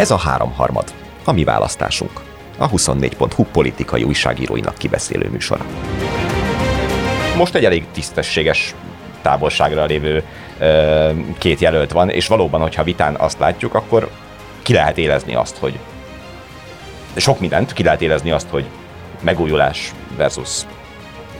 Ez 0.00 0.10
a 0.10 0.16
háromharmad, 0.16 0.92
a 1.24 1.32
mi 1.32 1.44
választásunk. 1.44 2.20
A 2.58 2.70
24.hu 2.70 3.44
politikai 3.44 4.02
újságíróinak 4.02 4.78
kibeszélő 4.78 5.28
műsora. 5.28 5.64
Most 7.36 7.54
egy 7.54 7.64
elég 7.64 7.84
tisztességes 7.92 8.74
távolságra 9.22 9.84
lévő 9.84 10.24
ö, 10.58 11.10
két 11.38 11.60
jelölt 11.60 11.92
van, 11.92 12.10
és 12.10 12.26
valóban, 12.26 12.60
hogyha 12.60 12.82
vitán 12.82 13.14
azt 13.14 13.38
látjuk, 13.38 13.74
akkor 13.74 14.10
ki 14.62 14.72
lehet 14.72 14.98
élezni 14.98 15.34
azt, 15.34 15.56
hogy 15.56 15.78
sok 17.16 17.40
mindent, 17.40 17.72
ki 17.72 17.82
lehet 17.82 18.02
élezni 18.02 18.30
azt, 18.30 18.48
hogy 18.50 18.64
megújulás 19.20 19.92
versus 20.16 20.60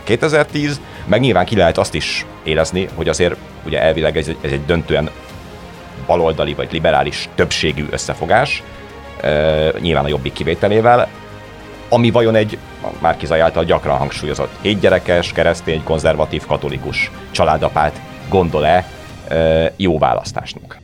2010, 0.02 0.80
meg 1.06 1.20
nyilván 1.20 1.44
ki 1.44 1.56
lehet 1.56 1.78
azt 1.78 1.94
is 1.94 2.26
érezni, 2.42 2.88
hogy 2.94 3.08
azért 3.08 3.36
ugye 3.66 3.82
elvileg 3.82 4.16
ez 4.16 4.28
ez 4.28 4.52
egy 4.52 4.64
döntően 4.64 5.10
baloldali 6.10 6.54
vagy 6.54 6.72
liberális 6.72 7.28
többségű 7.34 7.86
összefogás, 7.90 8.62
nyilván 9.80 10.04
a 10.04 10.08
jobbik 10.08 10.32
kivételével, 10.32 11.08
ami 11.88 12.10
vajon 12.10 12.34
egy 12.34 12.58
Márkizai 13.00 13.40
által 13.40 13.64
gyakran 13.64 13.98
hangsúlyozott 13.98 14.50
hétgyerekes, 14.60 15.32
keresztény, 15.32 15.84
konzervatív, 15.84 16.46
katolikus 16.46 17.10
családapát 17.30 18.00
gondol-e 18.28 18.86
jó 19.76 19.98
választásnak. 19.98 20.78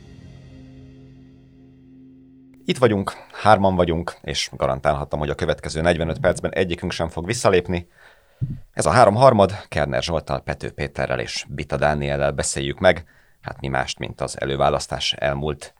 Itt 2.65 2.77
vagyunk, 2.77 3.13
hárman 3.41 3.75
vagyunk, 3.75 4.17
és 4.21 4.49
garantálhatom, 4.51 5.19
hogy 5.19 5.29
a 5.29 5.35
következő 5.35 5.81
45 5.81 6.19
percben 6.19 6.51
egyikünk 6.53 6.91
sem 6.91 7.07
fog 7.07 7.25
visszalépni. 7.25 7.87
Ez 8.73 8.85
a 8.85 8.91
három 8.91 9.15
harmad, 9.15 9.51
Kerner 9.67 10.03
Zsoltal, 10.03 10.39
Pető 10.39 10.71
Péterrel 10.71 11.19
és 11.19 11.45
Bita 11.49 11.77
Dániellel 11.77 12.31
beszéljük 12.31 12.79
meg, 12.79 13.05
hát 13.47 13.61
mi 13.61 13.67
mást, 13.67 13.99
mint 13.99 14.21
az 14.21 14.41
előválasztás 14.41 15.13
elmúlt 15.13 15.73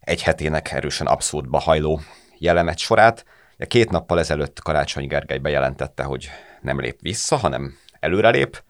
egy 0.00 0.22
hetének 0.22 0.72
erősen 0.72 1.06
abszurdba 1.06 1.58
hajló 1.58 2.00
jelemet 2.38 2.78
sorát. 2.78 3.24
Két 3.66 3.90
nappal 3.90 4.18
ezelőtt 4.18 4.60
Karácsony 4.60 5.06
Gergely 5.06 5.38
bejelentette, 5.38 6.02
hogy 6.02 6.30
nem 6.60 6.80
lép 6.80 7.00
vissza, 7.00 7.36
hanem 7.36 7.76
előrelép. 8.00 8.62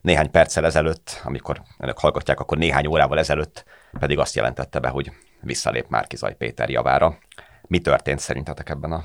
Néhány 0.00 0.30
perccel 0.30 0.64
ezelőtt, 0.64 1.20
amikor 1.24 1.62
önök 1.78 1.98
hallgatják, 1.98 2.40
akkor 2.40 2.58
néhány 2.58 2.86
órával 2.86 3.18
ezelőtt 3.18 3.64
pedig 3.98 4.18
azt 4.18 4.34
jelentette 4.34 4.78
be, 4.78 4.88
hogy 4.88 5.12
visszalép 5.40 5.88
Márkizaj 5.88 6.34
Péter 6.34 6.70
javára. 6.70 7.18
Mi 7.62 7.78
történt 7.78 8.18
szerintetek 8.18 8.68
ebben 8.68 8.92
a 8.92 9.04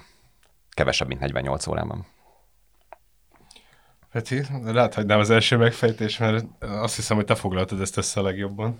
kevesebb, 0.70 1.08
mint 1.08 1.20
48 1.20 1.68
órában? 1.68 2.06
Peti, 4.12 4.42
hogy 4.94 5.06
nem 5.06 5.20
az 5.20 5.30
első 5.30 5.58
megfejtés, 5.58 6.18
mert 6.18 6.46
azt 6.60 6.96
hiszem, 6.96 7.16
hogy 7.18 7.26
te 7.26 7.36
foglaltad 7.36 7.82
ezt 7.82 7.98
össze 7.98 8.20
a 8.20 8.24
legjobban. 8.24 8.80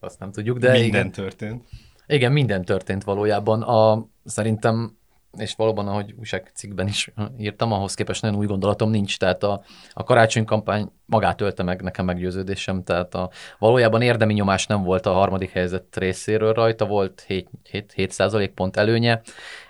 Azt 0.00 0.18
nem 0.18 0.32
tudjuk, 0.32 0.58
de 0.58 0.70
Minden 0.72 0.86
igen. 0.86 1.10
történt. 1.10 1.68
Igen, 2.06 2.32
minden 2.32 2.64
történt 2.64 3.04
valójában. 3.04 3.62
A, 3.62 4.06
szerintem, 4.24 4.96
és 5.36 5.54
valóban, 5.54 5.88
ahogy 5.88 6.14
újságcikkben 6.18 6.86
is 6.86 7.12
írtam, 7.38 7.72
ahhoz 7.72 7.94
képest 7.94 8.22
nagyon 8.22 8.38
új 8.38 8.46
gondolatom 8.46 8.90
nincs, 8.90 9.18
tehát 9.18 9.42
a, 9.42 9.62
a 9.92 10.02
karácsonykampány 10.02 10.90
magát 11.06 11.40
ölte 11.40 11.62
meg, 11.62 11.82
nekem 11.82 12.04
meggyőződésem, 12.04 12.82
tehát 12.82 13.14
a, 13.14 13.30
valójában 13.58 14.02
érdemi 14.02 14.32
nyomás 14.32 14.66
nem 14.66 14.82
volt 14.82 15.06
a 15.06 15.12
harmadik 15.12 15.50
helyzet 15.50 15.96
részéről 15.96 16.52
rajta, 16.52 16.86
volt 16.86 17.24
7, 17.26 17.48
7, 17.70 17.92
7 17.92 18.50
pont 18.54 18.76
előnye. 18.76 19.20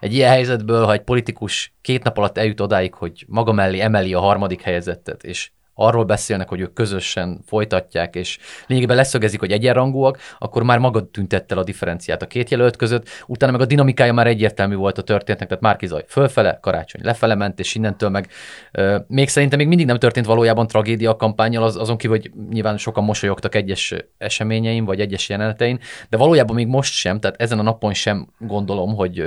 Egy 0.00 0.12
ilyen 0.12 0.30
helyzetből, 0.30 0.84
ha 0.84 0.92
egy 0.92 1.02
politikus 1.02 1.74
két 1.80 2.02
nap 2.02 2.18
alatt 2.18 2.38
eljut 2.38 2.60
odáig, 2.60 2.94
hogy 2.94 3.24
maga 3.28 3.52
mellé 3.52 3.80
emeli 3.80 4.14
a 4.14 4.20
harmadik 4.20 4.62
helyzetet, 4.62 5.24
és 5.24 5.50
arról 5.78 6.04
beszélnek, 6.04 6.48
hogy 6.48 6.60
ők 6.60 6.72
közösen 6.72 7.40
folytatják, 7.46 8.14
és 8.14 8.38
lényegében 8.66 8.96
leszögezik, 8.96 9.40
hogy 9.40 9.52
egyenrangúak, 9.52 10.18
akkor 10.38 10.62
már 10.62 10.78
maga 10.78 11.10
tüntette 11.10 11.54
el 11.54 11.60
a 11.60 11.64
differenciát 11.64 12.22
a 12.22 12.26
két 12.26 12.50
jelölt 12.50 12.76
között, 12.76 13.08
utána 13.26 13.52
meg 13.52 13.60
a 13.60 13.66
dinamikája 13.66 14.12
már 14.12 14.26
egyértelmű 14.26 14.74
volt 14.74 14.98
a 14.98 15.02
történetnek, 15.02 15.48
tehát 15.48 15.62
Márki 15.62 15.86
Zaj 15.86 16.04
fölfele, 16.08 16.58
Karácsony 16.62 17.00
lefele 17.04 17.34
ment, 17.34 17.58
és 17.58 17.74
innentől 17.74 18.08
meg 18.08 18.28
euh, 18.72 19.00
még 19.08 19.28
szerintem 19.28 19.58
még 19.58 19.68
mindig 19.68 19.86
nem 19.86 19.98
történt 19.98 20.26
valójában 20.26 20.66
tragédia 20.66 21.10
a 21.10 21.16
kampányal, 21.16 21.62
az, 21.62 21.76
azon 21.76 21.96
kívül, 21.96 22.16
hogy 22.16 22.30
nyilván 22.50 22.78
sokan 22.78 23.04
mosolyogtak 23.04 23.54
egyes 23.54 23.94
eseményeim, 24.18 24.84
vagy 24.84 25.00
egyes 25.00 25.28
jelenetein, 25.28 25.80
de 26.08 26.16
valójában 26.16 26.54
még 26.54 26.66
most 26.66 26.92
sem, 26.92 27.20
tehát 27.20 27.40
ezen 27.40 27.58
a 27.58 27.62
napon 27.62 27.94
sem 27.94 28.28
gondolom, 28.38 28.94
hogy, 28.94 29.24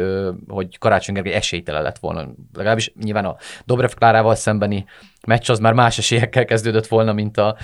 hogy 0.47 0.77
Karácsony 0.77 1.15
Gergely 1.15 1.33
esélytele 1.33 1.81
lett 1.81 1.97
volna. 1.97 2.27
Legalábbis 2.53 2.93
nyilván 3.01 3.25
a 3.25 3.35
Dobrev 3.65 3.91
Klárával 3.91 4.35
szembeni 4.35 4.85
meccs 5.27 5.49
az 5.49 5.59
már 5.59 5.73
más 5.73 5.97
esélyekkel 5.97 6.45
kezdődött 6.45 6.87
volna, 6.87 7.13
mint, 7.13 7.37
a, 7.37 7.55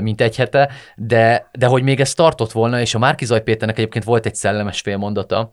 mint 0.00 0.20
egy 0.20 0.36
hete, 0.36 0.70
de, 0.96 1.50
de 1.58 1.66
hogy 1.66 1.82
még 1.82 2.00
ez 2.00 2.14
tartott 2.14 2.52
volna, 2.52 2.80
és 2.80 2.94
a 2.94 2.98
Márkizaj 2.98 3.42
Péternek 3.42 3.78
egyébként 3.78 4.04
volt 4.04 4.26
egy 4.26 4.34
szellemes 4.34 4.80
félmondata 4.80 5.50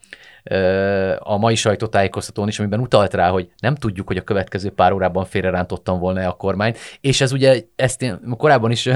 a 1.19 1.37
mai 1.37 1.55
sajtótájékoztatón 1.55 2.47
is, 2.47 2.59
amiben 2.59 2.79
utalt 2.79 3.13
rá, 3.13 3.29
hogy 3.29 3.49
nem 3.59 3.75
tudjuk, 3.75 4.07
hogy 4.07 4.17
a 4.17 4.21
következő 4.21 4.69
pár 4.69 4.91
órában 4.91 5.25
félrerántottam 5.25 5.99
volna-e 5.99 6.27
a 6.27 6.33
kormányt, 6.33 6.77
és 7.01 7.21
ez 7.21 7.31
ugye, 7.31 7.61
ezt 7.75 8.01
én 8.01 8.35
korábban 8.37 8.71
is 8.71 8.89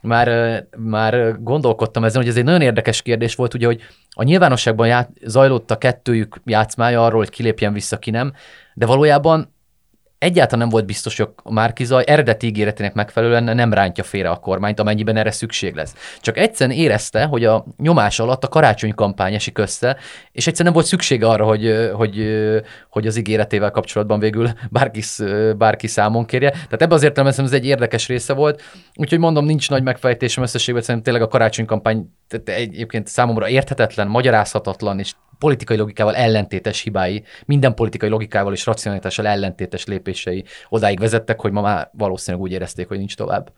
már, 0.00 0.28
már 0.76 1.42
gondolkodtam 1.42 2.04
ezen, 2.04 2.20
hogy 2.20 2.30
ez 2.30 2.36
egy 2.36 2.44
nagyon 2.44 2.60
érdekes 2.60 3.02
kérdés 3.02 3.34
volt, 3.34 3.54
ugye, 3.54 3.66
hogy 3.66 3.80
a 4.10 4.22
nyilvánosságban 4.22 4.86
ját, 4.86 5.10
zajlott 5.24 5.70
a 5.70 5.78
kettőjük 5.78 6.40
játszmája 6.44 7.04
arról, 7.04 7.18
hogy 7.18 7.30
kilépjen 7.30 7.72
vissza, 7.72 7.98
ki 7.98 8.10
nem, 8.10 8.32
de 8.74 8.86
valójában 8.86 9.54
egyáltalán 10.20 10.60
nem 10.60 10.68
volt 10.68 10.86
biztos, 10.86 11.16
hogy 11.16 11.28
a 11.42 11.52
Márkizaj 11.52 12.04
eredeti 12.06 12.46
ígéretének 12.46 12.94
megfelelően 12.94 13.44
nem 13.56 13.72
rántja 13.72 14.04
félre 14.04 14.30
a 14.30 14.36
kormányt, 14.36 14.80
amennyiben 14.80 15.16
erre 15.16 15.30
szükség 15.30 15.74
lesz. 15.74 16.18
Csak 16.20 16.38
egyszerűen 16.38 16.78
érezte, 16.78 17.24
hogy 17.24 17.44
a 17.44 17.64
nyomás 17.76 18.18
alatt 18.18 18.44
a 18.44 18.48
karácsony 18.48 18.94
kampány 18.94 19.34
esik 19.34 19.58
össze, 19.58 19.96
és 20.32 20.46
egyszerűen 20.46 20.64
nem 20.64 20.72
volt 20.72 20.86
szüksége 20.86 21.26
arra, 21.26 21.44
hogy, 21.44 21.90
hogy, 21.92 22.40
hogy 22.90 23.06
az 23.06 23.16
ígéretével 23.16 23.70
kapcsolatban 23.70 24.18
végül 24.18 24.48
bárki, 24.70 25.02
bárki 25.56 25.86
számon 25.86 26.26
kérje. 26.26 26.50
Tehát 26.50 26.82
ebben 26.82 26.92
azért 26.92 27.16
nem 27.16 27.26
ez 27.26 27.52
egy 27.52 27.66
érdekes 27.66 28.08
része 28.08 28.32
volt. 28.32 28.62
Úgyhogy 28.94 29.18
mondom, 29.18 29.44
nincs 29.44 29.70
nagy 29.70 29.82
megfejtésem 29.82 30.42
összességben, 30.42 30.82
szerintem 30.82 31.12
tényleg 31.12 31.28
a 31.28 31.32
karácsony 31.32 31.64
kampány 31.64 32.10
egyébként 32.44 33.06
számomra 33.06 33.48
érthetetlen, 33.48 34.08
magyarázhatatlan 34.08 34.98
és 34.98 35.12
politikai 35.40 35.76
logikával 35.76 36.16
ellentétes 36.16 36.80
hibái, 36.80 37.24
minden 37.46 37.74
politikai 37.74 38.08
logikával 38.08 38.52
és 38.52 38.66
racionalitással 38.66 39.26
ellentétes 39.26 39.84
lépései 39.86 40.44
odáig 40.68 40.98
vezettek, 40.98 41.40
hogy 41.40 41.52
ma 41.52 41.60
már 41.60 41.90
valószínűleg 41.92 42.46
úgy 42.46 42.52
érezték, 42.52 42.88
hogy 42.88 42.98
nincs 42.98 43.16
tovább. 43.16 43.52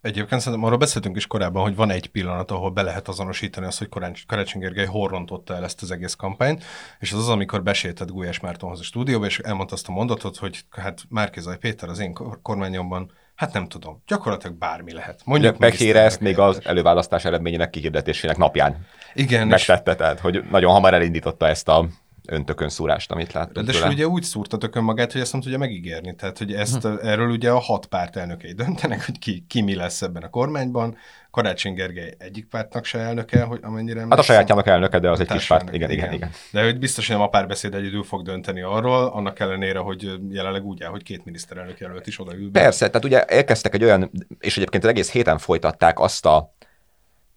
Egyébként 0.00 0.40
szerintem 0.40 0.66
arról 0.66 0.78
beszéltünk 0.78 1.16
is 1.16 1.26
korábban, 1.26 1.62
hogy 1.62 1.76
van 1.76 1.90
egy 1.90 2.06
pillanat, 2.06 2.50
ahol 2.50 2.70
be 2.70 2.82
lehet 2.82 3.08
azonosítani 3.08 3.66
azt, 3.66 3.78
hogy 3.78 3.88
Karácsony 4.26 4.60
Gergely 4.60 4.86
horrontotta 4.86 5.54
el 5.54 5.64
ezt 5.64 5.82
az 5.82 5.90
egész 5.90 6.14
kampányt, 6.14 6.64
és 6.98 7.12
az 7.12 7.18
az, 7.18 7.28
amikor 7.28 7.62
besétett 7.62 8.10
Gulyás 8.10 8.40
Mártonhoz 8.40 8.80
a 8.80 8.82
stúdióba, 8.82 9.26
és 9.26 9.38
elmondta 9.38 9.74
azt 9.74 9.88
a 9.88 9.92
mondatot, 9.92 10.36
hogy 10.36 10.64
hát 10.70 11.02
Márkizaj 11.08 11.58
Péter 11.58 11.88
az 11.88 11.98
én 11.98 12.12
kormányomban 12.42 13.12
Hát 13.42 13.52
nem 13.52 13.66
tudom. 13.68 14.02
Gyakorlatilag 14.06 14.56
bármi 14.56 14.92
lehet. 14.92 15.20
Mondjuk 15.24 15.56
Pekére 15.56 16.00
ezt 16.00 16.20
még 16.20 16.38
az 16.38 16.60
előválasztás 16.64 17.24
eredményének 17.24 17.70
kihirdetésének 17.70 18.36
napján 18.36 18.86
Igen, 19.14 19.46
megtette, 19.48 19.94
tehát 19.94 20.20
hogy 20.20 20.42
nagyon 20.50 20.72
hamar 20.72 20.94
elindította 20.94 21.48
ezt 21.48 21.68
a 21.68 21.86
öntökön 22.28 22.68
szúrást, 22.68 23.10
amit 23.10 23.32
láttunk 23.32 23.70
De 23.70 23.88
ugye 23.88 24.06
úgy 24.06 24.22
szúrta 24.22 24.58
tökön 24.58 24.82
magát, 24.82 25.12
hogy 25.12 25.20
ezt 25.20 25.32
nem 25.32 25.40
tudja 25.40 25.58
megígérni. 25.58 26.14
Tehát, 26.14 26.38
hogy 26.38 26.52
ezt, 26.52 26.82
hm. 26.82 26.94
erről 27.02 27.30
ugye 27.30 27.50
a 27.50 27.58
hat 27.58 27.86
párt 27.86 28.16
elnökei 28.16 28.52
döntenek, 28.52 29.06
hogy 29.06 29.18
ki, 29.18 29.44
ki 29.48 29.60
mi 29.60 29.74
lesz 29.74 30.02
ebben 30.02 30.22
a 30.22 30.30
kormányban. 30.30 30.96
Karácsony 31.30 31.74
Gergely 31.74 32.14
egyik 32.18 32.46
pártnak 32.46 32.84
se 32.84 32.98
elnöke, 32.98 33.42
hogy 33.42 33.58
amennyire... 33.62 34.00
Hát 34.00 34.18
a 34.18 34.22
sajátjának 34.22 34.66
elnöke, 34.66 34.98
de 34.98 35.10
az 35.10 35.20
egy 35.20 35.26
kis 35.26 35.46
párt. 35.46 35.74
Igen, 35.74 35.90
igen, 35.90 36.12
igen, 36.12 36.30
De 36.50 36.64
hogy 36.64 36.78
biztos, 36.78 37.06
hogy 37.06 37.16
nem 37.16 37.24
a 37.24 37.28
párbeszéd 37.28 37.74
egyedül 37.74 38.02
fog 38.02 38.22
dönteni 38.22 38.62
arról, 38.62 39.06
annak 39.06 39.40
ellenére, 39.40 39.78
hogy 39.78 40.10
jelenleg 40.30 40.64
úgy 40.64 40.82
áll, 40.82 40.90
hogy 40.90 41.02
két 41.02 41.24
miniszterelnök 41.24 41.78
jelölt 41.78 42.06
is 42.06 42.20
odaül. 42.20 42.50
Persze, 42.50 42.86
tehát 42.86 43.04
ugye 43.04 43.24
elkezdtek 43.24 43.74
egy 43.74 43.84
olyan, 43.84 44.10
és 44.38 44.56
egyébként 44.56 44.84
az 44.84 44.90
egész 44.90 45.10
héten 45.10 45.38
folytatták 45.38 46.00
azt 46.00 46.26
a 46.26 46.54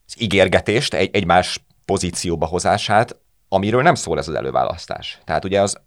az 0.08 0.22
ígérgetést, 0.22 0.94
egy, 0.94 1.10
egymás 1.16 1.66
pozícióba 1.86 2.46
hozását, 2.46 3.16
amiről 3.50 3.82
nem 3.82 3.96
szól 3.96 4.18
ez 4.18 4.28
az 4.28 4.36
előválasztás. 4.36 5.20
Tehát 5.26 5.46
ugye 5.46 5.62
az 5.62 5.82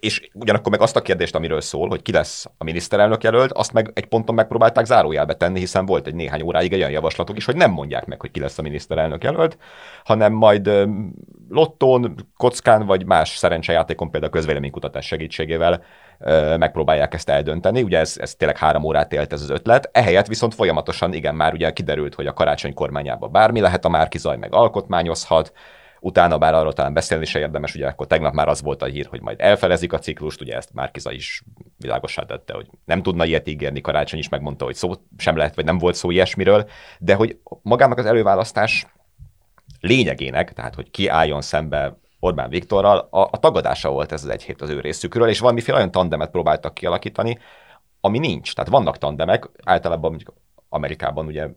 és 0.00 0.28
ugyanakkor 0.32 0.70
meg 0.70 0.80
azt 0.80 0.96
a 0.96 1.02
kérdést, 1.02 1.34
amiről 1.34 1.60
szól, 1.60 1.88
hogy 1.88 2.02
ki 2.02 2.12
lesz 2.12 2.46
a 2.58 2.64
miniszterelnök 2.64 3.22
jelölt, 3.22 3.52
azt 3.52 3.72
meg 3.72 3.90
egy 3.94 4.06
ponton 4.06 4.34
megpróbálták 4.34 4.84
zárójelbe 4.84 5.34
tenni, 5.34 5.58
hiszen 5.58 5.86
volt 5.86 6.06
egy 6.06 6.14
néhány 6.14 6.42
óráig 6.42 6.72
olyan 6.72 6.90
javaslatok 6.90 7.36
is, 7.36 7.44
hogy 7.44 7.56
nem 7.56 7.70
mondják 7.70 8.06
meg, 8.06 8.20
hogy 8.20 8.30
ki 8.30 8.40
lesz 8.40 8.58
a 8.58 8.62
miniszterelnök 8.62 9.24
jelölt, 9.24 9.58
hanem 10.04 10.32
majd 10.32 10.70
lottón, 11.48 12.14
kockán 12.36 12.86
vagy 12.86 13.06
más 13.06 13.36
szerencsejátékon, 13.36 14.10
például 14.10 14.32
közvéleménykutatás 14.32 15.06
segítségével 15.06 15.82
megpróbálják 16.56 17.14
ezt 17.14 17.28
eldönteni. 17.28 17.82
Ugye 17.82 17.98
ez, 17.98 18.16
ez 18.20 18.34
tényleg 18.34 18.58
három 18.58 18.84
órát 18.84 19.12
élt 19.12 19.32
ez 19.32 19.42
az 19.42 19.50
ötlet. 19.50 19.88
Ehelyett 19.92 20.26
viszont 20.26 20.54
folyamatosan, 20.54 21.12
igen, 21.12 21.34
már 21.34 21.52
ugye 21.52 21.72
kiderült, 21.72 22.14
hogy 22.14 22.26
a 22.26 22.32
karácsony 22.32 22.74
kormányában 22.74 23.32
bármi 23.32 23.60
lehet, 23.60 23.84
a 23.84 23.88
Márkizaj 23.88 24.36
meg 24.36 24.54
alkotmányozhat, 24.54 25.52
utána 26.00 26.38
bár 26.38 26.54
arról 26.54 26.72
talán 26.72 26.92
beszélni 26.92 27.24
se 27.24 27.38
érdemes, 27.38 27.74
ugye 27.74 27.86
akkor 27.86 28.06
tegnap 28.06 28.32
már 28.32 28.48
az 28.48 28.62
volt 28.62 28.82
a 28.82 28.86
hír, 28.86 29.06
hogy 29.06 29.20
majd 29.20 29.40
elfelezik 29.40 29.92
a 29.92 29.98
ciklust, 29.98 30.40
ugye 30.40 30.56
ezt 30.56 30.72
Márkiza 30.72 31.12
is 31.12 31.42
világosá 31.76 32.22
tette, 32.22 32.54
hogy 32.54 32.66
nem 32.84 33.02
tudna 33.02 33.24
ilyet 33.24 33.48
ígérni, 33.48 33.80
Karácsony 33.80 34.18
is 34.18 34.28
megmondta, 34.28 34.64
hogy 34.64 34.74
szó 34.74 34.92
sem 35.16 35.36
lehet, 35.36 35.54
vagy 35.54 35.64
nem 35.64 35.78
volt 35.78 35.94
szó 35.94 36.10
ilyesmiről, 36.10 36.68
de 36.98 37.14
hogy 37.14 37.38
magának 37.62 37.98
az 37.98 38.06
előválasztás 38.06 38.86
lényegének, 39.80 40.52
tehát 40.52 40.74
hogy 40.74 40.90
ki 40.90 41.08
álljon 41.08 41.40
szembe 41.40 41.98
Orbán 42.20 42.48
Viktorral, 42.48 43.08
a, 43.10 43.20
a 43.20 43.38
tagadása 43.38 43.90
volt 43.90 44.12
ez 44.12 44.24
az 44.24 44.30
egy 44.30 44.42
hét 44.42 44.62
az 44.62 44.70
ő 44.70 44.80
részükről, 44.80 45.28
és 45.28 45.38
valamiféle 45.38 45.76
olyan 45.76 45.90
tandemet 45.90 46.30
próbáltak 46.30 46.74
kialakítani, 46.74 47.38
ami 48.00 48.18
nincs. 48.18 48.54
Tehát 48.54 48.70
vannak 48.70 48.98
tandemek, 48.98 49.48
általában 49.64 50.10
mondjuk 50.10 50.34
Amerikában 50.68 51.26
ugye 51.26 51.48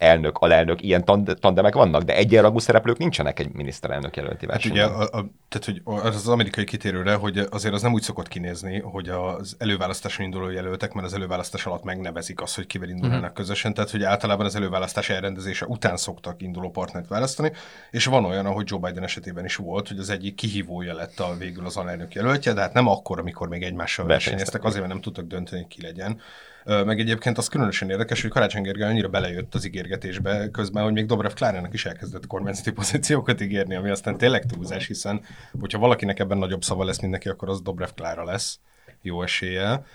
elnök, 0.00 0.38
alelnök, 0.38 0.82
ilyen 0.82 1.04
tandemek 1.40 1.74
vannak, 1.74 2.02
de 2.02 2.16
egyenrangú 2.16 2.58
szereplők 2.58 2.98
nincsenek 2.98 3.38
egy 3.38 3.52
miniszterelnök 3.52 4.16
jelölti 4.16 4.46
versenyben. 4.46 4.82
Hát 4.82 4.90
ugye, 4.90 5.04
a, 5.04 5.18
a, 5.18 5.30
tehát, 5.48 5.64
hogy 5.64 5.82
az, 5.84 6.14
az 6.14 6.28
amerikai 6.28 6.64
kitérőre, 6.64 7.14
hogy 7.14 7.38
azért 7.50 7.74
az 7.74 7.82
nem 7.82 7.92
úgy 7.92 8.02
szokott 8.02 8.28
kinézni, 8.28 8.80
hogy 8.80 9.08
az 9.08 9.56
előválasztáson 9.58 10.24
induló 10.24 10.50
jelöltek, 10.50 10.92
mert 10.92 11.06
az 11.06 11.14
előválasztás 11.14 11.66
alatt 11.66 11.84
megnevezik 11.84 12.40
azt, 12.40 12.54
hogy 12.56 12.66
kivel 12.66 12.88
indulnak 12.88 13.18
uh-huh. 13.18 13.34
közösen, 13.34 13.74
tehát 13.74 13.90
hogy 13.90 14.02
általában 14.02 14.46
az 14.46 14.54
előválasztás 14.54 15.08
elrendezése 15.08 15.66
után 15.66 15.96
szoktak 15.96 16.42
induló 16.42 16.70
partnert 16.70 17.08
választani, 17.08 17.52
és 17.90 18.04
van 18.04 18.24
olyan, 18.24 18.46
ahogy 18.46 18.70
Joe 18.70 18.80
Biden 18.80 19.02
esetében 19.02 19.44
is 19.44 19.56
volt, 19.56 19.88
hogy 19.88 19.98
az 19.98 20.10
egyik 20.10 20.34
kihívója 20.34 20.94
lett 20.94 21.18
a 21.20 21.36
végül 21.38 21.66
az 21.66 21.76
alelnök 21.76 22.14
jelöltje, 22.14 22.52
de 22.52 22.60
hát 22.60 22.72
nem 22.72 22.88
akkor, 22.88 23.18
amikor 23.18 23.48
még 23.48 23.62
egymással 23.62 24.06
versenyeztek, 24.06 24.64
azért, 24.64 24.80
mert 24.80 24.92
nem 24.92 25.02
tudtak 25.02 25.26
dönteni, 25.26 25.66
ki 25.68 25.82
legyen. 25.82 26.20
Meg 26.64 27.00
egyébként 27.00 27.38
az 27.38 27.48
különösen 27.48 27.90
érdekes, 27.90 28.22
hogy 28.22 28.30
Karácsony 28.30 28.62
Gergely 28.62 28.88
annyira 28.88 29.08
belejött 29.08 29.54
az 29.54 29.66
ígérgetésbe 29.66 30.48
közben, 30.50 30.82
hogy 30.82 30.92
még 30.92 31.06
Dobrev 31.06 31.32
Klárának 31.32 31.74
is 31.74 31.86
elkezdett 31.86 32.26
kormányzati 32.26 32.70
pozíciókat 32.80 33.40
ígérni, 33.40 33.74
ami 33.74 33.90
aztán 33.90 34.18
tényleg 34.18 34.44
túlzás, 34.44 34.86
hiszen 34.86 35.20
hogyha 35.60 35.78
valakinek 35.78 36.18
ebben 36.18 36.38
nagyobb 36.38 36.62
szava 36.62 36.84
lesz, 36.84 37.00
mint 37.00 37.12
neki, 37.12 37.28
akkor 37.28 37.48
az 37.48 37.62
Dobrev 37.62 37.88
Klára 37.94 38.24
lesz 38.24 38.58
jó 39.02 39.22
eséllyel. 39.22 39.86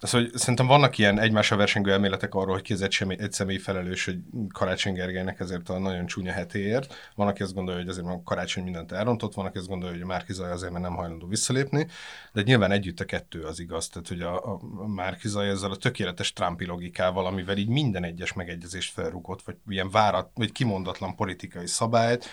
Szóval 0.00 0.28
szerintem 0.34 0.66
vannak 0.66 0.98
ilyen 0.98 1.20
egymásra 1.20 1.56
versengő 1.56 1.92
elméletek 1.92 2.34
arról, 2.34 2.54
hogy 2.54 2.62
ki 2.62 2.72
az 2.72 2.82
egy, 2.82 2.92
semmi, 2.92 3.16
egy 3.18 3.32
személy 3.32 3.58
felelős, 3.58 4.04
hogy 4.04 4.18
Karácsony 4.52 4.92
Gergelynek 4.92 5.40
ezért 5.40 5.68
a 5.68 5.78
nagyon 5.78 6.06
csúnya 6.06 6.32
hetéért. 6.32 6.94
Van, 7.14 7.28
aki 7.28 7.42
azt 7.42 7.54
gondolja, 7.54 7.80
hogy 7.80 7.88
azért 7.88 8.06
a 8.06 8.20
Karácsony 8.24 8.64
mindent 8.64 8.92
elrontott, 8.92 9.34
van, 9.34 9.46
aki 9.46 9.58
azt 9.58 9.68
gondolja, 9.68 9.96
hogy 9.96 10.06
Márki 10.06 10.32
Zaj 10.32 10.50
azért, 10.50 10.72
mert 10.72 10.84
nem 10.84 10.94
hajlandó 10.94 11.26
visszalépni, 11.26 11.86
de 12.32 12.42
nyilván 12.42 12.72
együtt 12.72 13.00
a 13.00 13.04
kettő 13.04 13.42
az 13.42 13.60
igaz. 13.60 13.88
Tehát, 13.88 14.08
hogy 14.08 14.20
a, 14.20 14.52
a 14.52 14.86
Márki 14.86 15.28
ezzel 15.38 15.70
a 15.70 15.76
tökéletes 15.76 16.32
Trumpi 16.32 16.66
logikával, 16.66 17.26
amivel 17.26 17.56
így 17.56 17.68
minden 17.68 18.04
egyes 18.04 18.32
megegyezést 18.32 18.92
felrúgott, 18.92 19.42
vagy 19.42 19.56
ilyen 19.68 19.90
várat, 19.90 20.30
vagy 20.34 20.52
kimondatlan 20.52 21.16
politikai 21.16 21.66
szabályt, 21.66 22.28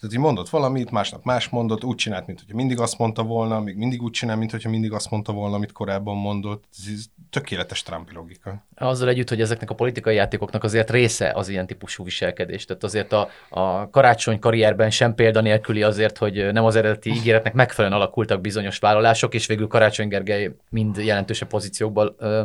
tehát 0.00 0.14
így 0.14 0.20
mondott 0.20 0.48
valamit, 0.48 0.90
másnap 0.90 1.24
más 1.24 1.48
mondott, 1.48 1.84
úgy 1.84 1.96
csinált, 1.96 2.26
mint 2.26 2.40
hogyha 2.40 2.56
mindig 2.56 2.80
azt 2.80 2.98
mondta 2.98 3.22
volna, 3.22 3.60
még 3.60 3.76
mindig 3.76 4.02
úgy 4.02 4.10
csinál, 4.10 4.36
mint 4.36 4.50
hogyha 4.50 4.70
mindig 4.70 4.92
azt 4.92 5.10
mondta 5.10 5.32
volna, 5.32 5.56
amit 5.56 5.72
korábban 5.72 6.16
mondott. 6.16 6.64
Ez 6.70 7.04
tökéletes 7.30 7.82
Trumpi 7.82 8.14
logika. 8.14 8.66
Azzal 8.74 9.08
együtt, 9.08 9.28
hogy 9.28 9.40
ezeknek 9.40 9.70
a 9.70 9.74
politikai 9.74 10.14
játékoknak 10.14 10.64
azért 10.64 10.90
része 10.90 11.32
az 11.34 11.48
ilyen 11.48 11.66
típusú 11.66 12.04
viselkedés. 12.04 12.64
Tehát 12.64 12.84
azért 12.84 13.12
a, 13.12 13.28
a 13.48 13.90
karácsony 13.90 14.38
karrierben 14.38 14.90
sem 14.90 15.14
példanélküli 15.14 15.82
azért, 15.82 16.18
hogy 16.18 16.52
nem 16.52 16.64
az 16.64 16.76
eredeti 16.76 17.10
ígéretnek 17.10 17.54
megfelelően 17.54 18.00
alakultak 18.00 18.40
bizonyos 18.40 18.78
vállalások, 18.78 19.34
és 19.34 19.46
végül 19.46 19.66
Karácsony 19.66 20.08
Gergely 20.08 20.56
mind 20.70 20.96
jelentősebb 20.96 21.48
pozíciókba 21.48 22.14
ö, 22.18 22.42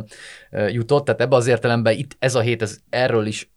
ö, 0.50 0.68
jutott. 0.68 1.04
Tehát 1.04 1.20
ebbe 1.20 1.36
az 1.36 1.46
értelemben 1.46 1.96
itt 1.96 2.16
ez 2.18 2.34
a 2.34 2.40
hét, 2.40 2.62
ez 2.62 2.78
erről 2.90 3.26
is 3.26 3.50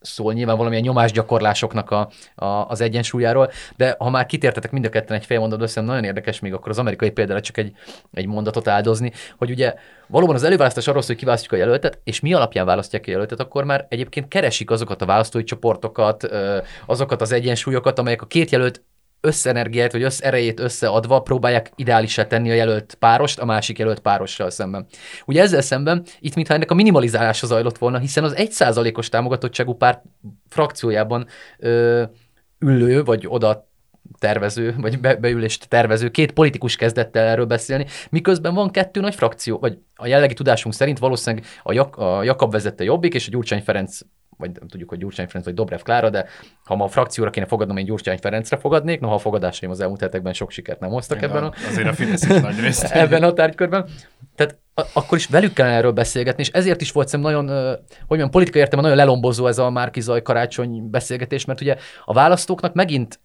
szól 0.00 0.32
nyilván 0.32 0.56
valamilyen 0.56 0.84
nyomásgyakorlásoknak 0.84 1.90
a, 1.90 2.08
a, 2.34 2.44
az 2.44 2.80
egyensúlyáról, 2.80 3.50
de 3.76 3.94
ha 3.98 4.10
már 4.10 4.26
kitértetek 4.26 4.70
mind 4.70 4.84
a 4.84 4.88
ketten 4.88 5.16
egy 5.16 5.24
fél 5.24 5.38
mondat 5.38 5.62
össze, 5.62 5.80
nagyon 5.80 6.04
érdekes 6.04 6.40
még 6.40 6.52
akkor 6.52 6.68
az 6.68 6.78
amerikai 6.78 7.10
példára 7.10 7.40
csak 7.40 7.56
egy, 7.56 7.72
egy 8.12 8.26
mondatot 8.26 8.68
áldozni, 8.68 9.12
hogy 9.36 9.50
ugye 9.50 9.74
valóban 10.06 10.34
az 10.34 10.42
előválasztás 10.42 10.86
arról 10.86 11.00
szól, 11.00 11.10
hogy 11.10 11.20
kiválasztjuk 11.20 11.52
a 11.52 11.56
jelöltet, 11.56 12.00
és 12.04 12.20
mi 12.20 12.34
alapján 12.34 12.66
választják 12.66 13.04
a 13.06 13.10
jelöltet, 13.10 13.40
akkor 13.40 13.64
már 13.64 13.86
egyébként 13.88 14.28
keresik 14.28 14.70
azokat 14.70 15.02
a 15.02 15.06
választói 15.06 15.44
csoportokat, 15.44 16.28
azokat 16.86 17.20
az 17.20 17.32
egyensúlyokat, 17.32 17.98
amelyek 17.98 18.22
a 18.22 18.26
két 18.26 18.50
jelölt 18.50 18.82
összenergiát 19.20 19.92
vagy 19.92 20.02
összerejét 20.02 20.60
összeadva 20.60 21.20
próbálják 21.20 21.72
ideálisá 21.76 22.26
tenni 22.26 22.50
a 22.50 22.54
jelölt 22.54 22.94
párost 22.94 23.38
a 23.38 23.44
másik 23.44 23.78
jelölt 23.78 24.00
párossal 24.00 24.50
szemben. 24.50 24.86
Ugye 25.24 25.42
ezzel 25.42 25.60
szemben 25.60 26.04
itt 26.20 26.34
mintha 26.34 26.54
ennek 26.54 26.70
a 26.70 26.74
minimalizálása 26.74 27.46
zajlott 27.46 27.78
volna, 27.78 27.98
hiszen 27.98 28.24
az 28.24 28.36
egy 28.36 28.50
százalékos 28.50 29.08
támogatottságú 29.08 29.74
párt 29.74 30.02
frakciójában 30.48 31.26
ö, 31.58 32.02
ülő, 32.58 33.04
vagy 33.04 33.26
oda 33.28 33.68
tervező, 34.18 34.74
vagy 34.78 35.00
be, 35.00 35.16
beülést 35.16 35.68
tervező, 35.68 36.10
két 36.10 36.32
politikus 36.32 36.76
kezdett 36.76 37.16
el 37.16 37.26
erről 37.26 37.44
beszélni, 37.44 37.86
miközben 38.10 38.54
van 38.54 38.70
kettő 38.70 39.00
nagy 39.00 39.14
frakció, 39.14 39.58
vagy 39.58 39.78
a 39.94 40.06
jellegi 40.06 40.34
tudásunk 40.34 40.74
szerint 40.74 40.98
valószínűleg 40.98 41.46
a, 41.62 41.72
Jak- 41.72 41.96
a 41.96 42.22
Jakab 42.22 42.52
vezette 42.52 42.84
Jobbik, 42.84 43.14
és 43.14 43.26
a 43.26 43.30
Gyurcsány 43.30 43.62
Ferenc 43.62 43.98
vagy 44.40 44.50
nem 44.58 44.68
tudjuk, 44.68 44.88
hogy 44.88 44.98
Gyurcsány 44.98 45.26
Ferenc 45.26 45.44
vagy 45.44 45.54
Dobrev 45.54 45.80
Klára, 45.80 46.10
de 46.10 46.26
ha 46.64 46.76
ma 46.76 46.84
a 46.84 46.88
frakcióra 46.88 47.30
kéne 47.30 47.46
fogadnom, 47.46 47.76
én 47.76 47.84
Gyurcsány 47.84 48.18
Ferencre 48.18 48.56
fogadnék, 48.56 49.00
noha 49.00 49.14
a 49.14 49.18
fogadásaim 49.18 49.70
az 49.70 49.80
elmúlt 49.80 50.00
hetekben 50.00 50.32
sok 50.32 50.50
sikert 50.50 50.80
nem 50.80 50.90
hoztak 50.90 51.22
ebben 51.22 51.44
a, 51.44 51.52
azért 51.68 51.88
a 51.88 51.92
Fidesz 51.92 52.22
is 52.22 52.40
nagy 52.40 52.60
részt. 52.60 52.84
ebben 53.04 53.22
a 53.22 53.32
tárgykörben. 53.32 53.88
Tehát 54.36 54.58
akkor 54.92 55.18
is 55.18 55.26
velük 55.26 55.52
kellene 55.52 55.76
erről 55.76 55.92
beszélgetni, 55.92 56.42
és 56.42 56.48
ezért 56.48 56.80
is 56.80 56.92
volt 56.92 57.08
szerintem 57.08 57.34
nagyon, 57.34 57.66
hogy 57.76 58.06
mondjam, 58.08 58.30
politikai 58.30 58.60
értelemben 58.60 58.90
nagyon 58.90 59.06
lelombozó 59.06 59.46
ez 59.46 59.58
a 59.58 59.70
Márki 59.70 60.00
Zaj 60.00 60.22
karácsony 60.22 60.90
beszélgetés, 60.90 61.44
mert 61.44 61.60
ugye 61.60 61.76
a 62.04 62.12
választóknak 62.12 62.74
megint 62.74 63.20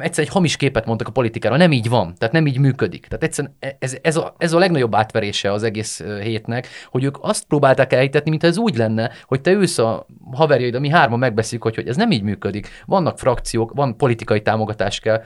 egyszer 0.00 0.24
egy 0.24 0.30
hamis 0.30 0.56
képet 0.56 0.86
mondtak 0.86 1.08
a 1.08 1.10
politikára, 1.10 1.56
nem 1.56 1.72
így 1.72 1.88
van, 1.88 2.14
tehát 2.18 2.34
nem 2.34 2.46
így 2.46 2.58
működik. 2.58 3.06
Tehát 3.06 3.24
egyszerűen 3.24 3.56
ez, 3.78 3.96
ez, 4.02 4.16
a, 4.16 4.34
ez 4.38 4.52
a 4.52 4.58
legnagyobb 4.58 4.94
átverése 4.94 5.52
az 5.52 5.62
egész 5.62 6.02
hétnek, 6.22 6.68
hogy 6.90 7.04
ők 7.04 7.16
azt 7.20 7.44
próbálták 7.44 7.92
elhitetni, 7.92 8.30
mint 8.30 8.44
ez 8.44 8.58
úgy 8.58 8.76
lenne, 8.76 9.10
hogy 9.24 9.40
te 9.40 9.50
ősz 9.50 9.78
a 9.78 10.06
haverjaid, 10.32 10.80
mi 10.80 10.88
hárman 10.88 11.18
megbeszéljük, 11.18 11.62
hogy, 11.62 11.74
hogy 11.74 11.88
ez 11.88 11.96
nem 11.96 12.10
így 12.10 12.22
működik. 12.22 12.68
Vannak 12.86 13.18
frakciók, 13.18 13.72
van 13.74 13.96
politikai 13.96 14.42
támogatás 14.42 15.00
kell, 15.00 15.22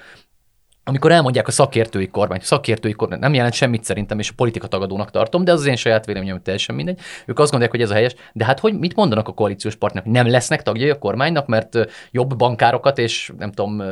amikor 0.84 1.12
elmondják 1.12 1.48
a 1.48 1.50
szakértői 1.50 2.08
kormány, 2.08 2.38
a 2.38 2.44
szakértői 2.44 2.92
kormány 2.92 3.18
nem 3.18 3.34
jelent 3.34 3.54
semmit 3.54 3.84
szerintem, 3.84 4.18
és 4.18 4.30
a 4.30 4.32
politika 4.36 4.66
tagadónak 4.66 5.10
tartom, 5.10 5.44
de 5.44 5.52
az 5.52 5.60
az 5.60 5.66
én 5.66 5.76
saját 5.76 6.06
véleményem, 6.06 6.42
teljesen 6.42 6.74
mindegy. 6.74 6.98
Ők 7.26 7.38
azt 7.38 7.50
gondolják, 7.50 7.70
hogy 7.70 7.80
ez 7.80 7.90
a 7.90 7.94
helyes, 7.94 8.14
de 8.32 8.44
hát 8.44 8.60
hogy 8.60 8.78
mit 8.78 8.96
mondanak 8.96 9.28
a 9.28 9.32
koalíciós 9.32 9.74
partnerek? 9.74 10.08
Nem 10.08 10.30
lesznek 10.30 10.62
tagjai 10.62 10.90
a 10.90 10.98
kormánynak, 10.98 11.46
mert 11.46 11.78
jobb 12.10 12.36
bankárokat 12.36 12.98
és 12.98 13.32
nem 13.38 13.52
tudom, 13.52 13.82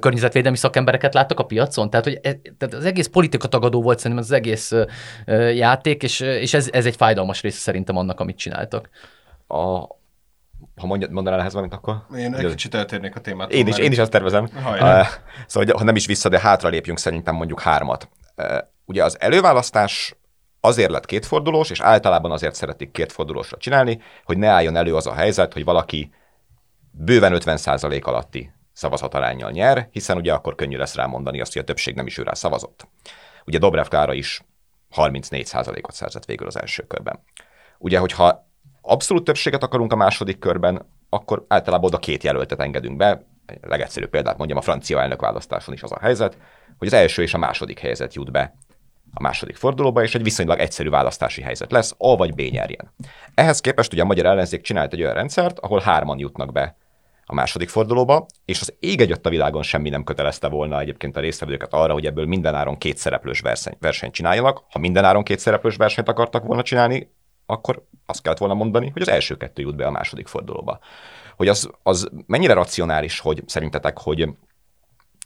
környezetvédelmi 0.00 0.56
szakembereket 0.56 1.14
láttak 1.14 1.38
a 1.38 1.44
piacon? 1.44 1.90
Tehát, 1.90 2.04
hogy 2.04 2.18
ez, 2.22 2.34
tehát 2.58 2.74
az 2.74 2.84
egész 2.84 3.06
politika 3.06 3.48
tagadó 3.48 3.82
volt 3.82 3.98
szerintem 3.98 4.24
az 4.24 4.32
egész 4.32 4.72
játék, 5.54 6.02
és, 6.02 6.20
és 6.20 6.54
ez, 6.54 6.68
ez 6.72 6.86
egy 6.86 6.96
fájdalmas 6.96 7.42
része 7.42 7.58
szerintem 7.58 7.96
annak, 7.96 8.20
amit 8.20 8.36
csináltak. 8.36 8.88
A, 9.46 9.82
ha 10.76 10.86
mondja, 10.86 11.08
mondanál 11.10 11.40
ehhez 11.40 11.52
valamit, 11.52 11.74
akkor... 11.74 12.06
Én 12.16 12.34
egy 12.34 12.48
kicsit 12.48 12.74
eltérnék 12.74 13.16
a 13.16 13.20
témát. 13.20 13.52
Én 13.52 13.66
is, 13.66 13.76
én 13.76 13.92
is 13.92 13.98
azt 13.98 14.10
tervezem. 14.10 14.44
Uh, 14.44 15.06
szóval, 15.46 15.76
ha 15.76 15.84
nem 15.84 15.96
is 15.96 16.06
vissza, 16.06 16.28
de 16.28 16.40
hátra 16.40 16.68
lépjünk 16.68 16.98
szerintem 16.98 17.34
mondjuk 17.34 17.60
hármat. 17.60 18.08
Uh, 18.36 18.58
ugye 18.84 19.04
az 19.04 19.20
előválasztás 19.20 20.16
azért 20.60 20.90
lett 20.90 21.06
kétfordulós, 21.06 21.70
és 21.70 21.80
általában 21.80 22.30
azért 22.30 22.54
szeretik 22.54 22.90
kétfordulósra 22.90 23.56
csinálni, 23.56 24.00
hogy 24.24 24.38
ne 24.38 24.48
álljon 24.48 24.76
elő 24.76 24.96
az 24.96 25.06
a 25.06 25.14
helyzet, 25.14 25.52
hogy 25.52 25.64
valaki 25.64 26.12
bőven 26.90 27.32
50% 27.36 28.02
alatti 28.02 28.52
szavazatarányjal 28.72 29.50
nyer, 29.50 29.88
hiszen 29.90 30.16
ugye 30.16 30.32
akkor 30.32 30.54
könnyű 30.54 30.76
lesz 30.76 30.94
rámondani 30.94 31.40
azt, 31.40 31.52
hogy 31.52 31.62
a 31.62 31.64
többség 31.64 31.94
nem 31.94 32.06
is 32.06 32.18
ő 32.18 32.22
rá 32.22 32.32
szavazott. 32.32 32.88
Ugye 33.44 33.58
Dobrev 33.58 33.86
Klára 33.86 34.12
is 34.12 34.42
34%-ot 34.96 35.94
szerzett 35.94 36.24
végül 36.24 36.46
az 36.46 36.60
első 36.60 36.82
körben. 36.82 37.22
Ugye, 37.78 37.98
hogyha 37.98 38.50
abszolút 38.82 39.24
többséget 39.24 39.62
akarunk 39.62 39.92
a 39.92 39.96
második 39.96 40.38
körben, 40.38 40.86
akkor 41.08 41.44
általában 41.48 41.86
oda 41.86 41.98
két 41.98 42.22
jelöltet 42.22 42.60
engedünk 42.60 42.96
be. 42.96 43.24
A 43.46 43.68
legegyszerűbb 43.68 44.10
példát 44.10 44.36
mondjam, 44.36 44.58
a 44.58 44.62
francia 44.62 45.00
elnökválasztáson 45.00 45.74
is 45.74 45.82
az 45.82 45.92
a 45.92 45.98
helyzet, 46.00 46.38
hogy 46.78 46.86
az 46.86 46.92
első 46.92 47.22
és 47.22 47.34
a 47.34 47.38
második 47.38 47.78
helyzet 47.78 48.14
jut 48.14 48.32
be 48.32 48.54
a 49.14 49.22
második 49.22 49.56
fordulóba, 49.56 50.02
és 50.02 50.14
egy 50.14 50.22
viszonylag 50.22 50.58
egyszerű 50.58 50.88
választási 50.88 51.42
helyzet 51.42 51.72
lesz, 51.72 51.94
A 51.98 52.16
vagy 52.16 52.34
B 52.34 52.40
nyerjen. 52.40 52.92
Ehhez 53.34 53.60
képest 53.60 53.92
ugye 53.92 54.02
a 54.02 54.06
magyar 54.06 54.26
ellenzék 54.26 54.60
csinált 54.60 54.92
egy 54.92 55.02
olyan 55.02 55.14
rendszert, 55.14 55.58
ahol 55.58 55.80
hárman 55.80 56.18
jutnak 56.18 56.52
be 56.52 56.76
a 57.24 57.34
második 57.34 57.68
fordulóba, 57.68 58.26
és 58.44 58.60
az 58.60 58.74
ég 58.80 59.00
egyött 59.00 59.26
a 59.26 59.30
világon 59.30 59.62
semmi 59.62 59.88
nem 59.88 60.04
kötelezte 60.04 60.48
volna 60.48 60.80
egyébként 60.80 61.16
a 61.16 61.20
résztvevőket 61.20 61.72
arra, 61.72 61.92
hogy 61.92 62.06
ebből 62.06 62.26
minden 62.26 62.54
áron 62.54 62.78
két 62.78 62.96
szereplős 62.96 63.40
verseny, 63.40 63.76
versenyt 63.80 64.12
csináljanak. 64.12 64.64
Ha 64.70 64.78
minden 64.78 65.04
áron 65.04 65.22
két 65.22 65.38
szereplős 65.38 65.76
versenyt 65.76 66.08
akartak 66.08 66.44
volna 66.44 66.62
csinálni, 66.62 67.12
akkor 67.52 67.84
azt 68.06 68.22
kellett 68.22 68.38
volna 68.38 68.54
mondani, 68.54 68.88
hogy 68.88 69.02
az 69.02 69.08
első 69.08 69.36
kettő 69.36 69.62
jut 69.62 69.76
be 69.76 69.86
a 69.86 69.90
második 69.90 70.26
fordulóba. 70.26 70.78
Hogy 71.36 71.48
az, 71.48 71.70
az 71.82 72.08
mennyire 72.26 72.52
racionális, 72.52 73.20
hogy 73.20 73.42
szerintetek, 73.46 73.98
hogy 73.98 74.28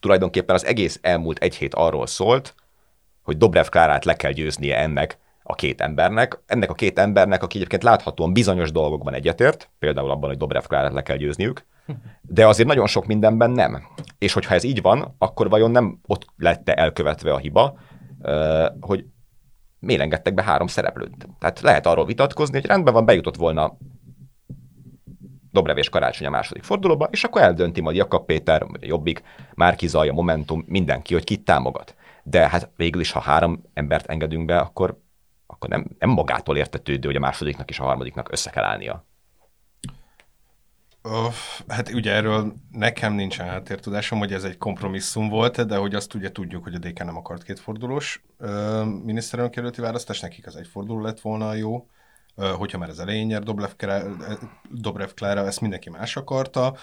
tulajdonképpen 0.01 0.55
az 0.55 0.65
egész 0.65 0.99
elmúlt 1.03 1.39
egy 1.39 1.57
hét 1.57 1.75
arról 1.75 2.07
szólt, 2.07 2.55
hogy 3.23 3.37
Dobrev 3.37 3.67
Klárát 3.67 4.05
le 4.05 4.15
kell 4.15 4.33
győznie 4.33 4.79
ennek 4.79 5.19
a 5.43 5.55
két 5.55 5.81
embernek, 5.81 6.41
ennek 6.47 6.71
a 6.71 6.75
két 6.75 6.99
embernek, 6.99 7.43
aki 7.43 7.57
egyébként 7.57 7.83
láthatóan 7.83 8.33
bizonyos 8.33 8.73
dolgokban 8.73 9.15
egyetért, 9.15 9.71
például 9.79 10.11
abban, 10.11 10.29
hogy 10.29 10.39
Dobrev 10.39 10.63
Klárát 10.63 10.93
le 10.93 11.03
kell 11.03 11.17
győzniük, 11.17 11.65
de 12.21 12.47
azért 12.47 12.69
nagyon 12.69 12.87
sok 12.87 13.07
mindenben 13.07 13.51
nem. 13.51 13.87
És 14.19 14.33
hogyha 14.33 14.55
ez 14.55 14.65
így 14.65 14.83
van, 14.83 15.15
akkor 15.19 15.49
vajon 15.49 15.71
nem 15.71 16.01
ott 16.07 16.27
lette 16.37 16.75
elkövetve 16.75 17.33
a 17.33 17.39
hiba, 17.39 17.79
hogy 18.81 19.05
miért 19.87 20.03
engedtek 20.03 20.35
be 20.35 20.43
három 20.43 20.67
szereplőt? 20.67 21.29
Tehát 21.39 21.61
lehet 21.61 21.87
arról 21.87 22.07
vitatkozni, 22.07 22.61
hogy 22.61 22.67
rendben 22.67 22.95
van, 22.95 23.05
bejutott 23.05 23.37
volna 23.37 23.77
Dobrev 25.51 25.79
és 25.79 25.89
Karácsony 25.89 26.27
a 26.27 26.31
második 26.31 26.63
fordulóba, 26.63 27.09
és 27.11 27.25
akkor 27.25 27.43
eldönti 27.43 27.81
majd 27.81 27.97
Jakab 27.97 28.27
Péter, 28.27 28.67
vagy 28.67 28.85
a 28.85 28.87
Jobbik, 28.87 29.23
Márki 29.55 29.87
Zaj, 29.87 30.09
a 30.09 30.13
Momentum, 30.13 30.65
mindenki, 30.67 31.15
hogy 31.15 31.25
kit 31.25 31.45
támogat. 31.45 31.95
De 32.23 32.49
hát 32.49 32.71
végül 32.77 33.01
is, 33.01 33.11
ha 33.11 33.21
három 33.21 33.63
embert 33.75 34.07
engedünk 34.07 34.45
be, 34.45 34.59
akkor, 34.59 35.01
akkor 35.47 35.69
nem, 35.69 35.87
nem 35.99 36.11
magától 36.11 36.57
értetődő, 36.57 37.07
hogy 37.07 37.17
a 37.17 37.21
másodiknak 37.21 37.71
és 37.71 37.79
a 37.79 37.85
harmadiknak 37.85 38.33
össze 38.33 38.51
kell 38.51 38.65
állnia. 38.65 39.05
Öff, 41.11 41.61
hát 41.69 41.93
ugye 41.93 42.13
erről 42.13 42.55
nekem 42.71 43.13
nincsen 43.13 43.47
háttértudásom, 43.47 44.19
hogy 44.19 44.33
ez 44.33 44.45
egy 44.45 44.59
kompromisszum 44.59 45.29
volt, 45.29 45.67
de 45.67 45.77
hogy 45.77 45.95
azt 45.95 46.15
ugye 46.15 46.33
tudjuk, 46.33 46.63
hogy 46.63 46.75
a 46.75 46.79
DK 46.79 47.05
nem 47.05 47.17
akart 47.17 47.43
kétfordulós 47.43 48.25
miniszterelnök 49.05 49.55
jelölti 49.55 49.81
választás, 49.81 50.21
nekik 50.21 50.47
az 50.47 50.57
egy 50.57 50.67
forduló 50.67 51.01
lett 51.01 51.21
volna 51.21 51.55
jó, 51.55 51.87
ö, 52.35 52.47
hogyha 52.47 52.79
már 52.79 52.89
az 52.89 53.01
elején 53.01 53.27
nyer 53.27 53.43
Dobrev, 53.43 53.71
Dobrev 54.71 55.09
Klára, 55.15 55.47
ezt 55.47 55.61
mindenki 55.61 55.91
más 55.91 56.17
akarta, 56.17 56.77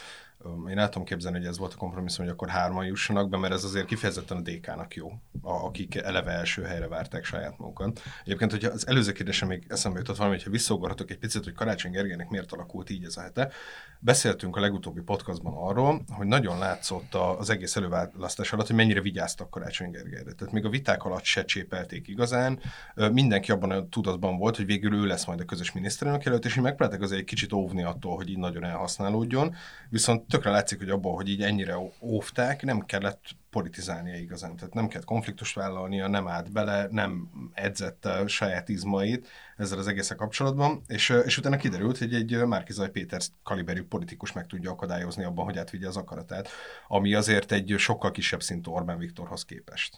én 0.70 0.78
el 0.78 0.90
tudom 0.90 1.08
képzelni, 1.08 1.38
hogy 1.38 1.48
ez 1.48 1.58
volt 1.58 1.74
a 1.74 1.78
kompromisszum, 1.78 2.26
hogy 2.26 2.34
akkor 2.34 2.50
hárman 2.50 2.86
jussanak 2.86 3.30
be, 3.30 3.38
mert 3.38 3.54
ez 3.54 3.64
azért 3.64 3.86
kifejezetten 3.86 4.38
a 4.38 4.42
DK-nak 4.42 4.96
jó, 4.96 5.12
akik 5.42 5.96
eleve 5.96 6.32
első 6.32 6.62
helyre 6.62 6.88
várták 6.88 7.24
saját 7.24 7.58
magukat. 7.58 8.02
Egyébként, 8.26 8.52
hogyha 8.52 8.72
az 8.72 8.88
előző 8.88 9.12
kérdésem 9.12 9.48
még 9.48 9.66
eszembe 9.68 9.98
jutott 9.98 10.18
valami, 10.18 10.36
hogyha 10.36 10.50
visszaugorhatok 10.50 11.12
egy 11.12 11.18
picit, 11.18 11.44
hogy 11.44 11.54
Karácsony 11.54 11.92
Gergelynek 11.92 12.30
miért 12.30 12.52
alakult 12.52 12.90
így 12.90 13.04
ez 13.04 13.18
a 13.18 13.22
hete. 13.22 13.52
Beszéltünk 14.00 14.56
a 14.56 14.60
legutóbbi 14.60 15.02
podcastban 15.02 15.54
arról, 15.58 16.04
hogy 16.08 16.28
nagyon 16.28 16.58
látszott 16.58 17.14
az 17.14 17.50
egész 17.50 17.76
előválasztás 17.76 18.54
alatt, 18.54 18.68
hogy 18.68 18.76
mennyire 18.76 19.02
vigyáztak 19.02 19.50
Karácsony 19.50 19.92
Gergelyre. 19.92 20.32
Tehát 20.32 20.54
még 20.54 20.66
a 20.66 20.70
viták 20.70 21.04
alatt 21.04 21.24
se 21.24 21.46
csépelték 21.46 22.08
igazán. 22.08 22.60
Mindenki 22.96 23.52
abban 23.52 23.72
a 23.72 23.90
tudatban 23.90 24.38
volt, 24.38 24.56
hogy 24.56 24.66
végül 24.66 24.94
ő 24.94 25.06
lesz 25.06 25.26
majd 25.26 25.40
a 25.40 25.46
közös 25.46 25.72
miniszterelnök 25.72 26.24
jelölt, 26.24 26.46
és 26.46 26.56
így 26.56 26.64
megpróbáltak 26.64 27.04
azért 27.04 27.20
egy 27.20 27.26
kicsit 27.26 27.54
óvni 27.54 27.84
attól, 27.84 28.16
hogy 28.16 28.30
így 28.30 28.38
nagyon 28.38 28.64
elhasználódjon. 28.64 29.56
Viszont 29.90 30.33
tökre 30.34 30.52
látszik, 30.52 30.78
hogy 30.78 30.90
abból, 30.90 31.16
hogy 31.16 31.30
így 31.30 31.42
ennyire 31.42 31.76
óvták, 32.02 32.62
nem 32.62 32.86
kellett 32.86 33.24
politizálnia 33.50 34.16
igazán. 34.16 34.56
Tehát 34.56 34.74
nem 34.74 34.88
kellett 34.88 35.06
konfliktust 35.06 35.56
vállalnia, 35.56 36.08
nem 36.08 36.28
állt 36.28 36.52
bele, 36.52 36.88
nem 36.92 37.30
edzette 37.54 38.28
saját 38.28 38.70
izmait 38.70 39.28
ezzel 39.58 39.78
az 39.78 39.88
egészen 39.88 40.18
kapcsolatban, 40.18 40.82
és, 40.88 41.10
és 41.26 41.38
utána 41.38 41.58
kiderült, 41.58 41.98
hogy 41.98 42.14
egy 42.14 42.46
Márkizaj 42.46 42.90
Péter 42.90 43.22
kaliberű 43.44 43.84
politikus 43.84 44.32
meg 44.32 44.48
tudja 44.48 44.72
akadályozni 44.72 45.24
abban, 45.24 45.46
hogy 45.46 45.58
átvigye 45.58 45.88
az 45.88 45.98
akaratát, 45.98 46.50
ami 46.88 47.14
azért 47.14 47.52
egy 47.52 47.74
sokkal 47.78 48.12
kisebb 48.12 48.42
szintű 48.42 48.72
Orbán 48.72 48.98
Viktorhoz 48.98 49.46
képest. 49.46 49.98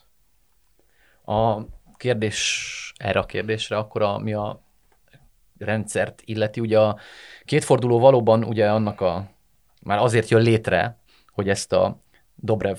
A 1.25 1.61
kérdés 1.97 2.93
erre 2.97 3.19
a 3.19 3.25
kérdésre, 3.25 3.77
akkor 3.77 4.01
a, 4.01 4.17
mi 4.17 4.33
a 4.33 4.63
rendszert 5.57 6.21
illeti, 6.25 6.59
ugye 6.59 6.79
a 6.79 6.97
kétforduló 7.45 7.99
valóban 7.99 8.43
ugye 8.43 8.71
annak 8.71 9.01
a 9.01 9.33
már 9.85 9.97
azért 9.97 10.29
jön 10.29 10.41
létre, 10.41 10.97
hogy 11.31 11.49
ezt 11.49 11.73
a 11.73 11.99
Dobrev 12.35 12.77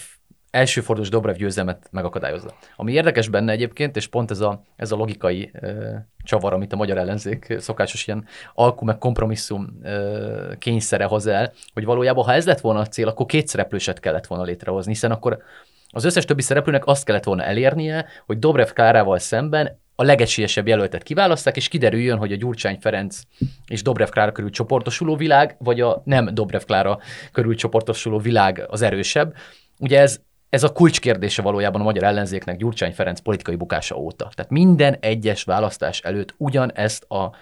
első 0.50 0.80
fordulós 0.80 1.10
Dobrev 1.10 1.36
győzelmet 1.36 1.88
megakadályozza. 1.90 2.54
Ami 2.76 2.92
érdekes 2.92 3.28
benne 3.28 3.52
egyébként, 3.52 3.96
és 3.96 4.06
pont 4.06 4.30
ez 4.30 4.40
a, 4.40 4.62
ez 4.76 4.92
a 4.92 4.96
logikai 4.96 5.50
ö, 5.60 5.94
csavar, 6.24 6.52
amit 6.52 6.72
a 6.72 6.76
magyar 6.76 6.98
ellenzék 6.98 7.56
szokásos 7.58 8.06
ilyen 8.06 8.26
alkú 8.54 8.84
meg 8.84 8.98
kompromisszum 8.98 9.78
ö, 9.82 10.52
kényszere 10.58 11.04
hoz 11.04 11.26
el, 11.26 11.52
hogy 11.72 11.84
valójában, 11.84 12.24
ha 12.24 12.32
ez 12.32 12.46
lett 12.46 12.60
volna 12.60 12.80
a 12.80 12.86
cél, 12.86 13.08
akkor 13.08 13.26
két 13.26 13.48
szereplőset 13.48 14.00
kellett 14.00 14.26
volna 14.26 14.44
létrehozni, 14.44 14.92
hiszen 14.92 15.10
akkor 15.10 15.42
az 15.88 16.04
összes 16.04 16.24
többi 16.24 16.42
szereplőnek 16.42 16.86
azt 16.86 17.04
kellett 17.04 17.24
volna 17.24 17.42
elérnie, 17.42 18.06
hogy 18.26 18.38
Dobrev 18.38 18.68
Klárával 18.68 19.18
szemben 19.18 19.78
a 19.98 20.02
legesélyesebb 20.02 20.66
jelöltet 20.68 21.02
kiválaszták, 21.02 21.56
és 21.56 21.68
kiderüljön, 21.68 22.18
hogy 22.18 22.32
a 22.32 22.36
Gyurcsány 22.36 22.78
Ferenc 22.80 23.20
és 23.66 23.82
Dobrev 23.82 24.08
Klára 24.08 24.32
körül 24.32 24.50
csoportosuló 24.50 25.16
világ, 25.16 25.56
vagy 25.58 25.80
a 25.80 26.02
nem 26.04 26.34
Dobrev 26.34 26.62
Klára 26.62 26.98
körül 27.32 27.54
csoportosuló 27.54 28.18
világ 28.18 28.64
az 28.68 28.82
erősebb. 28.82 29.34
Ugye 29.78 30.00
ez, 30.00 30.20
ez 30.48 30.62
a 30.62 30.72
kulcskérdése 30.72 31.42
valójában 31.42 31.80
a 31.80 31.84
magyar 31.84 32.02
ellenzéknek 32.02 32.56
Gyurcsány 32.56 32.92
Ferenc 32.92 33.20
politikai 33.20 33.56
bukása 33.56 33.96
óta. 33.96 34.30
Tehát 34.34 34.50
minden 34.50 34.96
egyes 35.00 35.42
választás 35.42 36.00
előtt 36.00 36.34
ugyanezt 36.36 37.04
a 37.04 37.34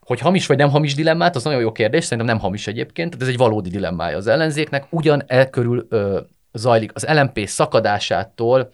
hogy 0.00 0.20
hamis 0.20 0.46
vagy 0.46 0.56
nem 0.56 0.70
hamis 0.70 0.94
dilemmát, 0.94 1.36
az 1.36 1.44
nagyon 1.44 1.60
jó 1.60 1.72
kérdés, 1.72 2.04
szerintem 2.04 2.26
nem 2.26 2.38
hamis 2.38 2.66
egyébként, 2.66 3.10
tehát 3.10 3.22
ez 3.22 3.30
egy 3.30 3.36
valódi 3.36 3.70
dilemmája 3.70 4.16
az 4.16 4.26
ellenzéknek. 4.26 4.86
Ugyan 4.90 5.22
e 5.26 5.50
körül 5.50 5.86
ö, 5.88 6.20
zajlik 6.52 6.90
az 6.94 7.06
LMP 7.08 7.46
szakadásától, 7.46 8.70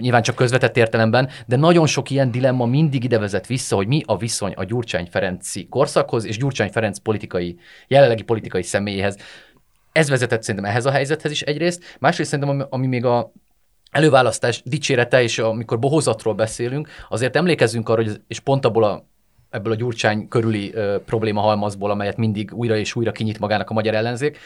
nyilván 0.00 0.22
csak 0.22 0.34
közvetett 0.34 0.76
értelemben, 0.76 1.28
de 1.46 1.56
nagyon 1.56 1.86
sok 1.86 2.10
ilyen 2.10 2.30
dilemma 2.30 2.66
mindig 2.66 3.04
ide 3.04 3.18
vezet 3.18 3.46
vissza, 3.46 3.76
hogy 3.76 3.86
mi 3.86 4.02
a 4.06 4.16
viszony 4.16 4.52
a 4.52 4.64
Gyurcsány-Ferenci 4.64 5.68
korszakhoz 5.68 6.24
és 6.24 6.38
Gyurcsány-Ferenc 6.38 6.98
politikai, 6.98 7.58
jelenlegi 7.88 8.22
politikai 8.22 8.62
személyéhez. 8.62 9.16
Ez 9.92 10.08
vezetett 10.08 10.42
szerintem 10.42 10.70
ehhez 10.70 10.86
a 10.86 10.90
helyzethez 10.90 11.30
is 11.30 11.42
egyrészt, 11.42 11.96
másrészt 11.98 12.30
szerintem, 12.30 12.54
ami, 12.54 12.64
ami 12.70 12.86
még 12.86 13.04
a 13.04 13.32
előválasztás 13.90 14.62
dicsérete, 14.64 15.22
és 15.22 15.38
amikor 15.38 15.78
bohozatról 15.78 16.34
beszélünk, 16.34 16.88
azért 17.08 17.36
emlékezzünk 17.36 17.88
arra, 17.88 18.02
hogy, 18.02 18.20
és 18.28 18.40
pont 18.40 18.64
abból 18.64 18.84
a 18.84 19.10
ebből 19.50 19.72
a 19.72 19.76
Gyurcsány 19.76 20.28
körüli 20.28 20.74
ö, 20.74 20.96
probléma 21.04 21.40
halmazból, 21.40 21.90
amelyet 21.90 22.16
mindig 22.16 22.54
újra 22.54 22.76
és 22.76 22.94
újra 22.94 23.12
kinyit 23.12 23.38
magának 23.38 23.70
a 23.70 23.74
magyar 23.74 23.94
ellenzék, 23.94 24.38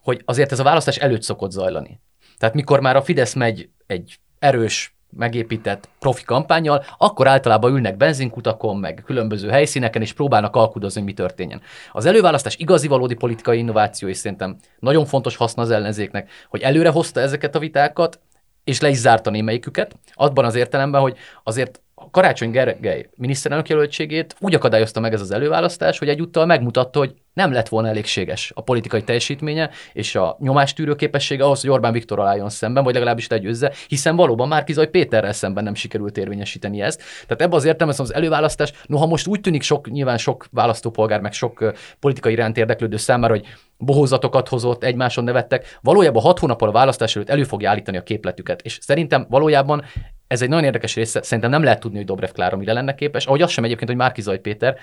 hogy 0.00 0.22
azért 0.24 0.52
ez 0.52 0.58
a 0.58 0.62
választás 0.62 0.96
előtt 0.96 1.22
szokott 1.22 1.50
zajlani. 1.50 2.00
Tehát 2.38 2.54
mikor 2.54 2.80
már 2.80 2.96
a 2.96 3.02
Fidesz 3.02 3.34
megy 3.34 3.68
egy 3.86 4.18
erős, 4.44 4.94
megépített 5.16 5.88
profi 5.98 6.24
kampányjal, 6.24 6.84
akkor 6.98 7.26
általában 7.26 7.72
ülnek 7.72 7.96
benzinkutakon, 7.96 8.76
meg 8.76 9.02
különböző 9.04 9.48
helyszíneken, 9.48 10.02
és 10.02 10.12
próbálnak 10.12 10.56
alkudozni, 10.56 11.02
mi 11.02 11.12
történjen. 11.12 11.60
Az 11.92 12.06
előválasztás 12.06 12.56
igazi 12.56 12.88
valódi 12.88 13.14
politikai 13.14 13.58
innováció, 13.58 14.08
és 14.08 14.16
szerintem 14.16 14.56
nagyon 14.78 15.04
fontos 15.04 15.36
haszna 15.36 15.62
az 15.62 15.70
ellenzéknek, 15.70 16.30
hogy 16.48 16.60
előre 16.60 16.88
hozta 16.88 17.20
ezeket 17.20 17.54
a 17.54 17.58
vitákat, 17.58 18.20
és 18.64 18.80
le 18.80 18.88
is 18.88 18.96
zárta 18.96 19.30
némelyiküket, 19.30 19.96
abban 20.12 20.44
az 20.44 20.54
értelemben, 20.54 21.00
hogy 21.00 21.16
azért 21.42 21.82
Karácsony 22.14 22.50
Gergely 22.50 23.08
miniszterelnök 23.16 23.68
jelöltségét 23.68 24.36
úgy 24.40 24.54
akadályozta 24.54 25.00
meg 25.00 25.12
ez 25.12 25.20
az 25.20 25.30
előválasztás, 25.30 25.98
hogy 25.98 26.08
egyúttal 26.08 26.46
megmutatta, 26.46 26.98
hogy 26.98 27.14
nem 27.32 27.52
lett 27.52 27.68
volna 27.68 27.88
elégséges 27.88 28.52
a 28.54 28.60
politikai 28.60 29.02
teljesítménye 29.02 29.70
és 29.92 30.14
a 30.14 30.36
nyomástűrő 30.40 30.94
képessége 30.94 31.44
ahhoz, 31.44 31.60
hogy 31.60 31.70
Orbán 31.70 31.92
Viktor 31.92 32.20
álljon 32.20 32.48
szemben, 32.48 32.84
vagy 32.84 32.94
legalábbis 32.94 33.28
legyőzze, 33.28 33.72
hiszen 33.88 34.16
valóban 34.16 34.48
már 34.48 34.64
Kizaj 34.64 34.90
Péterrel 34.90 35.32
szemben 35.32 35.64
nem 35.64 35.74
sikerült 35.74 36.16
érvényesíteni 36.16 36.80
ezt. 36.80 37.02
Tehát 37.22 37.42
ebben 37.42 37.58
az 37.58 37.64
értelemben 37.64 38.04
az 38.04 38.14
előválasztás, 38.14 38.72
noha 38.86 39.06
most 39.06 39.26
úgy 39.26 39.40
tűnik 39.40 39.62
sok, 39.62 39.90
nyilván 39.90 40.18
sok 40.18 40.46
választópolgár, 40.50 41.20
meg 41.20 41.32
sok 41.32 41.72
politikai 42.00 42.32
iránt 42.32 42.56
érdeklődő 42.56 42.96
számára, 42.96 43.32
hogy 43.32 43.46
bohózatokat 43.78 44.48
hozott, 44.48 44.84
egymáson 44.84 45.24
nevettek, 45.24 45.78
valójában 45.82 46.22
hat 46.22 46.38
hónappal 46.38 46.68
a 46.68 46.72
választás 46.72 47.16
előtt 47.16 47.30
elő 47.30 47.44
fogja 47.44 47.70
állítani 47.70 47.96
a 47.96 48.02
képletüket. 48.02 48.62
És 48.62 48.78
szerintem 48.82 49.26
valójában 49.28 49.84
ez 50.26 50.42
egy 50.42 50.48
nagyon 50.48 50.64
érdekes 50.64 50.94
része, 50.94 51.22
szerintem 51.22 51.50
nem 51.50 51.62
lehet 51.62 51.80
tudni, 51.80 51.96
hogy 51.96 52.06
Dobrev 52.06 52.30
Klára 52.30 52.56
mire 52.56 52.72
lenne 52.72 52.94
képes, 52.94 53.26
ahogy 53.26 53.42
az 53.42 53.50
sem 53.50 53.64
egyébként, 53.64 53.88
hogy 53.88 53.98
Márki 53.98 54.20
Zaj 54.20 54.38
Péter, 54.38 54.76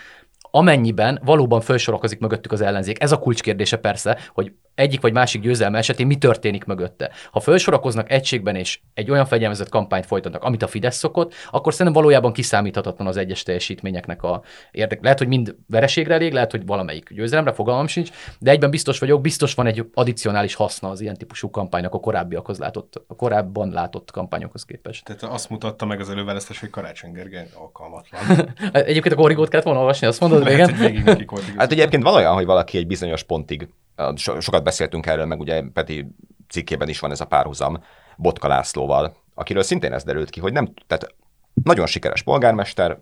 amennyiben 0.52 1.20
valóban 1.24 1.62
felsorokozik 1.62 2.20
mögöttük 2.20 2.52
az 2.52 2.62
ellenzék. 2.62 3.04
Ez 3.04 3.12
a 3.12 3.20
kulcskérdése 3.20 3.78
persze, 3.78 4.18
hogy 4.34 4.54
egyik 4.82 5.02
vagy 5.02 5.14
másik 5.14 5.42
győzelme 5.42 5.78
esetén 5.78 6.08
mi 6.08 6.16
történik 6.16 6.66
mögötte. 6.66 7.12
Ha 7.32 7.40
felsorakoznak 7.40 8.12
egységben 8.12 8.56
és 8.56 8.80
egy 8.94 9.12
olyan 9.12 9.26
fegyelmezett 9.26 9.70
kampányt 9.70 10.06
folytatnak, 10.06 10.44
amit 10.44 10.64
a 10.64 10.68
Fidesz 10.68 10.98
szokott, 10.98 11.34
akkor 11.52 11.72
szerintem 11.74 12.02
valójában 12.02 12.34
kiszámíthatatlan 12.34 13.08
az 13.08 13.18
egyes 13.18 13.44
teljesítményeknek 13.44 14.24
a 14.24 14.42
érdek. 14.72 15.02
Lehet, 15.02 15.18
hogy 15.18 15.28
mind 15.28 15.56
vereségre 15.68 16.14
elég, 16.14 16.34
lehet, 16.34 16.52
hogy 16.52 16.66
valamelyik 16.66 17.14
győzelemre, 17.14 17.54
fogalmam 17.54 17.88
sincs, 17.88 18.10
de 18.40 18.52
egyben 18.52 18.70
biztos 18.70 19.00
vagyok, 19.00 19.22
biztos 19.22 19.54
van 19.54 19.66
egy 19.66 19.86
addicionális 19.94 20.56
haszna 20.56 20.90
az 20.90 21.02
ilyen 21.02 21.18
típusú 21.18 21.50
kampánynak 21.50 21.94
a 21.94 22.00
korábbiakhoz 22.00 22.58
látott, 22.58 23.04
a 23.08 23.16
korábban 23.16 23.70
látott 23.70 24.12
kampányokhoz 24.12 24.66
képest. 24.66 25.06
Tehát 25.06 25.24
azt 25.24 25.50
mutatta 25.50 25.86
meg 25.86 26.00
az 26.00 26.10
előválasztás, 26.10 26.60
hogy 26.60 26.70
Karácsony 26.70 27.12
Gergely 27.12 27.48
alkalmatlan. 27.54 28.54
egyébként 28.74 29.16
a 29.16 29.18
korrigót 29.18 29.50
kellett 29.50 29.66
volna 29.66 29.80
olvasni, 29.80 30.08
azt 30.08 30.20
mondod 30.20 30.44
Lehet, 30.44 30.78
végig 30.78 31.30
Hát 31.58 31.72
ugye 31.72 31.82
egyébként 31.82 32.04
van 32.04 32.14
olyan, 32.14 32.34
hogy 32.34 32.46
valaki 32.46 32.78
egy 32.78 32.88
bizonyos 32.88 33.24
pontig, 33.24 33.68
so, 34.16 34.40
sokat 34.40 34.64
beszéltünk 34.64 35.06
erről, 35.06 35.26
meg 35.26 35.40
ugye 35.40 35.64
Peti 35.74 36.08
cikkében 36.50 36.90
is 36.90 37.00
van 37.00 37.12
ez 37.12 37.22
a 37.22 37.26
párhuzam 37.26 37.84
Botka 38.18 38.48
Lászlóval, 38.48 39.16
akiről 39.34 39.64
szintén 39.64 39.94
ez 39.94 40.04
derült 40.04 40.30
ki, 40.30 40.40
hogy 40.40 40.54
nem, 40.54 40.74
tehát 40.88 41.16
nagyon 41.64 41.86
sikeres 41.86 42.22
polgármester, 42.22 43.00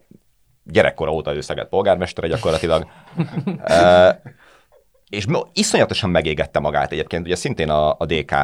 gyerekkora 0.63 1.12
óta 1.12 1.36
ő 1.36 1.41
Szeged 1.41 1.67
polgármestere 1.67 2.27
gyakorlatilag, 2.27 2.88
e, 3.63 4.22
és 5.10 5.25
iszonyatosan 5.53 6.10
megégette 6.10 6.60
magát 6.60 6.91
egyébként, 6.91 7.25
ugye 7.25 7.36
szintén 7.36 7.69
a, 7.69 7.96
a 7.98 8.05
DK 8.05 8.36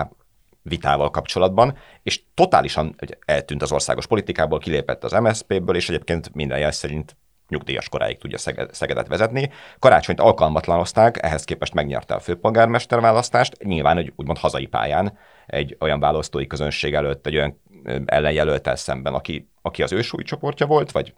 vitával 0.62 1.10
kapcsolatban, 1.10 1.78
és 2.04 2.24
totálisan 2.34 2.96
eltűnt 3.26 3.62
az 3.62 3.72
országos 3.72 4.08
politikából, 4.08 4.60
kilépett 4.60 5.04
az 5.04 5.12
MSZP-ből, 5.12 5.76
és 5.76 5.90
egyébként 5.90 6.34
minden 6.34 6.60
jel 6.60 6.72
szerint 6.72 7.18
nyugdíjas 7.48 7.90
koráig 7.90 8.18
tudja 8.18 8.38
Szegedet 8.72 9.08
vezetni. 9.08 9.50
Karácsonyt 9.80 10.20
alkalmatlanozták, 10.20 11.24
ehhez 11.24 11.44
képest 11.44 11.74
megnyerte 11.74 12.14
a 12.14 12.20
főpolgármester 12.20 13.00
választást, 13.00 13.64
nyilván 13.64 13.98
egy 13.98 14.14
úgymond 14.16 14.38
hazai 14.38 14.66
pályán, 14.66 15.18
egy 15.46 15.78
olyan 15.80 16.00
választói 16.00 16.48
közönség 16.48 16.94
előtt, 16.94 17.28
egy 17.28 17.36
olyan 17.36 17.62
ellenjelöltel 18.06 18.76
szemben, 18.76 19.14
aki, 19.14 19.50
aki 19.62 19.84
az 19.84 19.92
ő 19.92 20.02
súlycsoportja 20.02 20.66
volt, 20.66 20.92
vagy 20.92 21.14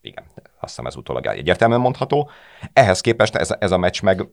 igen, 0.00 0.24
azt 0.34 0.48
hiszem 0.60 0.86
ez 0.86 0.96
utólag 0.96 1.26
egyértelműen 1.26 1.80
mondható. 1.80 2.30
Ehhez 2.72 3.00
képest 3.00 3.34
ez, 3.34 3.54
ez 3.58 3.70
a 3.70 3.78
meccs 3.78 4.02
meg, 4.02 4.28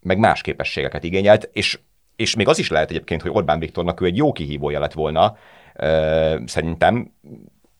meg 0.00 0.18
más 0.18 0.40
képességeket 0.40 1.04
igényelt, 1.04 1.50
és, 1.52 1.78
és 2.16 2.34
még 2.34 2.48
az 2.48 2.58
is 2.58 2.70
lehet 2.70 2.90
egyébként, 2.90 3.22
hogy 3.22 3.30
Orbán 3.34 3.58
Viktornak 3.58 4.00
ő 4.00 4.04
egy 4.04 4.16
jó 4.16 4.32
kihívója 4.32 4.78
lett 4.78 4.92
volna, 4.92 5.36
szerintem, 6.44 7.14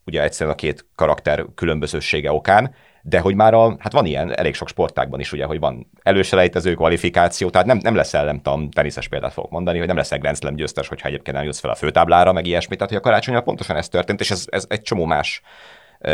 ugye 0.09 0.23
egyszerűen 0.23 0.55
a 0.55 0.57
két 0.57 0.85
karakter 0.95 1.45
különbözősége 1.55 2.31
okán, 2.31 2.75
de 3.01 3.19
hogy 3.19 3.35
már 3.35 3.53
a, 3.53 3.75
hát 3.79 3.91
van 3.91 4.05
ilyen 4.05 4.37
elég 4.37 4.53
sok 4.55 4.67
sportákban 4.67 5.19
is, 5.19 5.31
ugye, 5.31 5.45
hogy 5.45 5.59
van 5.59 5.89
előselejtező 6.03 6.73
kvalifikáció, 6.73 7.49
tehát 7.49 7.67
nem, 7.67 7.77
nem 7.81 7.95
leszel, 7.95 8.25
nem 8.25 8.41
tudom, 8.41 8.69
teniszes 8.69 9.07
példát 9.07 9.33
fogok 9.33 9.51
mondani, 9.51 9.77
hogy 9.77 9.87
nem 9.87 9.95
leszel 9.95 10.17
Grand 10.17 10.37
Slam 10.37 10.55
győztes, 10.55 10.87
hogyha 10.87 11.07
egyébként 11.07 11.35
nem 11.37 11.45
jutsz 11.45 11.59
fel 11.59 11.71
a 11.71 11.75
főtáblára, 11.75 12.31
meg 12.31 12.45
ilyesmi, 12.45 12.75
tehát 12.75 12.89
hogy 12.89 12.99
a 13.01 13.03
karácsonyra 13.03 13.41
pontosan 13.41 13.75
ez 13.75 13.89
történt, 13.89 14.19
és 14.19 14.31
ez, 14.31 14.45
ez 14.49 14.65
egy 14.67 14.81
csomó 14.81 15.05
más 15.05 15.41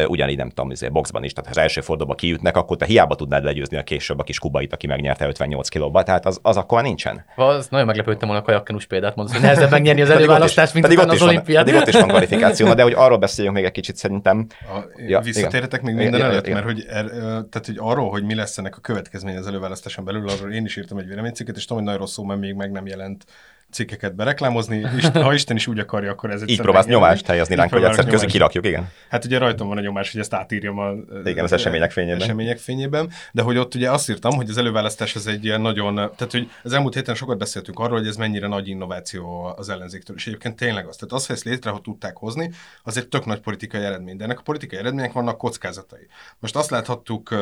ugyanígy 0.07 0.37
nem 0.37 0.49
tudom, 0.49 0.69
azért 0.69 0.91
boxban 0.91 1.23
is, 1.23 1.33
tehát 1.33 1.53
ha 1.53 1.55
az 1.55 1.61
első 1.61 1.81
fordulóba 1.81 2.15
kiütnek, 2.15 2.57
akkor 2.57 2.77
te 2.77 2.85
hiába 2.85 3.15
tudnád 3.15 3.43
legyőzni 3.43 3.77
a 3.77 3.83
később 3.83 4.19
a 4.19 4.23
kis 4.23 4.39
kubait, 4.39 4.73
aki 4.73 4.87
megnyerte 4.87 5.27
58 5.27 5.69
kilóba, 5.69 6.03
tehát 6.03 6.25
az, 6.25 6.39
az 6.41 6.57
akkor 6.57 6.81
nincsen. 6.81 7.25
Az 7.35 7.67
nagyon 7.67 7.85
meglepődtem 7.85 8.27
volna 8.27 8.43
a 8.43 8.45
kajakkenus 8.45 8.85
példát 8.85 9.15
mondani, 9.15 9.37
hogy 9.37 9.47
nehezebb 9.47 9.71
megnyerni 9.71 10.01
az 10.01 10.09
előválasztást, 10.09 10.73
mint 10.73 10.85
pedig 10.85 11.01
ott 11.01 11.11
az 11.11 11.21
olimpiát. 11.21 11.63
Pedig 11.65 11.79
ott 11.79 11.87
is 11.87 11.93
van 11.93 12.07
kvalifikáció, 12.07 12.73
de 12.73 12.83
hogy 12.83 12.93
arról 12.95 13.17
beszéljünk 13.17 13.55
még 13.55 13.65
egy 13.65 13.71
kicsit 13.71 13.95
szerintem. 13.95 14.47
A, 14.49 14.79
ja, 15.07 15.19
visszatérhetek 15.19 15.81
még 15.81 15.95
minden 15.95 16.19
igen, 16.19 16.29
előtt, 16.29 16.47
igen. 16.47 16.63
mert 16.63 16.65
hogy, 16.65 16.85
er, 16.89 17.05
tehát, 17.49 17.65
hogy 17.65 17.77
arról, 17.77 18.09
hogy 18.09 18.23
mi 18.23 18.35
lesz 18.35 18.57
ennek 18.57 18.77
a 18.77 18.79
következmény 18.79 19.37
az 19.37 19.47
előválasztáson 19.47 20.05
belül, 20.05 20.29
arról 20.29 20.53
én 20.53 20.65
is 20.65 20.75
írtam 20.75 20.97
egy 20.97 21.07
véleménycikket, 21.07 21.55
és 21.55 21.65
tudom, 21.65 21.77
hogy 21.77 21.85
nagyon 21.85 22.01
rosszul, 22.01 22.25
mert 22.25 22.39
még 22.39 22.53
meg 22.53 22.71
nem 22.71 22.87
jelent 22.87 23.25
cikkeket 23.71 24.15
bereklámozni, 24.15 24.85
és 24.97 25.07
ha 25.07 25.33
Isten 25.33 25.55
is 25.55 25.67
úgy 25.67 25.79
akarja, 25.79 26.11
akkor 26.11 26.31
ez 26.31 26.43
Így 26.45 26.61
próbálsz 26.61 26.85
nyomást 26.85 27.25
helyezni 27.25 27.55
ránk, 27.55 27.71
hogy 27.71 27.83
egyszer 27.83 28.05
közül 28.05 28.29
kirakjuk, 28.29 28.65
igen. 28.65 28.89
Hát 29.09 29.25
ugye 29.25 29.37
rajtam 29.37 29.67
van 29.67 29.77
a 29.77 29.81
nyomás, 29.81 30.11
hogy 30.11 30.21
ezt 30.21 30.33
átírjam 30.33 30.77
a, 30.77 30.91
igen, 31.25 31.43
az 31.43 31.51
események 31.51 31.91
fényében. 31.91 32.21
események 32.21 32.57
fényében. 32.57 33.09
De 33.31 33.41
hogy 33.41 33.57
ott 33.57 33.75
ugye 33.75 33.91
azt 33.91 34.09
írtam, 34.09 34.35
hogy 34.35 34.49
az 34.49 34.57
előválasztás 34.57 35.15
az 35.15 35.27
egy 35.27 35.45
ilyen 35.45 35.61
nagyon, 35.61 35.95
tehát 35.95 36.31
hogy 36.31 36.49
az 36.63 36.73
elmúlt 36.73 36.93
héten 36.93 37.15
sokat 37.15 37.37
beszéltünk 37.37 37.79
arról, 37.79 37.97
hogy 37.97 38.07
ez 38.07 38.15
mennyire 38.15 38.47
nagy 38.47 38.67
innováció 38.67 39.53
az 39.57 39.69
ellenzéktől, 39.69 40.15
és 40.15 40.27
egyébként 40.27 40.55
tényleg 40.55 40.87
az. 40.87 40.95
Tehát 40.95 41.13
az, 41.13 41.25
hogy 41.25 41.35
ezt 41.35 41.45
létre 41.45 41.69
hogy 41.69 41.81
tudták 41.81 42.17
hozni, 42.17 42.51
az 42.83 42.97
egy 42.97 43.07
tök 43.07 43.25
nagy 43.25 43.39
politikai 43.39 43.81
eredmény. 43.81 44.17
De 44.17 44.23
ennek 44.23 44.39
a 44.39 44.41
politikai 44.41 44.79
eredmények 44.79 45.11
vannak 45.11 45.37
kockázatai. 45.37 46.07
Most 46.39 46.55
azt 46.55 46.69
láthattuk 46.69 47.35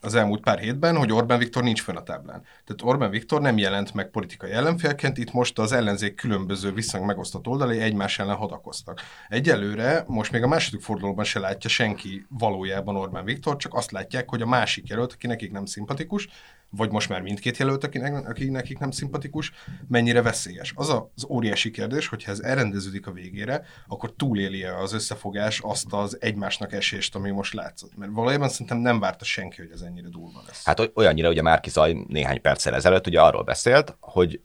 az 0.00 0.14
elmúlt 0.14 0.40
pár 0.40 0.58
hétben, 0.58 0.96
hogy 0.96 1.12
Orbán 1.12 1.38
Viktor 1.38 1.62
nincs 1.62 1.82
fönn 1.82 1.96
a 1.96 2.02
táblán. 2.02 2.42
Tehát 2.42 2.82
Orbán 2.82 3.10
Viktor 3.10 3.40
nem 3.40 3.58
jelent 3.58 3.94
meg 3.94 4.10
politikai 4.10 4.50
ellenfélként, 4.50 5.18
itt 5.18 5.32
most 5.32 5.58
az 5.58 5.72
ellenzék 5.72 6.14
különböző 6.14 6.72
viszonylag 6.72 7.08
megosztott 7.08 7.46
oldalai 7.46 7.78
egymás 7.78 8.18
ellen 8.18 8.36
hadakoztak. 8.36 9.00
Egyelőre 9.28 10.04
most 10.06 10.32
még 10.32 10.42
a 10.42 10.48
második 10.48 10.80
fordulóban 10.80 11.24
se 11.24 11.38
látja 11.38 11.70
senki 11.70 12.26
valójában 12.28 12.96
Orbán 12.96 13.24
Viktor, 13.24 13.56
csak 13.56 13.74
azt 13.74 13.90
látják, 13.90 14.28
hogy 14.28 14.42
a 14.42 14.46
másik 14.46 14.88
jelölt, 14.88 15.12
aki 15.12 15.26
nekik 15.26 15.52
nem 15.52 15.64
szimpatikus, 15.64 16.28
vagy 16.70 16.90
most 16.90 17.08
már 17.08 17.20
mindkét 17.20 17.56
jelölt, 17.56 17.84
akinek, 17.84 18.28
aki 18.28 18.48
nekik 18.48 18.78
nem 18.78 18.90
szimpatikus, 18.90 19.52
mennyire 19.88 20.22
veszélyes. 20.22 20.72
Az 20.76 20.88
az 21.14 21.24
óriási 21.28 21.70
kérdés, 21.70 22.08
hogyha 22.08 22.30
ez 22.30 22.40
elrendeződik 22.40 23.06
a 23.06 23.12
végére, 23.12 23.62
akkor 23.86 24.12
túléli 24.16 24.64
-e 24.64 24.78
az 24.78 24.92
összefogás 24.92 25.60
azt 25.60 25.92
az 25.92 26.16
egymásnak 26.20 26.72
esést, 26.72 27.14
ami 27.14 27.30
most 27.30 27.54
látszott. 27.54 27.96
Mert 27.96 28.12
valójában 28.12 28.48
szerintem 28.48 28.78
nem 28.78 29.00
várta 29.00 29.24
senki, 29.24 29.60
hogy 29.60 29.70
ez 29.72 29.80
ennyire 29.80 30.08
durva 30.08 30.42
lesz. 30.46 30.64
Hát 30.64 30.90
olyannyira, 30.94 31.28
ugye 31.28 31.42
Márki 31.42 31.70
Zaj 31.70 31.96
néhány 32.08 32.40
perccel 32.40 32.74
ezelőtt 32.74 33.06
ugye 33.06 33.20
arról 33.20 33.42
beszélt, 33.42 33.96
hogy 34.00 34.40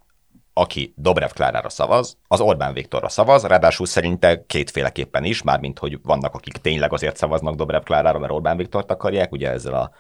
aki 0.54 0.94
Dobrev 0.98 1.30
Klárára 1.30 1.70
szavaz, 1.70 2.18
az 2.28 2.40
Orbán 2.40 2.74
Viktorra 2.74 3.10
szavaz, 3.10 3.44
ráadásul 3.44 3.86
szerinte 3.86 4.46
kétféleképpen 4.46 5.24
is, 5.24 5.42
mármint 5.42 5.80
hogy 5.80 6.00
vannak, 6.04 6.34
akik 6.34 6.58
tényleg 6.58 6.94
azért 6.94 7.18
szavaznak 7.18 7.56
Dobrev 7.56 7.82
Klárára, 7.82 8.20
mert 8.20 8.32
Orbán 8.32 8.58
Viktort 8.58 8.92
akarják, 8.92 9.32
ugye 9.32 9.50
ezzel 9.50 9.74
a 9.74 9.92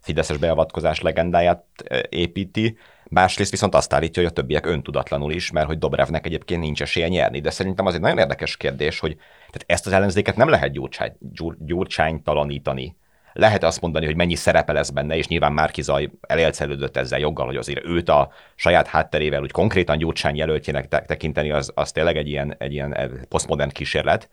fideszes 0.00 0.36
beavatkozás 0.36 1.00
legendáját 1.00 1.64
e, 1.84 2.06
építi, 2.08 2.76
másrészt 3.10 3.50
viszont 3.50 3.74
azt 3.74 3.92
állítja, 3.92 4.22
hogy 4.22 4.30
a 4.30 4.34
többiek 4.34 4.66
öntudatlanul 4.66 5.32
is, 5.32 5.50
mert 5.50 5.66
hogy 5.66 5.78
Dobrevnek 5.78 6.26
egyébként 6.26 6.60
nincs 6.60 6.82
esélye 6.82 7.08
nyerni. 7.08 7.40
De 7.40 7.50
szerintem 7.50 7.86
az 7.86 7.94
egy 7.94 8.00
nagyon 8.00 8.18
érdekes 8.18 8.56
kérdés, 8.56 8.98
hogy 8.98 9.16
tehát 9.36 9.64
ezt 9.66 9.86
az 9.86 9.92
ellenzéket 9.92 10.36
nem 10.36 10.48
lehet 10.48 10.72
gyurcsány, 10.72 11.12
gyur, 11.18 11.56
gyurcsánytalanítani. 11.58 12.96
Lehet 13.32 13.64
azt 13.64 13.80
mondani, 13.80 14.06
hogy 14.06 14.16
mennyi 14.16 14.34
szerepe 14.34 14.72
lesz 14.72 14.90
benne, 14.90 15.16
és 15.16 15.26
nyilván 15.26 15.52
Márki 15.52 15.82
Zaj 15.82 16.10
elélcelődött 16.20 16.96
ezzel 16.96 17.18
joggal, 17.18 17.46
hogy 17.46 17.56
azért 17.56 17.84
őt 17.84 18.08
a 18.08 18.30
saját 18.54 18.86
hátterével 18.86 19.42
úgy 19.42 19.50
konkrétan 19.50 19.98
gyurcsány 19.98 20.36
jelöltjének 20.36 20.88
tekinteni, 20.88 21.50
az, 21.50 21.72
az 21.74 21.92
tényleg 21.92 22.16
egy 22.16 22.28
ilyen, 22.28 22.54
egy 22.58 22.72
ilyen 22.72 22.94
eh, 22.94 23.08
posztmodern 23.28 23.70
kísérlet. 23.70 24.30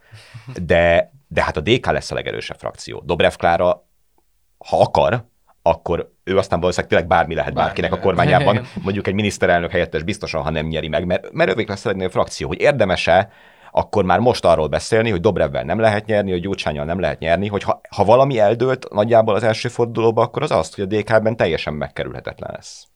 De, 0.62 1.12
de 1.27 1.43
hát 1.43 1.58
a 1.58 1.62
DK 1.62 1.86
lesz 1.86 2.12
a 2.12 2.15
legerősebb 2.15 2.58
frakció. 2.58 3.03
Dobrev 3.06 3.34
Klára, 3.34 3.88
ha 4.58 4.82
akar, 4.82 5.25
akkor 5.69 6.12
ő 6.23 6.38
aztán 6.38 6.60
valószínűleg 6.60 6.89
tényleg 6.89 7.08
bármi 7.08 7.36
lehet 7.36 7.53
bármi 7.53 7.67
bárkinek 7.67 7.89
lehet. 7.89 8.06
a 8.06 8.08
kormányában, 8.08 8.65
mondjuk 8.84 9.08
egy 9.08 9.13
miniszterelnök 9.13 9.71
helyettes 9.71 10.03
biztosan, 10.03 10.41
ha 10.41 10.49
nem 10.49 10.65
nyeri 10.65 10.88
meg, 10.88 11.06
mert, 11.06 11.32
mert 11.32 11.49
ővék 11.49 11.67
lesz 11.67 11.86
a 11.86 12.10
frakció, 12.10 12.47
hogy 12.47 12.62
érdemese 12.62 13.30
akkor 13.71 14.06
már 14.06 14.19
most 14.19 14.45
arról 14.45 14.67
beszélni, 14.67 15.10
hogy 15.10 15.19
Dobrevvel 15.19 15.63
nem 15.63 15.80
lehet 15.80 16.06
nyerni, 16.06 16.32
hogy 16.32 16.41
Gyurcsányal 16.41 16.86
nem 16.86 16.99
lehet 16.99 17.19
nyerni, 17.19 17.47
hogy 17.47 17.63
ha, 17.63 17.82
ha 17.89 18.03
valami 18.03 18.39
eldőlt 18.39 18.93
nagyjából 18.93 19.36
az 19.36 19.43
első 19.43 19.69
fordulóba, 19.69 20.21
akkor 20.21 20.43
az 20.43 20.51
azt, 20.51 20.75
hogy 20.75 20.84
a 20.84 20.97
DK-ben 20.97 21.36
teljesen 21.36 21.73
megkerülhetetlen 21.73 22.51
lesz. 22.53 22.88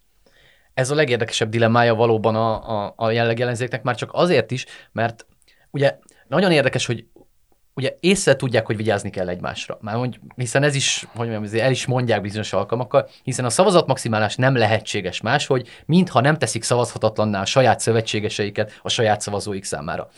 Ez 0.73 0.89
a 0.89 0.95
legérdekesebb 0.95 1.49
dilemmája 1.49 1.95
valóban 1.95 2.35
a, 2.35 2.83
a, 2.85 2.93
a 2.95 3.11
jelleg 3.11 3.39
ellenzéknek, 3.39 3.83
már 3.83 3.95
csak 3.95 4.09
azért 4.13 4.51
is, 4.51 4.65
mert 4.91 5.25
ugye 5.71 5.97
nagyon 6.27 6.51
érdekes, 6.51 6.85
hogy 6.85 7.05
ugye 7.73 7.95
észre 7.99 8.35
tudják, 8.35 8.65
hogy 8.65 8.75
vigyázni 8.75 9.09
kell 9.09 9.29
egymásra. 9.29 9.77
Már 9.81 9.95
mondj, 9.95 10.17
hiszen 10.35 10.63
ez 10.63 10.75
is, 10.75 11.07
hogy 11.15 11.29
mondjam, 11.29 11.61
el 11.61 11.71
is 11.71 11.85
mondják 11.85 12.21
bizonyos 12.21 12.53
alkalmakkal, 12.53 13.09
hiszen 13.23 13.45
a 13.45 13.49
szavazat 13.49 13.87
maximálás 13.87 14.35
nem 14.35 14.55
lehetséges 14.55 15.21
más, 15.21 15.45
hogy 15.45 15.67
mintha 15.85 16.21
nem 16.21 16.37
teszik 16.37 16.63
szavazhatatlanná 16.63 17.41
a 17.41 17.45
saját 17.45 17.79
szövetségeseiket 17.79 18.79
a 18.81 18.89
saját 18.89 19.21
szavazóik 19.21 19.63
számára. 19.63 20.09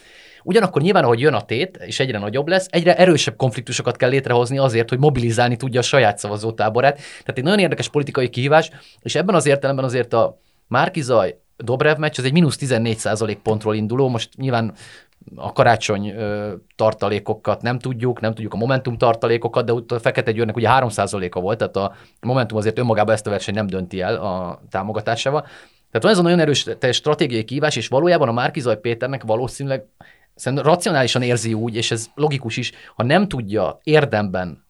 Ugyanakkor 0.44 0.82
nyilván, 0.82 1.04
ahogy 1.04 1.20
jön 1.20 1.34
a 1.34 1.46
tét, 1.46 1.78
és 1.78 2.00
egyre 2.00 2.20
nagyobb 2.20 2.48
lesz, 2.48 2.68
egyre 2.70 2.98
erősebb 2.98 3.36
konfliktusokat 3.36 3.98
kell 3.98 4.10
létrehozni 4.10 4.58
azért, 4.58 4.90
hogy 4.90 5.00
mobilizálni 5.00 5.56
tudja 5.56 5.80
a 5.80 5.84
saját 5.84 6.18
szavazótáborát. 6.18 6.96
Tehát 6.96 7.38
egy 7.38 7.44
nagyon 7.44 7.60
érdekes 7.60 7.90
politikai 7.90 8.30
kihívás, 8.30 8.70
és 9.02 9.16
ebben 9.16 9.36
az 9.36 9.46
értelemben 9.46 9.86
azért 9.86 10.14
a 10.14 10.40
Márkizaj 10.68 11.38
Dobrev 11.58 11.98
meccs, 11.98 12.20
az 12.20 12.26
egy 12.26 12.32
mínusz 12.32 12.58
14% 12.60 13.38
pontról 13.44 13.76
induló, 13.76 14.08
most 14.08 14.30
nyilván 14.38 14.74
a 15.36 15.54
karácsony 15.54 16.14
tartalékokat 16.76 17.62
nem 17.62 17.80
tudjuk, 17.80 18.20
nem 18.20 18.34
tudjuk 18.34 18.54
a 18.54 18.58
Momentum 18.58 18.98
tartalékokat, 18.98 19.66
de 19.66 19.96
a 19.96 20.00
Fekete 20.00 20.32
Győrnek 20.32 20.56
ugye 20.56 20.68
3%-a 20.72 21.40
volt, 21.40 21.58
tehát 21.58 21.76
a 21.76 21.94
Momentum 22.22 22.58
azért 22.58 22.80
önmagában 22.80 23.14
ezt 23.14 23.28
a 23.28 23.30
versenyt 23.30 23.58
nem 23.58 23.68
dönti 23.68 24.02
el 24.02 24.16
a 24.16 24.62
támogatásával. 24.70 25.42
Tehát 25.42 26.02
van 26.02 26.12
ez 26.12 26.18
a 26.18 26.22
nagyon 26.22 26.40
erős 26.40 26.68
stratégiai 26.92 27.44
kívás, 27.44 27.76
és 27.76 27.88
valójában 27.88 28.28
a 28.28 28.32
Márkizaj 28.32 28.80
Péternek 28.80 29.24
valószínűleg 29.24 29.86
szerintem 30.36 30.68
racionálisan 30.68 31.22
érzi 31.22 31.54
úgy, 31.54 31.76
és 31.76 31.92
ez 31.92 32.08
logikus 32.16 32.58
is, 32.58 32.72
ha 32.96 33.04
nem 33.04 33.28
tudja 33.28 33.80
érdemben 33.84 34.66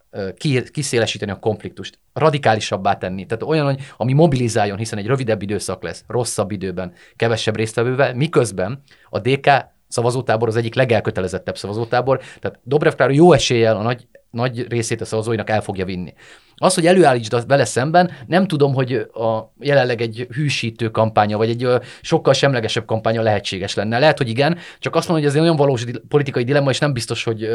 kiszélesíteni 0.72 1.32
a 1.32 1.39
konfliktust, 1.39 2.00
radikálisabbá 2.13 2.98
tenni, 2.98 3.26
tehát 3.26 3.44
olyan, 3.44 3.66
hogy 3.66 3.80
ami 3.98 4.13
mobilizáljon, 4.13 4.78
hiszen 4.78 5.00
egy 5.00 5.06
rövidebb 5.06 5.42
időszak 5.42 5.84
lesz, 5.84 6.04
rosszabb 6.08 6.52
időben, 6.52 6.94
kevesebb 7.16 7.56
résztvevővel, 7.56 8.13
miközben 8.13 8.82
a 9.10 9.20
DK 9.20 9.50
szavazótábor 9.93 10.47
az 10.47 10.56
egyik 10.56 10.75
legelkötelezettebb 10.75 11.58
szavazótábor, 11.58 12.21
tehát 12.39 12.60
Dobrev 12.63 12.93
Klára 12.93 13.13
jó 13.13 13.34
eséllyel 13.34 13.75
a 13.75 13.82
nagy, 13.82 14.08
nagy 14.29 14.67
részét 14.69 15.01
a 15.01 15.06
szavazóinak 15.06 15.49
el 15.49 15.62
fogja 15.62 15.86
vinni. 15.86 16.13
Az, 16.56 16.73
hogy 16.73 16.86
előállítsd 16.86 17.47
vele 17.47 17.65
szemben, 17.65 18.12
nem 18.27 18.47
tudom, 18.47 18.73
hogy 18.73 18.93
a 19.13 19.53
jelenleg 19.60 20.01
egy 20.01 20.27
hűsítő 20.32 20.89
kampánya, 20.89 21.38
vagy 21.38 21.49
egy 21.49 21.67
sokkal 22.01 22.34
semlegesebb 22.34 22.86
kampánya 22.86 23.21
lehetséges 23.21 23.73
lenne. 23.73 23.99
Lehet, 23.99 24.17
hogy 24.17 24.29
igen, 24.29 24.58
csak 24.79 24.95
azt 24.95 25.08
mondom, 25.08 25.25
hogy 25.25 25.34
ez 25.36 25.39
egy 25.39 25.45
olyan 25.45 25.56
valós 25.56 25.86
politikai 26.08 26.43
dilemma, 26.43 26.69
és 26.69 26.79
nem 26.79 26.93
biztos, 26.93 27.23
hogy, 27.23 27.49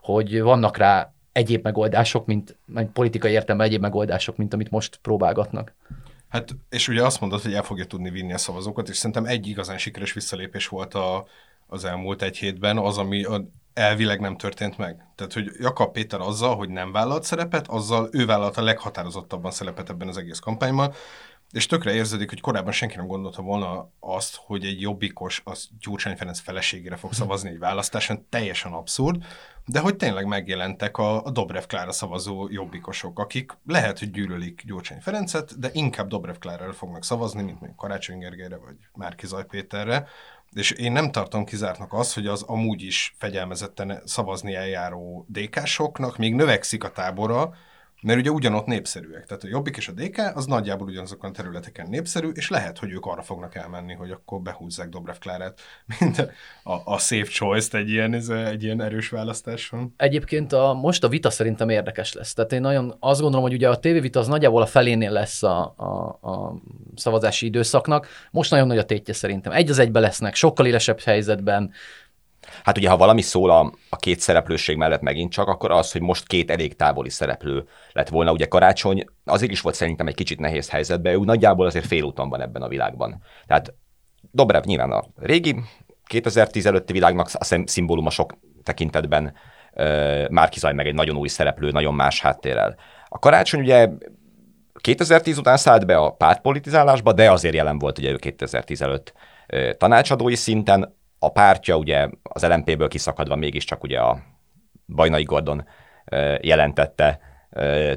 hogy 0.00 0.42
vannak 0.42 0.76
rá 0.76 1.12
egyéb 1.32 1.64
megoldások, 1.64 2.26
mint, 2.26 2.56
mint 2.66 2.90
politikai 2.90 3.32
értelemben 3.32 3.66
egyéb 3.66 3.80
megoldások, 3.80 4.36
mint 4.36 4.54
amit 4.54 4.70
most 4.70 4.98
próbálgatnak. 5.02 5.74
Hát, 6.28 6.56
és 6.70 6.88
ugye 6.88 7.04
azt 7.04 7.20
mondod, 7.20 7.42
hogy 7.42 7.52
el 7.52 7.62
fogja 7.62 7.84
tudni 7.84 8.10
vinni 8.10 8.32
a 8.32 8.38
szavazókat, 8.38 8.88
és 8.88 8.96
szerintem 8.96 9.24
egy 9.24 9.46
igazán 9.46 9.78
sikeres 9.78 10.12
visszalépés 10.12 10.68
volt 10.68 10.94
a, 10.94 11.26
az 11.74 11.84
elmúlt 11.84 12.22
egy 12.22 12.36
hétben, 12.36 12.78
az, 12.78 12.98
ami 12.98 13.26
elvileg 13.74 14.20
nem 14.20 14.36
történt 14.36 14.78
meg. 14.78 15.06
Tehát, 15.14 15.32
hogy 15.32 15.50
Jakab 15.58 15.92
Péter 15.92 16.20
azzal, 16.20 16.56
hogy 16.56 16.68
nem 16.68 16.92
vállalt 16.92 17.24
szerepet, 17.24 17.68
azzal 17.68 18.08
ő 18.12 18.26
vállalt 18.26 18.56
a 18.56 18.62
leghatározottabban 18.62 19.50
szerepet 19.50 19.90
ebben 19.90 20.08
az 20.08 20.16
egész 20.16 20.38
kampányban, 20.38 20.94
és 21.50 21.66
tökre 21.66 21.94
érződik, 21.94 22.28
hogy 22.28 22.40
korábban 22.40 22.72
senki 22.72 22.96
nem 22.96 23.06
gondolta 23.06 23.42
volna 23.42 23.90
azt, 24.00 24.36
hogy 24.36 24.64
egy 24.64 24.80
jobbikos 24.80 25.42
az 25.44 25.68
Gyurcsány 25.80 26.16
Ferenc 26.16 26.40
feleségére 26.40 26.96
fog 26.96 27.12
szavazni 27.12 27.48
egy 27.48 27.58
választáson, 27.58 28.26
teljesen 28.28 28.72
abszurd, 28.72 29.24
de 29.66 29.80
hogy 29.80 29.96
tényleg 29.96 30.26
megjelentek 30.26 30.98
a, 30.98 31.24
a 31.24 31.30
Dobrev 31.30 31.62
Klára 31.62 31.92
szavazó 31.92 32.48
jobbikosok, 32.50 33.18
akik 33.18 33.52
lehet, 33.66 33.98
hogy 33.98 34.10
gyűlölik 34.10 34.62
Gyurcsány 34.66 35.00
Ferencet, 35.00 35.58
de 35.58 35.70
inkább 35.72 36.08
Dobrev 36.08 36.36
Klárára 36.36 36.72
fognak 36.72 37.04
szavazni, 37.04 37.42
mint 37.42 37.60
mondjuk 37.60 37.80
Karácsony 37.80 38.18
Gergelyre 38.18 38.56
vagy 38.56 38.76
Márki 38.94 39.26
Zaj 39.26 39.44
Péterre, 39.44 40.06
és 40.54 40.70
én 40.70 40.92
nem 40.92 41.10
tartom 41.10 41.44
kizártnak 41.44 41.92
az, 41.92 42.14
hogy 42.14 42.26
az 42.26 42.42
amúgy 42.42 42.82
is 42.82 43.14
fegyelmezetten 43.18 44.02
szavazni 44.04 44.54
eljáró 44.54 45.26
DK-soknak 45.28 46.16
még 46.16 46.34
növekszik 46.34 46.84
a 46.84 46.90
tábora, 46.90 47.54
mert 48.04 48.18
ugye 48.18 48.30
ugyanott 48.30 48.66
népszerűek. 48.66 49.26
Tehát 49.26 49.44
a 49.44 49.48
Jobbik 49.48 49.76
és 49.76 49.88
a 49.88 49.92
DK 49.92 50.18
az 50.34 50.46
nagyjából 50.46 50.86
ugyanazokon 50.86 51.30
a 51.30 51.32
területeken 51.32 51.88
népszerű, 51.88 52.28
és 52.28 52.50
lehet, 52.50 52.78
hogy 52.78 52.90
ők 52.90 53.06
arra 53.06 53.22
fognak 53.22 53.54
elmenni, 53.54 53.94
hogy 53.94 54.10
akkor 54.10 54.40
behúzzák 54.40 54.88
Dobrev 54.88 55.16
Klárát, 55.16 55.60
mint 56.00 56.18
a, 56.62 56.72
a 56.84 56.98
safe 56.98 57.30
choice-t 57.30 57.74
egy 57.74 57.90
ilyen, 57.90 58.14
ez 58.14 58.28
egy 58.28 58.62
ilyen 58.62 58.80
erős 58.80 59.08
választáson. 59.08 59.94
Egyébként 59.96 60.52
a, 60.52 60.72
most 60.72 61.04
a 61.04 61.08
vita 61.08 61.30
szerintem 61.30 61.68
érdekes 61.68 62.12
lesz. 62.12 62.34
Tehát 62.34 62.52
én 62.52 62.60
nagyon 62.60 62.96
azt 63.00 63.20
gondolom, 63.20 63.46
hogy 63.46 63.54
ugye 63.54 63.68
a 63.68 63.78
tévévita 63.78 64.20
az 64.20 64.28
nagyjából 64.28 64.62
a 64.62 64.66
felénél 64.66 65.10
lesz 65.10 65.42
a, 65.42 65.74
a, 65.76 66.28
a 66.30 66.54
szavazási 66.96 67.46
időszaknak. 67.46 68.06
Most 68.30 68.50
nagyon 68.50 68.66
nagy 68.66 68.78
a 68.78 68.84
tétje 68.84 69.14
szerintem. 69.14 69.52
Egy 69.52 69.70
az 69.70 69.78
egybe 69.78 70.00
lesznek, 70.00 70.34
sokkal 70.34 70.66
élesebb 70.66 71.00
helyzetben, 71.00 71.72
Hát 72.64 72.76
ugye, 72.76 72.88
ha 72.88 72.96
valami 72.96 73.20
szól 73.20 73.50
a, 73.50 73.72
a 73.88 73.96
két 73.96 74.20
szereplőség 74.20 74.76
mellett 74.76 75.00
megint 75.00 75.32
csak, 75.32 75.48
akkor 75.48 75.70
az, 75.70 75.92
hogy 75.92 76.00
most 76.00 76.26
két 76.26 76.50
elég 76.50 76.76
távoli 76.76 77.10
szereplő 77.10 77.68
lett 77.92 78.08
volna. 78.08 78.32
Ugye 78.32 78.46
Karácsony 78.46 79.04
azért 79.24 79.52
is 79.52 79.60
volt 79.60 79.74
szerintem 79.74 80.06
egy 80.06 80.14
kicsit 80.14 80.40
nehéz 80.40 80.70
helyzetben, 80.70 81.12
ő 81.12 81.18
nagyjából 81.18 81.66
azért 81.66 81.86
félúton 81.86 82.28
van 82.28 82.40
ebben 82.40 82.62
a 82.62 82.68
világban. 82.68 83.22
Tehát 83.46 83.74
Dobrev 84.30 84.62
nyilván 84.62 84.90
a 84.90 85.04
régi, 85.16 85.56
2010 86.04 86.66
előtti 86.66 86.92
világnak 86.92 87.28
a 87.32 87.62
szimbóluma 87.64 88.10
sok 88.10 88.38
tekintetben, 88.62 89.34
Márkizaj 90.30 90.72
meg 90.72 90.86
egy 90.86 90.94
nagyon 90.94 91.16
új 91.16 91.28
szereplő, 91.28 91.70
nagyon 91.70 91.94
más 91.94 92.20
háttérrel. 92.20 92.76
A 93.08 93.18
Karácsony 93.18 93.60
ugye 93.60 93.88
2010 94.80 95.38
után 95.38 95.56
szállt 95.56 95.86
be 95.86 95.96
a 95.96 96.10
pártpolitizálásba, 96.10 97.12
de 97.12 97.30
azért 97.30 97.54
jelen 97.54 97.78
volt 97.78 97.98
ugye 97.98 98.10
ő 98.10 98.16
2010 98.16 98.82
előtt 98.82 99.12
tanácsadói 99.78 100.34
szinten, 100.34 100.96
a 101.24 101.28
pártja 101.28 101.76
ugye 101.76 102.08
az 102.22 102.46
LMP-ből 102.46 102.88
kiszakadva 102.88 103.36
mégiscsak 103.36 103.82
ugye 103.82 103.98
a 103.98 104.18
Bajnai 104.86 105.22
Gordon 105.22 105.64
jelentette 106.40 107.18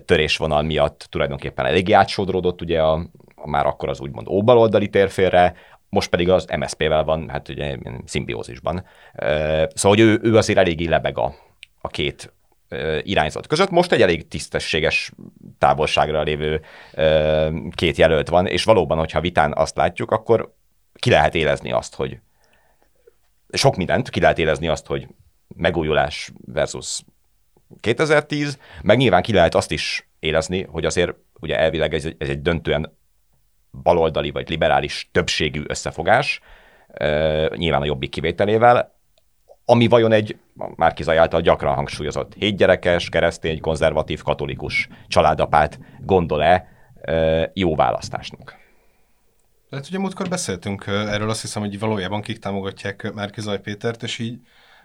törésvonal 0.05 0.61
miatt 0.61 1.07
tulajdonképpen 1.09 1.65
eléggé 1.65 1.91
átsodródott 1.91 2.61
ugye 2.61 2.81
a, 2.81 2.93
a 3.35 3.49
már 3.49 3.65
akkor 3.65 3.89
az 3.89 3.99
úgymond 3.99 4.27
óbaloldali 4.27 4.89
térfélre, 4.89 5.53
most 5.89 6.09
pedig 6.09 6.29
az 6.29 6.45
MSZP-vel 6.57 7.03
van, 7.03 7.29
hát 7.29 7.49
ugye 7.49 7.77
szimbiózisban. 8.05 8.85
Szóval, 9.73 9.97
hogy 9.97 9.99
ő, 9.99 10.19
ő 10.23 10.37
azért 10.37 10.59
eléggé 10.59 10.85
lebeg 10.85 11.17
a, 11.17 11.33
a 11.81 11.87
két 11.87 12.33
irányzat 13.01 13.47
között. 13.47 13.69
Most 13.69 13.91
egy 13.91 14.01
elég 14.01 14.27
tisztességes 14.27 15.11
távolságra 15.57 16.21
lévő 16.21 16.61
két 17.71 17.97
jelölt 17.97 18.29
van, 18.29 18.47
és 18.47 18.63
valóban, 18.63 18.97
hogyha 18.97 19.21
vitán 19.21 19.53
azt 19.55 19.77
látjuk, 19.77 20.11
akkor 20.11 20.53
ki 20.93 21.09
lehet 21.09 21.35
élezni 21.35 21.71
azt, 21.71 21.95
hogy 21.95 22.19
sok 23.49 23.75
mindent, 23.75 24.09
ki 24.09 24.19
lehet 24.19 24.39
érezni 24.39 24.67
azt, 24.67 24.85
hogy 24.85 25.07
megújulás 25.55 26.31
versus 26.45 27.01
2010, 27.79 28.59
meg 28.81 28.97
nyilván 28.97 29.21
ki 29.21 29.33
lehet 29.33 29.55
azt 29.55 29.71
is 29.71 30.09
érezni, 30.19 30.63
hogy 30.63 30.85
azért 30.85 31.15
ugye 31.39 31.59
elvileg 31.59 31.93
ez 31.93 32.05
ez 32.17 32.29
egy 32.29 32.41
döntően 32.41 32.97
baloldali 33.71 34.31
vagy 34.31 34.49
liberális 34.49 35.09
többségű 35.11 35.63
összefogás, 35.67 36.41
nyilván 37.55 37.81
a 37.81 37.85
jobbik 37.85 38.09
kivételével, 38.09 38.95
ami 39.65 39.87
vajon 39.87 40.11
egy 40.11 40.37
Márkizaj 40.75 41.17
által 41.17 41.41
gyakran 41.41 41.75
hangsúlyozott 41.75 42.33
hétgyerekes, 42.33 43.09
keresztény, 43.09 43.59
konzervatív, 43.59 44.21
katolikus 44.21 44.87
családapát 45.07 45.79
gondol-e 45.99 46.67
jó 47.53 47.75
választásnak. 47.75 48.55
Tehát 49.69 49.87
ugye 49.87 49.99
múltkor 49.99 50.27
beszéltünk 50.27 50.87
erről, 50.87 51.29
azt 51.29 51.41
hiszem, 51.41 51.61
hogy 51.61 51.79
valójában 51.79 52.21
kik 52.21 52.39
támogatják 52.39 53.11
Márkizaj 53.13 53.61
Pétert, 53.61 54.03
és 54.03 54.19
így 54.19 54.39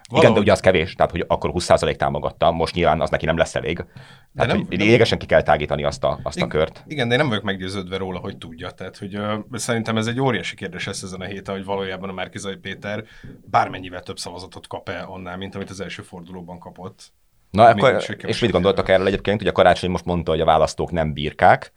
Valahogy... 0.09 0.31
Igen, 0.31 0.35
de 0.35 0.41
ugye 0.41 0.53
az 0.53 0.61
kevés, 0.61 0.95
tehát 0.95 1.11
hogy 1.11 1.25
akkor 1.27 1.51
20% 1.55 1.97
támogatta, 1.97 2.51
most 2.51 2.75
nyilván 2.75 3.01
az 3.01 3.11
neki 3.11 3.25
nem 3.25 3.37
lesz 3.37 3.55
elég. 3.55 3.77
De 3.77 3.87
tehát, 4.35 4.53
nem, 4.53 4.67
hogy 4.67 4.79
lényegesen 4.79 5.19
ki 5.19 5.27
kell 5.27 5.43
tágítani 5.43 5.85
azt 5.85 6.05
a, 6.05 6.19
azt 6.23 6.41
a 6.41 6.47
kört. 6.47 6.85
Igen, 6.87 7.07
de 7.09 7.15
én 7.15 7.21
nem 7.21 7.29
vagyok 7.29 7.45
meggyőződve 7.45 7.97
róla, 7.97 8.19
hogy 8.19 8.39
tudja. 8.39 8.71
Tehát, 8.71 8.99
hogy 8.99 9.17
uh, 9.17 9.33
szerintem 9.53 9.97
ez 9.97 10.07
egy 10.07 10.21
óriási 10.21 10.55
kérdés 10.55 10.87
lesz 10.87 11.03
ezen 11.03 11.21
a 11.21 11.25
héten, 11.25 11.55
hogy 11.55 11.65
valójában 11.65 12.09
a 12.09 12.13
Márkizai 12.13 12.57
Péter 12.57 13.05
bármennyivel 13.51 14.03
több 14.03 14.19
szavazatot 14.19 14.67
kap-e 14.67 15.03
annál, 15.03 15.37
mint 15.37 15.55
amit 15.55 15.71
az 15.71 15.81
első 15.81 16.03
fordulóban 16.03 16.59
kapott. 16.59 17.13
Na, 17.51 17.65
akkor, 17.65 18.05
és 18.17 18.41
mit 18.41 18.51
gondoltak 18.51 18.89
erről 18.89 19.07
egyébként? 19.07 19.41
Ugye 19.41 19.51
a 19.51 19.53
Karácsony 19.53 19.91
most 19.91 20.05
mondta, 20.05 20.31
hogy 20.31 20.41
a 20.41 20.45
választók 20.45 20.91
nem 20.91 21.13
birkák, 21.13 21.73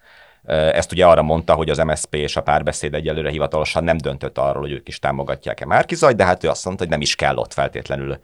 ezt 0.47 0.91
ugye 0.91 1.05
arra 1.05 1.21
mondta, 1.21 1.53
hogy 1.53 1.69
az 1.69 1.77
MSZP 1.77 2.15
és 2.15 2.35
a 2.35 2.41
párbeszéd 2.41 2.93
egyelőre 2.93 3.29
hivatalosan 3.29 3.83
nem 3.83 3.97
döntött 3.97 4.37
arról, 4.37 4.61
hogy 4.61 4.71
ők 4.71 4.87
is 4.87 4.99
támogatják-e 4.99 5.65
Márkizaj, 5.65 6.13
de 6.13 6.25
hát 6.25 6.43
ő 6.43 6.49
azt 6.49 6.65
mondta, 6.65 6.83
hogy 6.83 6.91
nem 6.91 7.01
is 7.01 7.15
kell 7.15 7.35
ott 7.35 7.53
feltétlenül 7.53 8.19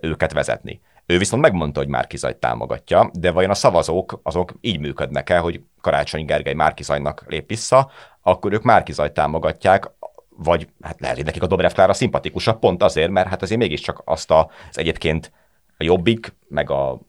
őket 0.00 0.32
vezetni. 0.32 0.80
Ő 1.06 1.18
viszont 1.18 1.42
megmondta, 1.42 1.80
hogy 1.80 1.88
Márkizajt 1.88 2.36
támogatja, 2.36 3.10
de 3.12 3.30
vajon 3.30 3.50
a 3.50 3.54
szavazók 3.54 4.20
azok 4.22 4.54
így 4.60 4.78
működnek 4.78 5.30
el, 5.30 5.40
hogy 5.40 5.62
Karácsony 5.80 6.24
Gergely 6.24 6.54
Márkizajnak 6.54 7.24
lép 7.28 7.48
vissza, 7.48 7.90
akkor 8.22 8.52
ők 8.52 8.62
Márkizajt 8.62 9.12
támogatják, 9.12 9.90
vagy 10.28 10.68
hát 10.80 11.00
lehet, 11.00 11.16
hogy 11.16 11.24
nekik 11.24 11.42
a 11.42 11.46
Dobrev 11.46 11.72
Klára 11.72 11.92
szimpatikusabb, 11.92 12.58
pont 12.58 12.82
azért, 12.82 13.10
mert 13.10 13.28
hát 13.28 13.42
azért 13.42 13.60
mégiscsak 13.60 14.02
azt 14.04 14.30
az 14.30 14.46
egyébként 14.78 15.32
a 15.76 15.84
Jobbik, 15.84 16.36
meg 16.48 16.70
a 16.70 17.00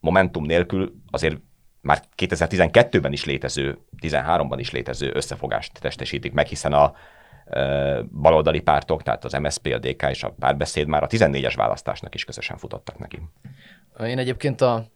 Momentum 0.00 0.44
nélkül 0.44 0.94
azért 1.10 1.36
már 1.80 2.02
2012-ben 2.16 3.12
is 3.12 3.24
létező, 3.24 3.78
13-ban 4.00 4.56
is 4.56 4.70
létező 4.70 5.10
összefogást 5.14 5.80
testesítik 5.80 6.32
meg, 6.32 6.46
hiszen 6.46 6.72
a 6.72 6.94
baloldali 8.12 8.60
pártok, 8.60 9.02
tehát 9.02 9.24
az 9.24 9.32
MSZP, 9.32 9.66
a 9.66 9.78
DK 9.78 10.02
és 10.10 10.22
a 10.22 10.34
párbeszéd 10.38 10.86
már 10.86 11.02
a 11.02 11.06
14-es 11.06 11.52
választásnak 11.56 12.14
is 12.14 12.24
közösen 12.24 12.56
futottak 12.56 12.98
neki. 12.98 13.20
Én 14.00 14.18
egyébként 14.18 14.60
a 14.60 14.86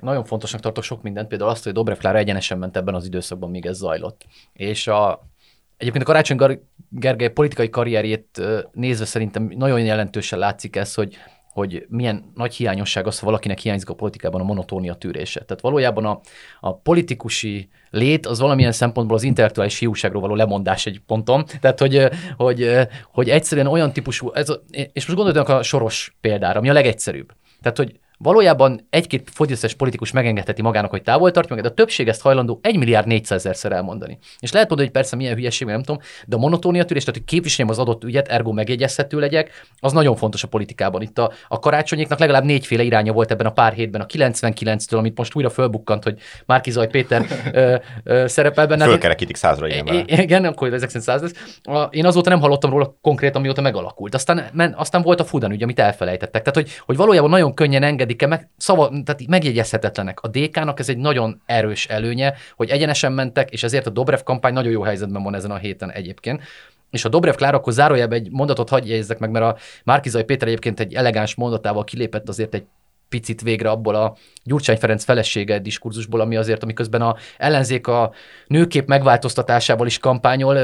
nagyon 0.00 0.24
fontosnak 0.24 0.60
tartok 0.60 0.84
sok 0.84 1.02
mindent, 1.02 1.28
például 1.28 1.50
azt, 1.50 1.64
hogy 1.64 1.72
Dobrev 1.72 1.98
Klára 1.98 2.18
egyenesen 2.18 2.58
ment 2.58 2.76
ebben 2.76 2.94
az 2.94 3.06
időszakban, 3.06 3.50
míg 3.50 3.66
ez 3.66 3.76
zajlott. 3.76 4.24
És 4.52 4.86
a, 4.86 5.28
egyébként 5.76 6.04
a 6.04 6.06
Karácsony 6.06 6.60
Gergely 6.88 7.28
politikai 7.30 7.70
karrierjét 7.70 8.42
nézve 8.72 9.04
szerintem 9.04 9.52
nagyon 9.56 9.80
jelentősen 9.80 10.38
látszik 10.38 10.76
ez, 10.76 10.94
hogy 10.94 11.16
hogy 11.50 11.86
milyen 11.88 12.32
nagy 12.34 12.54
hiányosság 12.54 13.06
az, 13.06 13.18
ha 13.18 13.26
valakinek 13.26 13.58
hiányzik 13.58 13.88
a 13.88 13.94
politikában 13.94 14.40
a 14.40 14.44
monotónia 14.44 14.94
tűrése. 14.94 15.40
Tehát 15.44 15.62
valójában 15.62 16.04
a, 16.04 16.20
a 16.60 16.76
politikusi 16.76 17.68
lét 17.90 18.26
az 18.26 18.38
valamilyen 18.38 18.72
szempontból 18.72 19.16
az 19.16 19.22
intellektuális 19.22 19.78
hiúságról 19.78 20.20
való 20.20 20.34
lemondás 20.34 20.86
egy 20.86 21.00
ponton. 21.06 21.44
Tehát, 21.60 21.78
hogy, 21.78 22.08
hogy, 22.36 22.88
hogy 23.12 23.28
egyszerűen 23.28 23.66
olyan 23.66 23.92
típusú, 23.92 24.32
ez, 24.32 24.48
és 24.70 25.06
most 25.06 25.14
gondoljanak 25.14 25.48
a 25.48 25.62
soros 25.62 26.16
példára, 26.20 26.58
ami 26.58 26.68
a 26.68 26.72
legegyszerűbb. 26.72 27.32
Tehát, 27.60 27.76
hogy 27.76 27.98
Valójában 28.22 28.86
egy-két 28.90 29.30
fogyasztás 29.32 29.74
politikus 29.74 30.12
megengedheti 30.12 30.62
magának, 30.62 30.90
hogy 30.90 31.02
távol 31.02 31.30
tartja 31.30 31.56
magát, 31.56 31.70
de 31.70 31.72
a 31.72 31.84
többség 31.84 32.08
ezt 32.08 32.22
hajlandó 32.22 32.58
1 32.62 32.76
milliárd 32.76 33.06
400 33.06 33.38
ezerszer 33.38 33.72
elmondani. 33.72 34.18
És 34.38 34.52
lehet 34.52 34.68
mondani, 34.68 34.88
hogy 34.88 34.98
persze 34.98 35.16
milyen 35.16 35.34
hülyeség, 35.34 35.68
nem 35.68 35.82
tudom, 35.82 36.02
de 36.26 36.36
a 36.36 36.38
monotónia 36.38 36.84
tűrés, 36.84 37.04
tehát 37.04 37.18
hogy 37.18 37.28
képviseljem 37.28 37.72
az 37.72 37.78
adott 37.78 38.04
ügyet, 38.04 38.28
ergo 38.28 38.52
megjegyezhető 38.52 39.18
legyek, 39.18 39.50
az 39.78 39.92
nagyon 39.92 40.16
fontos 40.16 40.42
a 40.42 40.48
politikában. 40.48 41.02
Itt 41.02 41.18
a, 41.18 41.32
a 41.48 41.58
karácsonyéknak 41.58 42.18
legalább 42.18 42.44
négyféle 42.44 42.82
iránya 42.82 43.12
volt 43.12 43.30
ebben 43.30 43.46
a 43.46 43.50
pár 43.50 43.72
hétben, 43.72 44.00
a 44.00 44.06
99-től, 44.06 44.96
amit 44.96 45.18
most 45.18 45.34
újra 45.34 45.50
fölbukkant, 45.50 46.02
hogy 46.02 46.18
Márki 46.46 46.70
Zaj 46.70 46.88
Péter 46.88 47.26
ö, 47.52 47.76
ö, 48.04 48.26
szerepel 48.26 48.66
benne. 48.66 48.84
Fölkerekítik 48.84 49.36
százra, 49.36 49.66
igen. 49.66 50.04
Igen, 50.06 50.44
akkor 50.44 50.72
ezek 50.72 50.88
szerint 50.88 51.04
száz 51.04 51.22
lesz. 51.22 51.58
A, 51.62 51.82
én 51.82 52.06
azóta 52.06 52.30
nem 52.30 52.40
hallottam 52.40 52.70
róla 52.70 52.98
konkrétan, 53.00 53.42
mióta 53.42 53.60
megalakult. 53.60 54.14
Aztán, 54.14 54.44
men, 54.52 54.74
aztán 54.76 55.02
volt 55.02 55.20
a 55.20 55.24
Fudan 55.24 55.52
ügy, 55.52 55.62
amit 55.62 55.78
elfelejtettek. 55.78 56.42
Tehát, 56.42 56.54
hogy, 56.54 56.80
hogy 56.86 56.96
valójában 56.96 57.30
nagyon 57.30 57.54
könnyen 57.54 57.82
engedik-e 58.10 58.26
meg, 58.26 58.48
szava, 58.56 58.88
tehát 58.88 59.26
megjegyezhetetlenek. 59.26 60.20
A 60.20 60.28
DK-nak 60.28 60.78
ez 60.78 60.88
egy 60.88 60.98
nagyon 60.98 61.42
erős 61.46 61.86
előnye, 61.86 62.34
hogy 62.56 62.70
egyenesen 62.70 63.12
mentek, 63.12 63.50
és 63.50 63.62
ezért 63.62 63.86
a 63.86 63.90
Dobrev 63.90 64.20
kampány 64.20 64.52
nagyon 64.52 64.72
jó 64.72 64.82
helyzetben 64.82 65.22
van 65.22 65.34
ezen 65.34 65.50
a 65.50 65.56
héten 65.56 65.90
egyébként. 65.90 66.42
És 66.90 67.04
a 67.04 67.08
Dobrev 67.08 67.34
Klár, 67.34 67.54
akkor 67.54 67.72
zárójelben 67.72 68.18
egy 68.18 68.30
mondatot 68.30 68.68
hagyj 68.68 68.88
jegyezzek 68.88 69.18
meg, 69.18 69.30
mert 69.30 69.44
a 69.44 69.56
Márkizai 69.84 70.24
Péter 70.24 70.48
egyébként 70.48 70.80
egy 70.80 70.94
elegáns 70.94 71.34
mondatával 71.34 71.84
kilépett 71.84 72.28
azért 72.28 72.54
egy 72.54 72.64
picit 73.10 73.42
végre 73.42 73.70
abból 73.70 73.94
a 73.94 74.16
Gyurcsány 74.44 74.76
Ferenc 74.76 75.04
felesége 75.04 75.58
diskurzusból, 75.58 76.20
ami 76.20 76.36
azért, 76.36 76.62
amiközben 76.62 77.02
a 77.02 77.16
ellenzék 77.38 77.86
a 77.86 78.12
nőkép 78.46 78.86
megváltoztatásával 78.86 79.86
is 79.86 79.98
kampányol, 79.98 80.56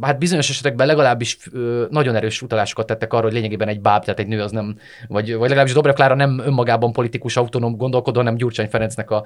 hát 0.00 0.18
bizonyos 0.18 0.50
esetekben 0.50 0.86
legalábbis 0.86 1.38
nagyon 1.90 2.14
erős 2.14 2.42
utalásokat 2.42 2.86
tettek 2.86 3.12
arra, 3.12 3.22
hogy 3.24 3.32
lényegében 3.32 3.68
egy 3.68 3.80
báb, 3.80 4.04
tehát 4.04 4.20
egy 4.20 4.26
nő 4.26 4.42
az 4.42 4.50
nem, 4.50 4.78
vagy, 5.08 5.34
vagy 5.34 5.48
legalábbis 5.48 5.72
Dobrev 5.72 5.94
Klára 5.94 6.14
nem 6.14 6.38
önmagában 6.44 6.92
politikus, 6.92 7.36
autonóm 7.36 7.76
gondolkodó, 7.76 8.18
hanem 8.18 8.36
Gyurcsány 8.36 8.68
Ferencnek 8.68 9.10
a 9.10 9.24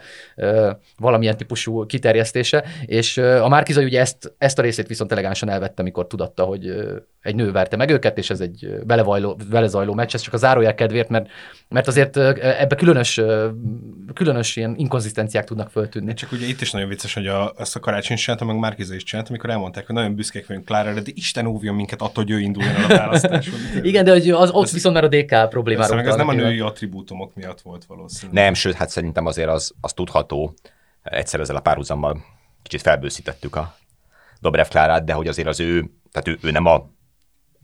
valamilyen 0.97 1.37
típusú 1.37 1.87
kiterjesztése, 1.87 2.65
és 2.87 3.17
a 3.17 3.49
Márkizai 3.49 3.85
ugye 3.85 4.01
ezt, 4.01 4.35
ezt 4.39 4.59
a 4.59 4.63
részét 4.63 4.87
viszont 4.87 5.13
elegánsan 5.13 5.49
elvette, 5.49 5.83
amikor 5.83 6.07
tudatta, 6.07 6.45
hogy 6.45 6.75
egy 7.23 7.35
nő 7.35 7.53
verte 7.53 7.77
meg 7.77 7.91
őket, 7.91 8.19
és 8.19 8.31
ez 8.31 8.41
egy 8.41 8.75
belevajló, 8.85 9.37
belezajló 9.51 9.95
meccs, 9.95 10.15
ez 10.15 10.21
csak 10.21 10.35
a 10.35 10.37
zárójel 10.37 10.75
kedvéért, 10.75 11.09
mert, 11.09 11.27
mert 11.69 11.89
azért 11.89 12.17
ebbe 12.63 12.75
különös, 12.75 13.21
különös 14.15 14.57
ilyen 14.57 14.75
inkonzisztenciák 14.77 15.45
tudnak 15.45 15.71
föltűnni. 15.71 16.15
Csak 16.15 16.33
ugye 16.33 16.47
itt 16.47 16.61
is 16.61 16.71
nagyon 16.71 16.89
vicces, 16.89 17.15
hogy 17.15 17.27
a, 17.27 17.53
azt 17.53 17.77
a 17.77 17.81
karácsony 17.81 18.17
csinálta, 18.17 18.45
meg 18.45 18.59
Márkiza 18.59 18.95
is 18.95 19.03
csinálta, 19.03 19.31
amikor 19.31 19.51
elmondták, 19.51 19.87
hogy 19.87 19.95
nagyon 19.95 20.15
büszkék 20.15 20.47
vagyunk 20.47 20.67
Klára, 20.67 20.93
de 20.93 21.11
Isten 21.15 21.47
óvjon 21.47 21.75
minket 21.75 22.01
attól, 22.01 22.25
hogy 22.25 22.33
ő 22.33 22.41
induljon 22.41 22.75
el 22.75 22.85
a 22.85 22.89
választáson. 22.89 23.55
Igen, 23.83 24.05
de 24.05 24.11
hogy 24.11 24.31
az, 24.31 24.51
ott 24.51 24.65
ez, 24.65 24.73
viszont 24.73 24.95
már 24.95 25.05
a 25.05 25.09
DK 25.09 25.49
problémára. 25.49 25.99
Ez, 26.01 26.07
ez 26.07 26.15
nem 26.15 26.29
a 26.29 26.33
női 26.33 26.61
attribútumok 26.61 27.35
miatt 27.35 27.61
volt 27.61 27.85
valószínűleg. 27.85 28.45
Nem, 28.45 28.55
sőt, 28.55 28.75
hát 28.75 28.91
szerintem 28.91 29.27
azért 29.27 29.49
az, 29.49 29.73
az 29.81 29.93
tudható. 29.93 30.55
Egyszer 31.03 31.41
ezzel 31.41 31.57
a 31.57 31.61
párhuzammal 31.61 32.25
kicsit 32.63 32.81
felbőszítettük 32.81 33.57
a 33.57 33.75
Dobrev 34.41 34.67
Klárát, 34.67 35.05
de 35.05 35.13
hogy 35.13 35.29
azért 35.29 35.49
az 35.49 35.61
ő, 35.61 35.91
tehát 36.13 36.29
ő, 36.29 36.39
ő 36.49 36.51
nem 36.51 36.67
a, 36.67 36.75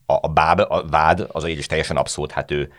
a, 0.06 0.18
a, 0.20 0.28
báb, 0.28 0.60
a 0.60 0.84
vád, 0.90 1.26
az 1.32 1.46
így 1.48 1.58
is 1.58 1.66
teljesen 1.66 1.96
abszolút, 1.96 2.32
hát 2.32 2.50
ő 2.50 2.72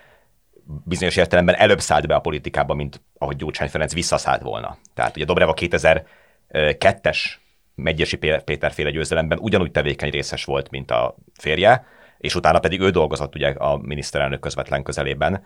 bizonyos 0.85 1.15
értelemben 1.15 1.55
előbb 1.55 1.79
szállt 1.79 2.07
be 2.07 2.15
a 2.15 2.19
politikába, 2.19 2.73
mint 2.73 3.01
ahogy 3.17 3.35
Gyurcsány 3.35 3.69
Ferenc 3.69 3.93
visszaszállt 3.93 4.41
volna. 4.41 4.77
Tehát 4.93 5.15
ugye 5.15 5.25
Dobrev 5.25 5.49
a 5.49 5.53
2002-es 5.53 7.17
Megyesi 7.75 8.17
Péterféle 8.17 8.89
győzelemben 8.91 9.37
ugyanúgy 9.37 9.71
tevékeny 9.71 10.09
részes 10.09 10.45
volt, 10.45 10.69
mint 10.69 10.91
a 10.91 11.15
férje, 11.33 11.85
és 12.19 12.35
utána 12.35 12.59
pedig 12.59 12.81
ő 12.81 12.89
dolgozott 12.89 13.35
ugye 13.35 13.49
a 13.49 13.77
miniszterelnök 13.77 14.39
közvetlen 14.39 14.83
közelében, 14.83 15.43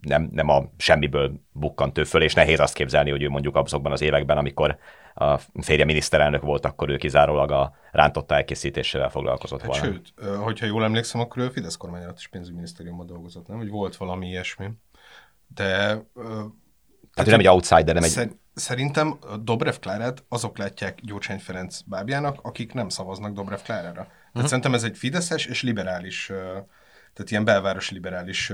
nem, 0.00 0.28
nem 0.32 0.48
a 0.48 0.64
semmiből 0.76 1.32
bukkant 1.52 1.98
ő 1.98 2.04
föl, 2.04 2.22
és 2.22 2.34
nehéz 2.34 2.60
azt 2.60 2.74
képzelni, 2.74 3.10
hogy 3.10 3.22
ő 3.22 3.28
mondjuk 3.28 3.56
azokban 3.56 3.92
az 3.92 4.00
években, 4.00 4.38
amikor 4.38 4.78
a 5.14 5.36
férje 5.60 5.84
miniszterelnök 5.84 6.42
volt, 6.42 6.66
akkor 6.66 6.88
ő 6.88 6.96
kizárólag 6.96 7.50
a 7.50 7.76
rántotta 7.92 8.34
elkészítésével 8.34 9.08
foglalkozott 9.08 9.60
hát 9.60 9.68
volna. 9.68 9.84
Sőt, 9.84 10.12
hogyha 10.42 10.66
jól 10.66 10.84
emlékszem, 10.84 11.20
akkor 11.20 11.42
ő 11.42 11.48
Fidesz 11.48 11.76
kormány 11.76 12.02
alatt 12.02 12.18
is 12.18 12.28
pénzügyminisztériumban 12.28 13.06
dolgozott, 13.06 13.46
nem? 13.46 13.56
Hogy 13.56 13.68
volt 13.68 13.96
valami 13.96 14.26
ilyesmi. 14.26 14.70
De... 15.46 15.66
Tehát 17.14 17.30
nem 17.30 17.38
egy 17.38 17.48
outsider, 17.48 17.94
nem 17.94 18.02
egy... 18.02 18.30
Szerintem 18.54 19.18
Dobrev 19.42 19.74
Klárát 19.74 20.24
azok 20.28 20.58
látják 20.58 20.98
Gyurcsány 21.02 21.38
Ferenc 21.38 21.80
bábjának, 21.80 22.38
akik 22.42 22.72
nem 22.72 22.88
szavaznak 22.88 23.32
Dobrev 23.32 23.58
Klárára. 23.58 24.06
Tehát 24.34 24.48
uh-huh. 24.50 24.62
szerintem 24.62 24.74
ez 24.74 24.82
egy 24.82 24.98
fideszes 24.98 25.46
és 25.46 25.62
liberális 25.62 26.30
tehát 27.14 27.30
ilyen 27.30 27.44
belvárosi 27.44 27.94
liberális 27.94 28.52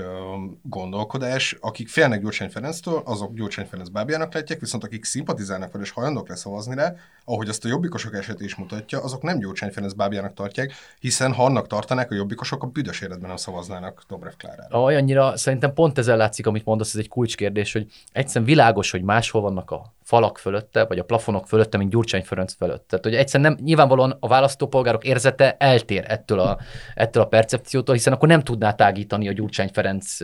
gondolkodás. 0.61 1.57
Akik 1.61 1.89
félnek 1.89 2.21
Gyurcsány 2.21 2.49
Ferenctől, 2.49 3.01
azok 3.05 3.33
Gyurcsány 3.33 3.65
Ferenc 3.65 3.89
bábjának 3.89 4.33
látják, 4.33 4.59
viszont 4.59 4.83
akik 4.83 5.03
szimpatizálnak 5.05 5.71
vele 5.71 5.83
és 5.83 5.91
hajlandók 5.91 6.29
leszavazni 6.29 6.75
rá, 6.75 6.93
ahogy 7.25 7.49
azt 7.49 7.65
a 7.65 7.67
jobbikosok 7.67 8.15
eset 8.15 8.41
is 8.41 8.55
mutatja, 8.55 9.03
azok 9.03 9.21
nem 9.21 9.39
Gyurcsány 9.39 9.71
Ferenc 9.71 9.93
bábjának 9.93 10.33
tartják, 10.33 10.73
hiszen 10.99 11.33
ha 11.33 11.43
annak 11.43 11.67
tartanák, 11.67 12.11
a 12.11 12.15
jobbikosok 12.15 12.63
a 12.63 12.67
büdös 12.67 13.01
életben 13.01 13.27
nem 13.27 13.37
szavaznának 13.37 14.03
Dobrev 14.07 14.33
Klárára. 14.37 14.81
Olyannyira 14.81 15.37
szerintem 15.37 15.73
pont 15.73 15.97
ezzel 15.97 16.17
látszik, 16.17 16.47
amit 16.47 16.65
mondasz, 16.65 16.93
ez 16.93 16.99
egy 16.99 17.09
kulcskérdés, 17.09 17.73
hogy 17.73 17.87
egyszerűen 18.11 18.45
világos, 18.45 18.91
hogy 18.91 19.01
máshol 19.01 19.41
vannak 19.41 19.71
a 19.71 19.93
falak 20.03 20.37
fölötte, 20.37 20.85
vagy 20.85 20.99
a 20.99 21.03
plafonok 21.03 21.47
fölötte, 21.47 21.77
mint 21.77 21.89
Gyurcsány 21.89 22.23
Ferenc 22.23 22.53
fölött. 22.53 22.87
Tehát, 22.87 23.05
hogy 23.05 23.15
egyszerűen 23.15 23.51
nem, 23.51 23.63
nyilvánvalóan 23.65 24.17
a 24.19 24.27
választópolgárok 24.27 25.03
érzete 25.03 25.55
eltér 25.59 26.03
ettől 26.07 26.39
a, 26.39 26.57
ettől 26.95 27.23
a 27.23 27.27
percepciótól, 27.27 27.95
hiszen 27.95 28.13
akkor 28.13 28.27
nem 28.27 28.41
tudná 28.51 28.73
tágítani 28.73 29.27
a 29.27 29.31
Gyurcsány 29.31 29.69
Ferenc, 29.73 30.19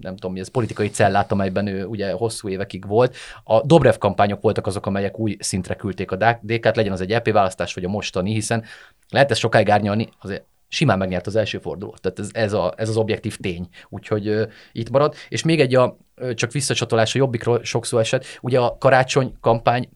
nem 0.00 0.14
tudom 0.14 0.32
mi 0.32 0.40
ez, 0.40 0.48
politikai 0.48 0.88
cellát, 0.88 1.32
amelyben 1.32 1.66
ő 1.66 1.84
ugye 1.84 2.12
hosszú 2.12 2.48
évekig 2.48 2.86
volt. 2.86 3.16
A 3.44 3.66
Dobrev 3.66 3.94
kampányok 3.94 4.40
voltak 4.40 4.66
azok, 4.66 4.86
amelyek 4.86 5.18
új 5.18 5.36
szintre 5.40 5.74
küldték 5.74 6.10
a 6.10 6.16
DK-t, 6.42 6.76
legyen 6.76 6.92
az 6.92 7.00
egy 7.00 7.12
EP 7.12 7.30
választás, 7.30 7.74
vagy 7.74 7.84
a 7.84 7.88
mostani, 7.88 8.32
hiszen 8.32 8.64
lehet 9.08 9.30
ezt 9.30 9.40
sokáig 9.40 9.70
árnyalni, 9.70 10.08
azért 10.20 10.44
simán 10.68 10.98
megnyert 10.98 11.26
az 11.26 11.36
első 11.36 11.58
fordulót. 11.58 12.00
Tehát 12.00 12.18
ez, 12.18 12.28
ez, 12.32 12.52
a, 12.52 12.72
ez 12.76 12.88
az 12.88 12.96
objektív 12.96 13.36
tény. 13.36 13.68
Úgyhogy 13.88 14.28
uh, 14.28 14.42
itt 14.72 14.90
marad. 14.90 15.14
És 15.28 15.42
még 15.42 15.60
egy 15.60 15.74
a, 15.74 15.96
csak 16.34 16.52
visszacsatolás 16.52 17.14
a 17.14 17.18
jobbikról 17.18 17.64
sok 17.64 17.86
szó 17.86 17.98
esett. 17.98 18.24
Ugye 18.40 18.58
a 18.60 18.76
karácsony 18.78 19.34
kampány 19.40 19.88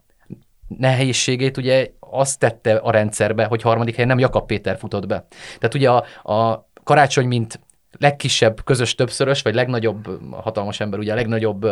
nehézségét 0.79 1.57
ugye 1.57 1.91
azt 2.01 2.39
tette 2.39 2.75
a 2.75 2.91
rendszerbe, 2.91 3.45
hogy 3.45 3.63
harmadik 3.63 3.95
helyen 3.95 4.09
nem 4.09 4.19
Jakab 4.19 4.47
Péter 4.47 4.79
futott 4.79 5.07
be. 5.07 5.27
Tehát 5.59 5.75
ugye 5.75 5.91
a, 5.91 6.33
a 6.35 6.71
karácsony, 6.85 7.27
mint 7.27 7.61
legkisebb 7.99 8.65
közös 8.65 8.95
többszörös, 8.95 9.43
vagy 9.43 9.55
legnagyobb 9.55 10.09
hatalmas 10.31 10.81
ember, 10.81 10.99
ugye 10.99 11.13
a 11.13 11.15
legnagyobb 11.15 11.67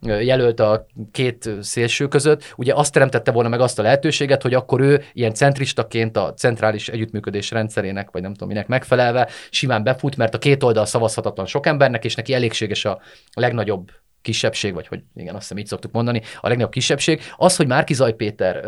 jelölt 0.00 0.60
a 0.60 0.86
két 1.12 1.50
szélső 1.60 2.08
között, 2.08 2.54
ugye 2.56 2.74
azt 2.74 2.92
teremtette 2.92 3.30
volna 3.32 3.48
meg 3.48 3.60
azt 3.60 3.78
a 3.78 3.82
lehetőséget, 3.82 4.42
hogy 4.42 4.54
akkor 4.54 4.80
ő 4.80 5.02
ilyen 5.12 5.34
centristaként 5.34 6.16
a 6.16 6.34
centrális 6.34 6.88
együttműködés 6.88 7.50
rendszerének, 7.50 8.10
vagy 8.10 8.22
nem 8.22 8.32
tudom 8.32 8.48
minek 8.48 8.66
megfelelve 8.66 9.28
simán 9.50 9.82
befut, 9.82 10.16
mert 10.16 10.34
a 10.34 10.38
két 10.38 10.62
oldal 10.62 10.86
szavazhatatlan 10.86 11.46
sok 11.46 11.66
embernek, 11.66 12.04
és 12.04 12.14
neki 12.14 12.34
elégséges 12.34 12.84
a 12.84 13.00
legnagyobb 13.34 13.90
kisebbség, 14.22 14.74
vagy 14.74 14.86
hogy 14.86 15.02
igen, 15.14 15.34
azt 15.34 15.42
hiszem 15.42 15.58
így 15.58 15.66
szoktuk 15.66 15.92
mondani, 15.92 16.22
a 16.40 16.48
legnagyobb 16.48 16.72
kisebbség. 16.72 17.20
Az, 17.36 17.56
hogy 17.56 17.66
Márki 17.66 17.94
Zaj 17.94 18.14
Péter 18.14 18.64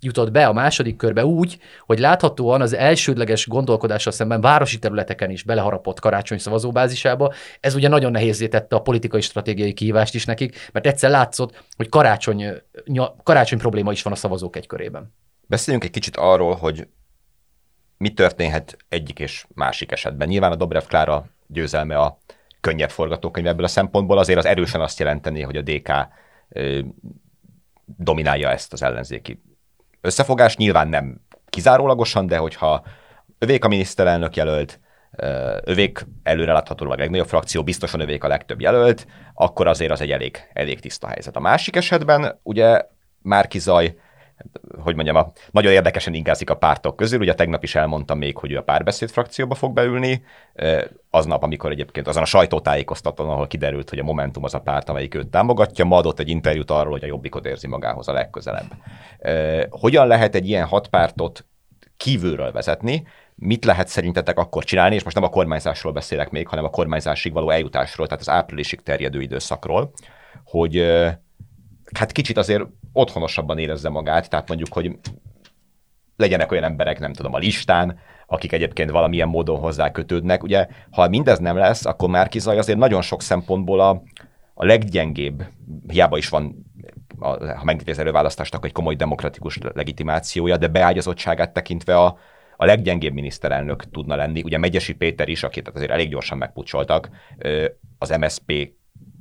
jutott 0.00 0.30
be 0.30 0.46
a 0.46 0.52
második 0.52 0.96
körbe 0.96 1.24
úgy, 1.24 1.58
hogy 1.86 1.98
láthatóan 1.98 2.60
az 2.60 2.72
elsődleges 2.72 3.46
gondolkodással 3.46 4.12
szemben 4.12 4.40
városi 4.40 4.78
területeken 4.78 5.30
is 5.30 5.42
beleharapott 5.42 6.00
karácsony 6.00 6.38
szavazóbázisába. 6.38 7.32
Ez 7.60 7.74
ugye 7.74 7.88
nagyon 7.88 8.10
nehézé 8.10 8.48
tette 8.48 8.76
a 8.76 8.80
politikai 8.80 9.20
stratégiai 9.20 9.72
kihívást 9.72 10.14
is 10.14 10.24
nekik, 10.24 10.70
mert 10.72 10.86
egyszer 10.86 11.10
látszott, 11.10 11.64
hogy 11.76 11.88
karácsony, 11.88 12.52
karácsony 13.22 13.58
probléma 13.58 13.92
is 13.92 14.02
van 14.02 14.12
a 14.12 14.16
szavazók 14.16 14.56
egy 14.56 14.66
körében. 14.66 15.14
Beszéljünk 15.46 15.84
egy 15.86 15.92
kicsit 15.92 16.16
arról, 16.16 16.54
hogy 16.54 16.88
mi 17.96 18.12
történhet 18.12 18.76
egyik 18.88 19.18
és 19.18 19.46
másik 19.54 19.92
esetben. 19.92 20.28
Nyilván 20.28 20.52
a 20.52 20.56
Dobrev 20.56 20.84
Klára 20.84 21.26
győzelme 21.46 21.98
a 21.98 22.18
könnyebb 22.62 22.90
forgatókönyv 22.90 23.46
ebből 23.46 23.64
a 23.64 23.68
szempontból, 23.68 24.18
azért 24.18 24.38
az 24.38 24.46
erősen 24.46 24.80
azt 24.80 24.98
jelenteni, 24.98 25.42
hogy 25.42 25.56
a 25.56 25.62
DK 25.62 25.92
dominálja 27.84 28.50
ezt 28.50 28.72
az 28.72 28.82
ellenzéki 28.82 29.42
összefogás, 30.00 30.56
nyilván 30.56 30.88
nem 30.88 31.20
kizárólagosan, 31.48 32.26
de 32.26 32.36
hogyha 32.36 32.84
övék 33.38 33.64
a 33.64 33.68
miniszterelnök 33.68 34.36
jelölt, 34.36 34.80
övék 35.64 36.06
előreláthatólag 36.22 36.92
a 36.92 37.00
legnagyobb 37.00 37.26
frakció, 37.26 37.62
biztosan 37.62 38.00
övék 38.00 38.24
a 38.24 38.28
legtöbb 38.28 38.60
jelölt, 38.60 39.06
akkor 39.34 39.66
azért 39.66 39.90
az 39.90 40.00
egy 40.00 40.10
elég, 40.10 40.48
elég 40.52 40.80
tiszta 40.80 41.08
helyzet. 41.08 41.36
A 41.36 41.40
másik 41.40 41.76
esetben 41.76 42.40
ugye 42.42 42.82
Márki 43.18 43.58
Zaj 43.58 43.96
hogy 44.78 44.94
mondjam, 44.94 45.16
a, 45.16 45.32
nagyon 45.50 45.72
érdekesen 45.72 46.14
inkázik 46.14 46.50
a 46.50 46.56
pártok 46.56 46.96
közül. 46.96 47.20
Ugye 47.20 47.34
tegnap 47.34 47.62
is 47.62 47.74
elmondtam 47.74 48.18
még, 48.18 48.36
hogy 48.36 48.52
ő 48.52 48.56
a 48.56 48.62
párbeszéd 48.62 49.10
frakcióba 49.10 49.54
fog 49.54 49.72
beülni. 49.72 50.24
Aznap, 51.10 51.42
amikor 51.42 51.70
egyébként 51.70 52.08
azon 52.08 52.22
a 52.22 52.26
sajtótájékoztatón, 52.26 53.28
ahol 53.28 53.46
kiderült, 53.46 53.90
hogy 53.90 53.98
a 53.98 54.02
Momentum 54.02 54.44
az 54.44 54.54
a 54.54 54.60
párt, 54.60 54.88
amelyik 54.88 55.14
őt 55.14 55.28
támogatja, 55.28 55.84
ma 55.84 55.96
adott 55.96 56.18
egy 56.18 56.28
interjút 56.28 56.70
arról, 56.70 56.92
hogy 56.92 57.04
a 57.04 57.06
Jobbikot 57.06 57.46
érzi 57.46 57.66
magához 57.66 58.08
a 58.08 58.12
legközelebb. 58.12 58.72
Hogyan 59.70 60.06
lehet 60.06 60.34
egy 60.34 60.48
ilyen 60.48 60.66
hat 60.66 60.88
pártot 60.88 61.44
kívülről 61.96 62.52
vezetni, 62.52 63.06
mit 63.34 63.64
lehet 63.64 63.88
szerintetek 63.88 64.38
akkor 64.38 64.64
csinálni, 64.64 64.94
és 64.94 65.02
most 65.02 65.16
nem 65.16 65.24
a 65.24 65.28
kormányzásról 65.28 65.92
beszélek 65.92 66.30
még, 66.30 66.48
hanem 66.48 66.64
a 66.64 66.70
kormányzásig 66.70 67.32
való 67.32 67.50
eljutásról, 67.50 68.06
tehát 68.06 68.20
az 68.20 68.28
áprilisig 68.28 68.82
terjedő 68.82 69.20
időszakról, 69.20 69.92
hogy 70.44 70.76
hát 71.94 72.12
kicsit 72.12 72.36
azért 72.36 72.64
otthonosabban 72.92 73.58
érezze 73.58 73.88
magát, 73.88 74.30
tehát 74.30 74.48
mondjuk, 74.48 74.72
hogy 74.72 74.98
legyenek 76.16 76.52
olyan 76.52 76.64
emberek, 76.64 76.98
nem 76.98 77.12
tudom, 77.12 77.34
a 77.34 77.38
listán, 77.38 77.98
akik 78.26 78.52
egyébként 78.52 78.90
valamilyen 78.90 79.28
módon 79.28 79.58
hozzá 79.58 79.90
kötődnek. 79.90 80.42
Ugye, 80.42 80.66
ha 80.90 81.08
mindez 81.08 81.38
nem 81.38 81.56
lesz, 81.56 81.84
akkor 81.84 82.08
már 82.08 82.28
Zaj 82.32 82.58
azért 82.58 82.78
nagyon 82.78 83.02
sok 83.02 83.22
szempontból 83.22 83.80
a, 83.80 84.02
a 84.54 84.64
leggyengébb, 84.64 85.44
hiába 85.88 86.16
is 86.16 86.28
van, 86.28 86.66
a, 87.18 87.54
ha 87.54 87.64
megnézi 87.64 87.90
az 87.90 87.98
előválasztásnak 87.98 88.64
egy 88.64 88.72
komoly 88.72 88.94
demokratikus 88.94 89.58
legitimációja, 89.74 90.56
de 90.56 90.68
beágyazottságát 90.68 91.52
tekintve 91.52 91.96
a, 91.96 92.18
a 92.56 92.64
leggyengébb 92.64 93.12
miniszterelnök 93.12 93.90
tudna 93.90 94.16
lenni. 94.16 94.42
Ugye 94.42 94.58
Megyesi 94.58 94.94
Péter 94.94 95.28
is, 95.28 95.42
akit 95.42 95.68
azért 95.68 95.90
elég 95.90 96.08
gyorsan 96.08 96.38
megpucsoltak, 96.38 97.10
az 97.98 98.10
MSP 98.10 98.72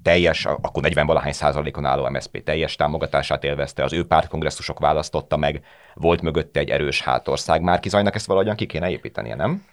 teljes, 0.03 0.45
akkor 0.45 0.81
40 0.83 1.05
valahány 1.05 1.31
százalékon 1.31 1.85
álló 1.85 2.09
MSZP 2.09 2.43
teljes 2.43 2.75
támogatását 2.75 3.43
élvezte, 3.43 3.83
az 3.83 3.93
ő 3.93 4.05
pártkongresszusok 4.05 4.79
választotta 4.79 5.37
meg, 5.37 5.63
volt 5.93 6.21
mögötte 6.21 6.59
egy 6.59 6.69
erős 6.69 7.01
hátország. 7.01 7.61
Már 7.61 7.79
Kizajnak 7.79 8.15
ezt 8.15 8.25
valahogyan 8.25 8.55
ki 8.55 8.65
kéne 8.65 8.89
építenie, 8.89 9.35
nem? 9.35 9.65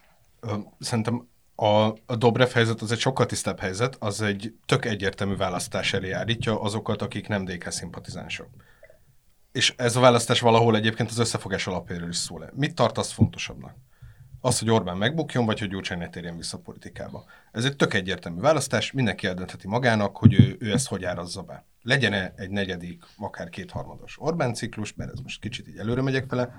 Szerintem 0.78 1.28
a, 1.54 1.92
a 2.06 2.16
Dobrev 2.18 2.48
helyzet 2.48 2.80
az 2.80 2.92
egy 2.92 2.98
sokkal 2.98 3.26
tisztább 3.26 3.60
helyzet, 3.60 3.96
az 3.98 4.22
egy 4.22 4.54
tök 4.66 4.84
egyértelmű 4.84 5.36
választás 5.36 5.92
elé 5.92 6.10
állítja 6.10 6.60
azokat, 6.60 7.02
akik 7.02 7.28
nem 7.28 7.44
DK 7.44 7.70
szimpatizánsok. 7.70 8.48
És 9.52 9.74
ez 9.76 9.96
a 9.96 10.00
választás 10.00 10.40
valahol 10.40 10.76
egyébként 10.76 11.10
az 11.10 11.18
összefogás 11.18 11.66
alapjáról 11.66 12.08
is 12.08 12.16
szól. 12.16 12.50
Mit 12.54 12.74
tartasz 12.74 13.12
fontosabbnak? 13.12 13.74
Az, 14.40 14.58
hogy 14.58 14.70
Orbán 14.70 14.96
megbukjon, 14.96 15.46
vagy 15.46 15.58
hogy 15.58 15.68
Gyurcsány 15.68 15.98
ne 15.98 16.08
térjen 16.08 16.36
vissza 16.36 16.56
a 16.56 16.60
politikába. 16.60 17.24
Ez 17.52 17.64
egy 17.64 17.76
tök 17.76 17.94
egyértelmű 17.94 18.40
választás, 18.40 18.92
mindenki 18.92 19.26
eldöntheti 19.26 19.68
magának, 19.68 20.16
hogy 20.16 20.34
ő, 20.34 20.56
ő 20.58 20.72
ezt 20.72 20.88
hogy 20.88 21.04
árazza 21.04 21.42
be. 21.42 21.64
Legyen-e 21.82 22.32
egy 22.36 22.50
negyedik, 22.50 23.02
akár 23.16 23.48
kétharmados 23.48 24.16
Orbán 24.20 24.54
ciklus, 24.54 24.94
mert 24.94 25.12
ez 25.12 25.18
most 25.20 25.40
kicsit 25.40 25.68
így 25.68 25.76
előre 25.76 26.02
megyek 26.02 26.30
vele, 26.30 26.50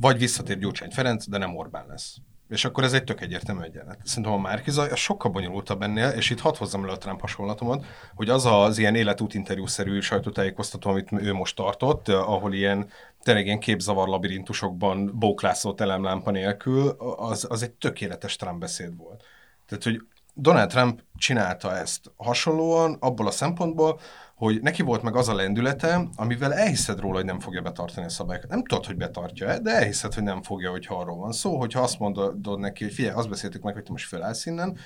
vagy 0.00 0.18
visszatér 0.18 0.58
Gyurcsány 0.58 0.90
Ferenc, 0.90 1.28
de 1.28 1.38
nem 1.38 1.56
Orbán 1.56 1.86
lesz. 1.86 2.16
És 2.48 2.64
akkor 2.64 2.84
ez 2.84 2.92
egy 2.92 3.04
tök 3.04 3.20
egyértelmű 3.20 3.62
egyenlet. 3.62 4.00
Szerintem 4.04 4.32
a 4.32 4.38
Márkizaj 4.38 4.90
az 4.90 4.98
sokkal 4.98 5.30
bonyolultabb 5.30 5.82
ennél, 5.82 6.08
és 6.08 6.30
itt 6.30 6.40
hadd 6.40 6.56
hozzam 6.56 6.82
elő 6.82 6.92
a 6.92 6.98
Trump 6.98 7.20
hasonlatomat, 7.20 7.84
hogy 8.14 8.28
az 8.28 8.46
az 8.46 8.78
ilyen 8.78 8.94
életútinterjúszerű 8.94 10.00
sajtótájékoztató, 10.00 10.90
amit 10.90 11.12
ő 11.12 11.32
most 11.32 11.56
tartott, 11.56 12.08
ahol 12.08 12.54
ilyen 12.54 12.88
tényleg 13.28 13.46
ilyen 13.46 13.60
képzavar 13.60 14.08
labirintusokban 14.08 15.12
bóklászott 15.18 15.80
elemlámpa 15.80 16.30
nélkül, 16.30 16.88
az, 17.16 17.46
az 17.48 17.62
egy 17.62 17.70
tökéletes 17.70 18.36
Trump 18.36 18.58
beszéd 18.60 18.96
volt. 18.96 19.24
Tehát, 19.66 19.84
hogy 19.84 20.00
Donald 20.34 20.68
Trump 20.68 21.02
csinálta 21.16 21.76
ezt 21.76 22.12
hasonlóan 22.16 22.96
abból 23.00 23.26
a 23.26 23.30
szempontból, 23.30 24.00
hogy 24.34 24.60
neki 24.60 24.82
volt 24.82 25.02
meg 25.02 25.16
az 25.16 25.28
a 25.28 25.34
lendülete, 25.34 26.08
amivel 26.16 26.54
elhiszed 26.54 27.00
róla, 27.00 27.16
hogy 27.16 27.24
nem 27.24 27.40
fogja 27.40 27.62
betartani 27.62 28.06
a 28.06 28.08
szabályokat. 28.08 28.50
Nem 28.50 28.64
tudod, 28.64 28.86
hogy 28.86 28.96
betartja 28.96 29.58
de 29.58 29.70
elhiszed, 29.70 30.14
hogy 30.14 30.22
nem 30.22 30.42
fogja, 30.42 30.70
hogyha 30.70 30.98
arról 30.98 31.16
van 31.16 31.32
szó, 31.32 31.58
hogyha 31.58 31.80
azt 31.80 31.98
mondod 31.98 32.58
neki, 32.58 32.84
hogy 32.84 32.92
figyelj, 32.92 33.14
azt 33.14 33.28
beszéltük 33.28 33.62
meg, 33.62 33.74
hogy 33.74 33.82
te 33.82 33.90
most 33.90 34.08
felállsz 34.08 34.46
innen, 34.46 34.78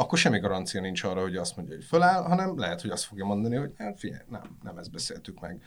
akkor 0.00 0.18
semmi 0.18 0.38
garancia 0.38 0.80
nincs 0.80 1.04
arra, 1.04 1.20
hogy 1.20 1.36
azt 1.36 1.56
mondja, 1.56 1.74
hogy 1.74 1.84
föláll, 1.84 2.22
hanem 2.22 2.58
lehet, 2.58 2.80
hogy 2.80 2.90
azt 2.90 3.04
fogja 3.04 3.24
mondani, 3.24 3.56
hogy 3.56 3.70
hát 3.78 3.98
figyelj, 3.98 4.20
nem, 4.28 4.40
nem 4.62 4.78
ezt 4.78 4.90
beszéltük 4.90 5.40
meg. 5.40 5.60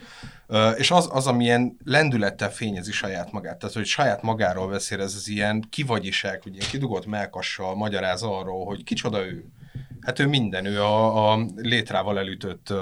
És 0.78 0.92
az, 0.92 1.10
az, 1.12 1.28
amilyen 1.28 1.78
lendülettel 1.84 2.52
fényezi 2.52 2.92
saját 2.92 3.32
magát, 3.32 3.60
tehát 3.60 3.76
hogy 3.76 3.86
saját 3.86 4.22
magáról 4.22 4.70
beszél, 4.70 5.02
ez 5.02 5.16
az 5.16 5.28
ilyen 5.28 5.66
kivagyiság, 5.70 6.42
hogy 6.44 6.56
ilyen 6.56 6.70
kidugott 6.70 7.06
melkassal 7.06 7.76
magyaráz 7.76 8.24
arról, 8.24 8.66
hogy 8.66 8.84
kicsoda 8.84 9.26
ő. 9.26 9.46
Hát 10.02 10.20
ő 10.20 10.28
minden, 10.28 10.66
ő 10.66 10.82
a, 10.82 11.32
a 11.32 11.46
létrával 11.56 12.18
elütött 12.18 12.74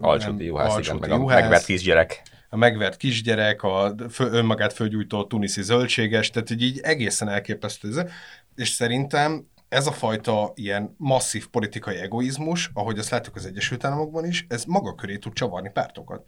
alcsúti 0.00 0.44
juhász, 0.44 0.78
igen, 0.78 0.96
meg 0.96 1.10
a 1.10 1.24
megvert 1.24 1.64
kisgyerek 1.64 2.22
a 2.50 2.56
megvert 2.56 2.96
kisgyerek, 2.96 3.62
a 3.62 3.94
fő, 4.10 4.30
önmagát 4.30 4.72
fölgyújtó 4.72 5.24
tuniszi 5.24 5.62
zöldséges, 5.62 6.30
tehát 6.30 6.50
így, 6.50 6.62
így 6.62 6.78
egészen 6.82 7.28
elképesztő. 7.28 8.08
És 8.54 8.68
szerintem 8.68 9.46
ez 9.68 9.86
a 9.86 9.92
fajta 9.92 10.52
ilyen 10.54 10.94
masszív 10.96 11.48
politikai 11.48 11.96
egoizmus, 11.96 12.70
ahogy 12.74 12.98
azt 12.98 13.10
látjuk 13.10 13.36
az 13.36 13.46
Egyesült 13.46 13.84
Államokban 13.84 14.24
is, 14.24 14.46
ez 14.48 14.64
maga 14.64 14.94
köré 14.94 15.16
tud 15.16 15.32
csavarni 15.32 15.70
pártokat. 15.70 16.24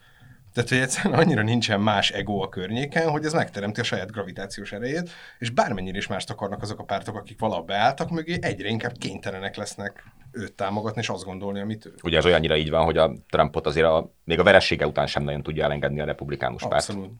Tehát, 0.52 0.68
hogy 0.68 0.78
egyszerűen 0.78 1.18
annyira 1.18 1.42
nincsen 1.42 1.80
más 1.80 2.10
ego 2.10 2.42
a 2.42 2.48
környéken, 2.48 3.08
hogy 3.08 3.24
ez 3.24 3.32
megteremti 3.32 3.80
a 3.80 3.84
saját 3.84 4.10
gravitációs 4.10 4.72
erejét, 4.72 5.10
és 5.38 5.50
bármennyire 5.50 5.98
is 5.98 6.06
mást 6.06 6.30
akarnak 6.30 6.62
azok 6.62 6.78
a 6.78 6.84
pártok, 6.84 7.16
akik 7.16 7.40
valaha 7.40 7.62
beálltak 7.62 8.10
mögé, 8.10 8.38
egyre 8.40 8.68
inkább 8.68 8.92
kénytelenek 8.98 9.56
lesznek 9.56 10.04
őt 10.30 10.52
támogatni, 10.52 11.00
és 11.00 11.08
azt 11.08 11.24
gondolni, 11.24 11.60
amit 11.60 11.86
ő. 11.86 11.94
Ugye 12.02 12.16
ez 12.16 12.24
olyannyira 12.24 12.56
így 12.56 12.70
van, 12.70 12.84
hogy 12.84 12.96
a 12.96 13.12
Trumpot 13.28 13.66
azért 13.66 13.86
a, 13.86 14.14
még 14.24 14.38
a 14.38 14.42
veressége 14.42 14.86
után 14.86 15.06
sem 15.06 15.22
nagyon 15.22 15.42
tudja 15.42 15.64
elengedni 15.64 16.00
a 16.00 16.04
republikánus 16.04 16.62
párt. 16.62 16.74
Abszolút. 16.74 17.10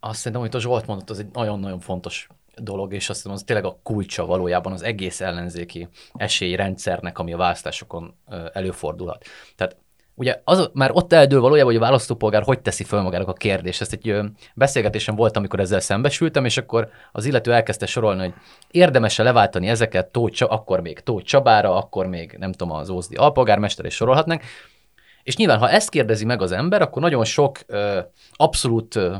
Azt 0.00 0.16
szerintem, 0.16 0.40
amit 0.40 0.54
a 0.54 0.60
Zsolt 0.60 0.86
mondott, 0.86 1.10
az 1.10 1.18
egy 1.18 1.28
nagyon-nagyon 1.32 1.80
fontos 1.80 2.28
dolog, 2.60 2.92
és 2.92 3.08
azt 3.08 3.18
hiszem, 3.18 3.32
az 3.32 3.42
tényleg 3.42 3.64
a 3.64 3.78
kulcsa 3.82 4.26
valójában 4.26 4.72
az 4.72 4.82
egész 4.82 5.20
ellenzéki 5.20 5.88
esélyrendszernek, 6.14 7.18
ami 7.18 7.32
a 7.32 7.36
választásokon 7.36 8.14
előfordulhat. 8.52 9.24
Tehát 9.56 9.76
ugye 10.16 10.40
az 10.44 10.70
már 10.72 10.90
ott 10.92 11.12
eldől 11.12 11.40
valójában, 11.40 11.72
hogy 11.72 11.82
a 11.82 11.84
választópolgár 11.84 12.42
hogy 12.42 12.60
teszi 12.60 12.84
föl 12.84 13.00
magának 13.00 13.28
a 13.28 13.32
kérdést. 13.32 13.80
Ezt 13.80 13.92
egy 13.92 14.20
beszélgetésen 14.54 15.16
volt, 15.16 15.36
amikor 15.36 15.60
ezzel 15.60 15.80
szembesültem, 15.80 16.44
és 16.44 16.56
akkor 16.56 16.88
az 17.12 17.24
illető 17.24 17.52
elkezdte 17.52 17.86
sorolni, 17.86 18.20
hogy 18.20 18.34
érdemes-e 18.70 19.22
leváltani 19.22 19.68
ezeket 19.68 20.12
Tóth, 20.12 20.52
akkor 20.52 20.80
még 20.80 21.00
Tóth 21.00 21.24
Csabára, 21.24 21.76
akkor 21.76 22.06
még 22.06 22.36
nem 22.38 22.52
tudom, 22.52 22.74
az 22.74 22.90
Ózdi 22.90 23.14
alpolgármester, 23.14 23.84
és 23.84 23.94
sorolhatnánk. 23.94 24.42
És 25.22 25.36
nyilván, 25.36 25.58
ha 25.58 25.70
ezt 25.70 25.90
kérdezi 25.90 26.24
meg 26.24 26.42
az 26.42 26.52
ember, 26.52 26.82
akkor 26.82 27.02
nagyon 27.02 27.24
sok 27.24 27.58
ö, 27.66 28.00
abszolút, 28.32 28.94
ö, 28.94 29.16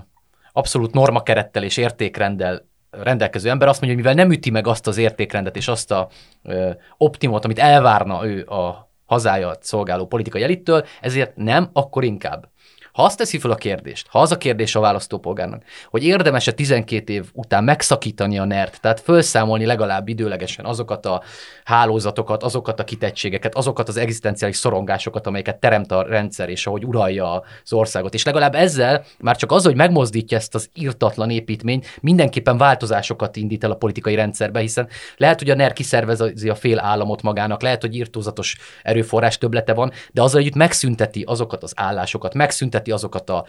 abszolút 0.53 0.93
normakerettel 0.93 1.63
és 1.63 1.77
értékrenddel 1.77 2.66
rendelkező 3.03 3.49
ember 3.51 3.69
azt 3.69 3.81
mondja, 3.81 3.99
hogy 3.99 4.07
mivel 4.07 4.25
nem 4.25 4.37
üti 4.37 4.51
meg 4.51 4.67
azt 4.67 4.87
az 4.87 4.97
értékrendet 4.97 5.57
és 5.57 5.69
azt 5.69 5.91
a 5.91 6.09
ö, 6.43 6.71
optimot, 6.97 7.45
amit 7.45 7.59
elvárna 7.59 8.27
ő 8.27 8.45
a 8.47 8.91
hazáját 9.05 9.63
szolgáló 9.63 10.07
politikai 10.07 10.43
elittől, 10.43 10.85
ezért 11.01 11.37
nem, 11.37 11.71
akkor 11.73 12.05
inkább. 12.05 12.49
Ha 12.97 13.03
azt 13.03 13.17
teszi 13.17 13.39
fel 13.39 13.51
a 13.51 13.55
kérdést, 13.55 14.07
ha 14.11 14.21
az 14.21 14.33
a 14.33 14.39
kérdés 14.39 14.75
a 14.75 14.81
választópolgárnak, 14.81 15.63
hogy 15.91 16.05
érdemes-e 16.05 16.53
12 16.53 17.13
év 17.13 17.25
után 17.33 17.65
megszakítani 17.65 18.39
a 18.39 18.45
NERT, 18.45 18.81
tehát 18.81 19.01
felszámolni 19.01 19.65
legalább 19.65 20.09
időlegesen 20.09 20.65
azokat 20.65 21.07
a 21.07 21.23
hálózatokat, 21.65 22.43
azokat 22.43 22.81
a 22.81 22.85
kitettségeket, 22.85 23.55
azokat 23.55 23.89
az 23.89 23.97
egzisztenciális 23.97 24.57
szorongásokat, 24.57 25.27
amelyeket 25.27 25.57
teremt 25.57 25.93
a 25.93 26.03
rendszer, 26.03 26.49
és 26.49 26.67
ahogy 26.67 26.85
uralja 26.85 27.43
az 27.65 27.73
országot. 27.73 28.15
És 28.15 28.25
legalább 28.25 28.55
ezzel 28.55 29.05
már 29.21 29.37
csak 29.37 29.53
az, 29.53 29.65
hogy 29.65 29.77
megmozdítja 29.77 30.37
ezt 30.37 30.55
az 30.55 30.71
írtatlan 30.75 31.31
építményt, 31.31 31.99
mindenképpen 32.01 32.59
változásokat 32.59 33.37
indít 33.37 33.65
el 33.65 33.71
a 33.71 33.77
politikai 33.77 34.15
rendszerbe, 34.15 34.61
hiszen 34.61 34.89
lehet, 35.17 35.39
hogy 35.39 35.51
a 35.51 35.55
NER 35.55 35.73
kiszervezi 35.73 36.49
a 36.49 36.55
fél 36.55 36.79
államot 36.79 37.23
magának, 37.23 37.63
lehet, 37.63 37.81
hogy 37.81 37.95
írtózatos 37.95 38.57
erőforrás 38.83 39.39
töblete 39.39 39.75
van, 39.75 39.93
de 40.13 40.23
azzal 40.23 40.41
együtt 40.41 40.55
megszünteti 40.55 41.23
azokat 41.27 41.63
az 41.63 41.73
állásokat, 41.77 42.35
megszünteti 42.35 42.85
követi 42.87 42.91
azokat 42.93 43.31
a 43.31 43.45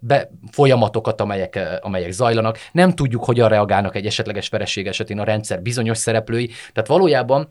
be, 0.00 0.30
folyamatokat, 0.50 1.20
amelyek, 1.20 1.78
amelyek 1.80 2.10
zajlanak. 2.10 2.58
Nem 2.72 2.94
tudjuk, 2.94 3.24
hogyan 3.24 3.48
reagálnak 3.48 3.94
egy 3.96 4.06
esetleges 4.06 4.48
vereség 4.48 4.86
esetén 4.86 5.18
a 5.18 5.24
rendszer 5.24 5.62
bizonyos 5.62 5.98
szereplői. 5.98 6.50
Tehát 6.72 6.88
valójában 6.88 7.48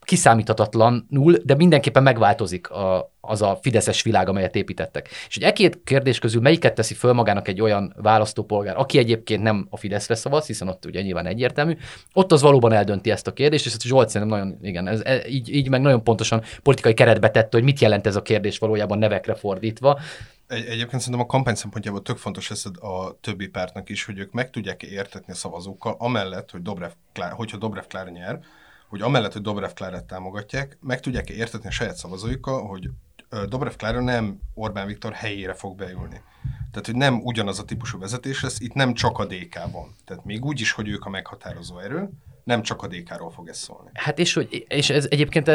kiszámíthatatlanul, 0.00 1.36
de 1.44 1.54
mindenképpen 1.54 2.02
megváltozik 2.02 2.70
a, 2.70 3.12
az 3.20 3.42
a 3.42 3.58
fideszes 3.62 4.02
világ, 4.02 4.28
amelyet 4.28 4.56
építettek. 4.56 5.08
És 5.28 5.34
hogy 5.34 5.42
e 5.42 5.52
két 5.52 5.80
kérdés 5.84 6.18
közül 6.18 6.40
melyiket 6.40 6.74
teszi 6.74 6.94
föl 6.94 7.12
magának 7.12 7.48
egy 7.48 7.60
olyan 7.60 7.94
választópolgár, 7.96 8.76
aki 8.76 8.98
egyébként 8.98 9.42
nem 9.42 9.66
a 9.70 9.76
Fideszre 9.76 10.14
szavaz, 10.14 10.46
hiszen 10.46 10.68
ott 10.68 10.84
ugye 10.84 11.00
nyilván 11.00 11.26
egyértelmű, 11.26 11.76
ott 12.12 12.32
az 12.32 12.42
valóban 12.42 12.72
eldönti 12.72 13.10
ezt 13.10 13.26
a 13.26 13.32
kérdést, 13.32 13.66
és 13.66 13.72
ezt 13.72 13.82
Zsolt 13.82 14.08
szerintem 14.08 14.38
nagyon, 14.38 14.58
igen, 14.62 14.88
ez, 14.88 15.00
ez, 15.00 15.26
így, 15.26 15.54
így 15.54 15.68
meg 15.68 15.80
nagyon 15.80 16.04
pontosan 16.04 16.42
politikai 16.62 16.94
keretbe 16.94 17.30
tette, 17.30 17.56
hogy 17.56 17.64
mit 17.64 17.80
jelent 17.80 18.06
ez 18.06 18.16
a 18.16 18.22
kérdés 18.22 18.58
valójában 18.58 18.98
nevekre 18.98 19.34
fordítva. 19.34 20.00
Egy, 20.46 20.64
egyébként 20.64 21.02
szerintem 21.02 21.20
a 21.20 21.26
kampány 21.26 21.54
szempontjából 21.54 22.02
tök 22.02 22.16
fontos 22.16 22.50
ez 22.50 22.64
a 22.80 23.18
többi 23.20 23.46
pártnak 23.46 23.88
is, 23.88 24.04
hogy 24.04 24.18
ők 24.18 24.32
meg 24.32 24.50
tudják 24.50 24.82
értetni 24.82 25.32
a 25.32 25.36
szavazókkal, 25.36 25.96
amellett, 25.98 26.50
hogy 26.50 26.62
Dobrev, 26.62 26.90
Klár, 27.12 27.32
hogyha 27.32 27.56
Dobrev 27.56 27.84
Klára 27.84 28.10
nyer, 28.10 28.38
hogy 28.88 29.02
amellett, 29.02 29.32
hogy 29.32 29.42
Dobrev 29.42 29.70
Klárát 29.70 30.04
támogatják, 30.04 30.78
meg 30.80 31.00
tudják 31.00 31.30
értetni 31.30 31.68
a 31.68 31.72
saját 31.72 31.96
szavazóikkal, 31.96 32.66
hogy 32.66 32.90
Dobrev 33.48 33.72
Klára 33.72 34.00
nem 34.00 34.40
Orbán 34.54 34.86
Viktor 34.86 35.12
helyére 35.12 35.54
fog 35.54 35.76
beülni. 35.76 36.20
Tehát, 36.70 36.86
hogy 36.86 36.96
nem 36.96 37.20
ugyanaz 37.22 37.58
a 37.58 37.64
típusú 37.64 37.98
vezetés 37.98 38.42
lesz, 38.42 38.60
itt 38.60 38.72
nem 38.72 38.94
csak 38.94 39.18
a 39.18 39.24
DK 39.24 39.58
van. 39.72 39.94
Tehát 40.04 40.24
még 40.24 40.44
úgy 40.44 40.60
is, 40.60 40.72
hogy 40.72 40.88
ők 40.88 41.04
a 41.04 41.08
meghatározó 41.08 41.78
erő, 41.78 42.10
nem 42.44 42.62
csak 42.62 42.82
a 42.82 42.86
DK-ról 42.86 43.30
fog 43.30 43.48
ez 43.48 43.58
szólni. 43.58 43.90
Hát 43.92 44.18
és, 44.18 44.32
hogy, 44.32 44.64
és 44.68 44.90
ez 44.90 45.06
egyébként 45.10 45.50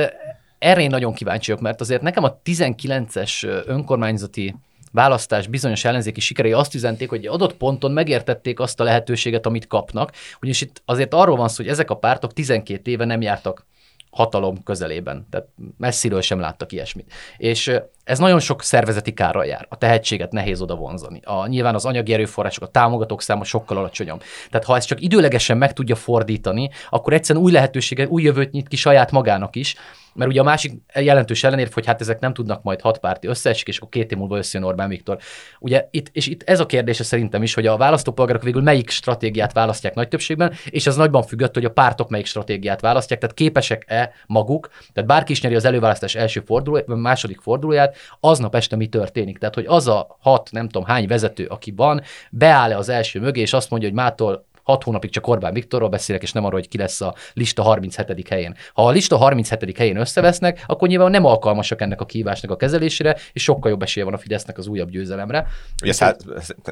erre 0.60 0.82
én 0.82 0.90
nagyon 0.90 1.14
kíváncsiak, 1.14 1.60
mert 1.60 1.82
azért 1.82 2.02
nekem 2.02 2.24
a 2.24 2.40
19-es 2.46 3.66
önkormányzati 3.66 4.56
választás 4.92 5.48
bizonyos 5.48 5.86
ellenzéki 5.86 6.20
sikerei 6.20 6.54
azt 6.54 6.76
üzenték, 6.76 7.10
hogy 7.10 7.26
adott 7.26 7.54
ponton 7.54 7.92
megértették 7.92 8.60
azt 8.60 8.80
a 8.80 8.84
lehetőséget, 8.84 9.46
amit 9.46 9.68
kapnak, 9.68 10.12
ugyanis 10.40 10.62
itt 10.62 10.82
azért 10.86 11.14
arról 11.14 11.36
van 11.36 11.48
szó, 11.48 11.56
hogy 11.64 11.72
ezek 11.72 11.90
a 11.90 11.96
pártok 11.96 12.34
12 12.34 12.92
éve 12.92 13.06
nem 13.06 13.22
jártak 13.22 13.66
hatalom 14.12 14.64
közelében, 14.64 15.28
tehát 15.30 15.48
messziről 15.78 16.22
sem 16.22 16.40
láttak 16.40 16.72
ilyesmit. 16.72 17.14
És 17.38 17.72
ez 18.04 18.20
nagyon 18.20 18.40
sok 18.40 18.64
szervezeti 18.64 19.14
kárral 19.14 19.46
jár. 19.46 19.66
A 19.70 19.78
tehetséget 19.78 20.32
nehéz 20.32 20.62
oda 20.62 20.76
vonzani. 20.76 21.20
A, 21.24 21.48
nyilván 21.48 21.76
az 21.76 21.86
anyagi 21.86 22.14
erőforrások, 22.14 22.64
a 22.64 22.68
támogatók 22.68 23.22
száma 23.22 23.44
sokkal 23.44 23.78
alacsonyabb. 23.78 24.24
Tehát 24.50 24.66
ha 24.66 24.76
ezt 24.76 24.88
csak 24.88 25.02
időlegesen 25.02 25.58
meg 25.58 25.74
tudja 25.74 25.96
fordítani, 25.96 26.70
akkor 26.90 27.14
egyszerűen 27.14 27.46
új 27.46 27.52
lehetőséget, 27.52 28.10
új 28.10 28.24
jövőt 28.24 28.52
nyit 28.52 28.68
ki 28.68 28.76
saját 28.76 29.12
magának 29.12 29.56
is, 29.56 29.76
mert 30.14 30.30
ugye 30.30 30.40
a 30.40 30.44
másik 30.44 30.74
jelentős 30.96 31.44
ellenérv, 31.44 31.72
hogy 31.72 31.86
hát 31.86 32.02
ezek 32.02 32.20
nem 32.20 32.34
tudnak 32.34 32.64
majd 32.64 32.82
hatpárti 32.82 33.28
összeesik, 33.28 33.68
és 33.68 33.78
akkor 33.78 33.90
két 33.90 34.12
év 34.12 34.18
múlva 34.18 34.38
összejön 34.38 34.68
Orbán 34.68 34.90
Viktor. 34.90 35.18
Ugye 35.60 35.88
itt, 35.92 36.10
és 36.12 36.28
itt 36.28 36.44
ez 36.44 36.60
a 36.60 36.66
kérdése 36.66 37.04
szerintem 37.04 37.44
is, 37.44 37.54
hogy 37.54 37.68
a 37.68 37.78
választópolgárok 37.78 38.44
végül 38.44 38.62
melyik 38.62 38.90
stratégiát 38.90 39.54
választják 39.54 39.94
nagy 39.94 40.08
többségben, 40.08 40.54
és 40.70 40.88
ez 40.88 40.96
nagyban 40.96 41.24
függött, 41.24 41.54
hogy 41.54 41.66
a 41.66 41.72
pártok 41.72 42.10
melyik 42.10 42.26
stratégiát 42.26 42.82
választják, 42.82 43.20
tehát 43.20 43.36
képesek-e 43.36 44.14
maguk, 44.28 44.70
tehát 44.94 45.10
bárki 45.10 45.32
is 45.32 45.42
nyeri 45.42 45.56
az 45.56 45.66
előválasztás 45.66 46.16
első 46.16 46.44
forduló, 46.46 46.84
második 46.86 47.42
fordulóját, 47.42 47.96
aznap 48.20 48.56
este 48.56 48.76
mi 48.76 48.88
történik. 48.88 49.38
Tehát, 49.38 49.56
hogy 49.56 49.66
az 49.68 49.88
a 49.88 50.18
hat, 50.20 50.50
nem 50.52 50.70
tudom 50.70 50.88
hány 50.88 51.08
vezető, 51.08 51.46
aki 51.46 51.74
van, 51.76 52.02
beáll-e 52.32 52.78
az 52.78 52.90
első 52.90 53.20
mögé, 53.20 53.42
és 53.42 53.54
azt 53.54 53.70
mondja, 53.70 53.90
hogy 53.90 53.98
mától 53.98 54.50
hat 54.64 54.84
hónapig 54.84 55.10
csak 55.10 55.28
Orbán 55.28 55.54
Viktorról 55.54 55.90
beszélek, 55.90 56.22
és 56.22 56.32
nem 56.32 56.46
arról, 56.46 56.60
hogy 56.60 56.70
ki 56.70 56.78
lesz 56.78 57.02
a 57.02 57.16
lista 57.34 57.62
37. 57.62 58.28
helyén. 58.28 58.56
Ha 58.74 58.86
a 58.88 58.90
lista 58.90 59.18
37. 59.18 59.78
helyén 59.78 59.98
összevesznek, 59.98 60.64
akkor 60.68 60.88
nyilván 60.88 61.12
nem 61.12 61.26
alkalmasak 61.26 61.82
ennek 61.82 62.02
a 62.02 62.06
kívásnak 62.06 62.52
a 62.52 62.56
kezelésére, 62.56 63.18
és 63.34 63.44
sokkal 63.44 63.72
jobb 63.72 63.82
esélye 63.82 64.06
van 64.06 64.14
a 64.14 64.18
Fidesznek 64.18 64.58
az 64.58 64.68
újabb 64.68 64.90
győzelemre. 64.90 65.48
Ugye 65.84 65.94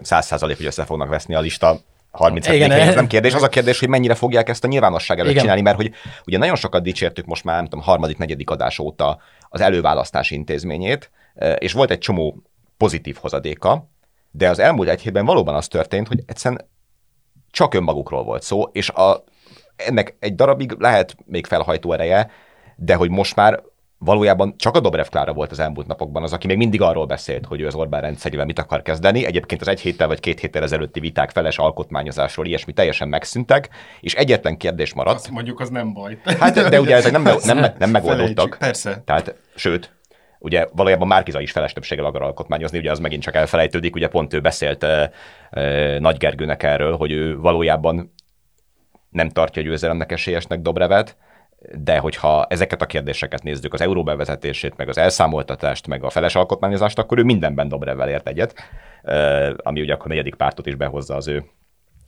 száz 0.02 0.26
százalék, 0.26 0.58
hogy 0.58 0.66
össze 0.66 0.86
fognak 0.86 1.10
veszni 1.10 1.36
a 1.36 1.40
lista 1.40 1.80
37. 2.12 2.56
Igen, 2.56 2.72
ez 2.72 2.96
nem 2.96 3.08
kérdés, 3.08 3.34
az 3.34 3.44
a 3.44 3.50
kérdés, 3.50 3.80
hogy 3.80 3.88
mennyire 3.88 4.16
fogják 4.16 4.50
ezt 4.50 4.64
a 4.64 4.68
nyilvánosság 4.68 5.18
előtt 5.18 5.32
Igen. 5.32 5.42
csinálni, 5.42 5.62
mert 5.62 5.76
hogy 5.76 5.92
ugye 6.26 6.38
nagyon 6.38 6.56
sokat 6.56 6.84
dicsértük 6.84 7.26
most 7.26 7.44
már, 7.44 7.56
nem 7.56 7.66
tudom, 7.66 7.84
harmadik, 7.84 8.18
negyedik 8.18 8.50
adás 8.50 8.80
óta 8.80 9.20
az 9.50 9.62
előválasztási 9.62 10.36
intézményét, 10.36 11.12
és 11.58 11.74
volt 11.74 11.92
egy 11.92 11.98
csomó 11.98 12.44
pozitív 12.78 13.18
hozadéka, 13.20 13.90
de 14.32 14.50
az 14.50 14.60
elmúlt 14.60 14.90
egy 14.90 15.02
hétben 15.02 15.26
valóban 15.26 15.56
az 15.56 15.68
történt, 15.68 16.08
hogy 16.08 16.24
egyszerűen 16.26 16.68
csak 17.52 17.74
önmagukról 17.74 18.24
volt 18.24 18.44
szó, 18.44 18.64
és 18.72 18.90
a 18.90 19.24
ennek 19.76 20.16
egy 20.20 20.36
darabig 20.36 20.76
lehet 20.80 21.16
még 21.26 21.46
felhajtó 21.46 21.94
ereje, 21.94 22.32
de 22.76 22.96
hogy 22.96 23.10
most 23.10 23.36
már 23.36 23.62
valójában 23.98 24.54
csak 24.58 24.76
a 24.76 24.80
Dobrev 24.80 25.06
Klára 25.06 25.34
volt 25.34 25.52
az 25.52 25.60
elmúlt 25.60 25.88
napokban 25.88 26.24
az, 26.24 26.34
aki 26.34 26.48
még 26.48 26.58
mindig 26.58 26.82
arról 26.82 27.06
beszélt, 27.06 27.46
hogy 27.46 27.62
ő 27.62 27.66
az 27.66 27.76
Orbán 27.76 28.02
rendszerével 28.02 28.46
mit 28.46 28.60
akar 28.60 28.82
kezdeni. 28.82 29.26
Egyébként 29.26 29.62
az 29.62 29.68
egy 29.68 29.80
héttel 29.80 30.08
vagy 30.08 30.20
két 30.20 30.40
héttel 30.40 30.64
ezelőtti 30.64 31.00
viták 31.00 31.32
feles 31.32 31.58
alkotmányozásról 31.58 32.46
ilyesmi 32.46 32.74
teljesen 32.74 33.08
megszűntek, 33.08 33.70
és 34.00 34.14
egyetlen 34.14 34.58
kérdés 34.58 34.94
maradt. 34.94 35.16
Azt 35.16 35.30
mondjuk 35.30 35.60
az 35.60 35.70
nem 35.70 35.94
baj. 35.94 36.18
Hát, 36.24 36.70
de 36.70 36.80
ugye 36.80 36.96
ezek 36.96 37.12
nem, 37.12 37.38
nem, 37.44 37.74
nem 37.78 37.90
megoldottak. 37.90 38.56
Persze. 38.60 39.02
Tehát, 39.06 39.36
sőt, 39.56 39.94
ugye 40.40 40.68
valójában 40.72 41.08
Márkiza 41.08 41.42
is 41.42 41.52
feles 41.52 41.74
többséggel 41.74 42.06
akar 42.06 42.22
alkotmányozni, 42.22 42.78
ugye 42.78 42.92
az 42.92 43.00
megint 43.00 43.22
csak 43.22 43.36
elfelejtődik, 43.36 43.96
ugye 43.96 44.08
pont 44.08 44.34
ő 44.34 44.40
beszélt 44.40 44.84
e, 44.84 45.12
e, 45.50 46.00
Nagy 46.00 46.18
Gergőnek 46.18 46.64
erről, 46.64 46.98
hogy 46.98 47.12
ő 47.12 47.38
valójában 47.38 48.14
nem 49.10 49.30
tartja 49.30 49.62
győzelemnek 49.62 50.12
esélyesnek 50.12 50.60
Dobrevet, 50.60 51.18
de 51.74 51.98
hogyha 51.98 52.46
ezeket 52.46 52.82
a 52.82 52.86
kérdéseket 52.86 53.44
nézzük, 53.44 53.74
az 53.74 53.82
euró 53.82 54.04
bevezetését, 54.04 54.78
meg 54.78 54.90
az 54.90 54.98
elszámoltatást, 54.98 55.88
meg 55.88 56.04
a 56.04 56.10
feles 56.10 56.36
alkotmányozást, 56.36 57.00
akkor 57.00 57.18
ő 57.18 57.24
mindenben 57.24 57.68
Dobrevvel 57.68 58.10
ért 58.10 58.28
egyet, 58.28 58.54
ami 59.58 59.82
ugye 59.82 59.94
akkor 59.94 60.08
negyedik 60.08 60.36
pártot 60.36 60.66
is 60.66 60.76
behozza 60.76 61.16
az 61.16 61.28
ő 61.28 61.46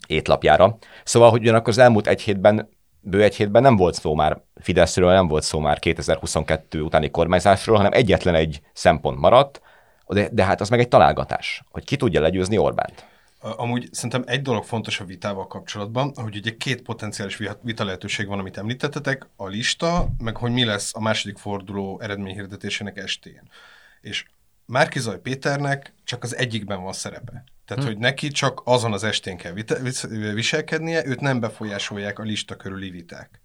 étlapjára. 0.07 0.77
Szóval, 1.03 1.29
hogy 1.29 1.41
ugyanakkor 1.41 1.69
az 1.69 1.77
elmúlt 1.77 2.07
egy 2.07 2.21
hétben, 2.21 2.69
bő 3.01 3.23
egy 3.23 3.35
hétben 3.35 3.61
nem 3.61 3.75
volt 3.75 3.93
szó 3.93 4.13
már 4.13 4.41
Fideszről, 4.55 5.11
nem 5.11 5.27
volt 5.27 5.43
szó 5.43 5.59
már 5.59 5.79
2022 5.79 6.81
utáni 6.81 7.11
kormányzásról, 7.11 7.77
hanem 7.77 7.93
egyetlen 7.93 8.35
egy 8.35 8.61
szempont 8.73 9.19
maradt, 9.19 9.61
de, 10.07 10.29
de 10.31 10.43
hát 10.43 10.61
az 10.61 10.69
meg 10.69 10.79
egy 10.79 10.87
találgatás, 10.87 11.63
hogy 11.69 11.83
ki 11.83 11.95
tudja 11.95 12.21
legyőzni 12.21 12.57
Orbánt. 12.57 13.05
Amúgy 13.39 13.89
szerintem 13.91 14.23
egy 14.25 14.41
dolog 14.41 14.63
fontos 14.63 14.99
a 14.99 15.05
vitával 15.05 15.47
kapcsolatban, 15.47 16.11
hogy 16.15 16.35
ugye 16.35 16.55
két 16.57 16.81
potenciális 16.81 17.39
vita 17.61 17.83
lehetőség 17.83 18.27
van, 18.27 18.39
amit 18.39 18.57
említettetek, 18.57 19.27
a 19.35 19.47
lista, 19.47 20.07
meg 20.17 20.37
hogy 20.37 20.51
mi 20.51 20.63
lesz 20.63 20.95
a 20.95 21.01
második 21.01 21.37
forduló 21.37 21.99
eredményhirdetésének 22.01 22.97
estén. 22.97 23.41
És 24.01 24.25
Márkizaj 24.65 25.19
Péternek 25.19 25.93
csak 26.03 26.23
az 26.23 26.35
egyikben 26.35 26.81
van 26.81 26.93
szerepe. 26.93 27.43
Tehát, 27.71 27.85
hm. 27.85 27.91
hogy 27.91 28.01
neki 28.01 28.27
csak 28.27 28.61
azon 28.63 28.93
az 28.93 29.03
estén 29.03 29.37
kell 29.37 29.53
viselkednie, 30.33 31.05
őt 31.05 31.19
nem 31.19 31.39
befolyásolják 31.39 32.19
a 32.19 32.23
lista 32.23 32.55
körüli 32.55 32.89
viták. 32.89 33.41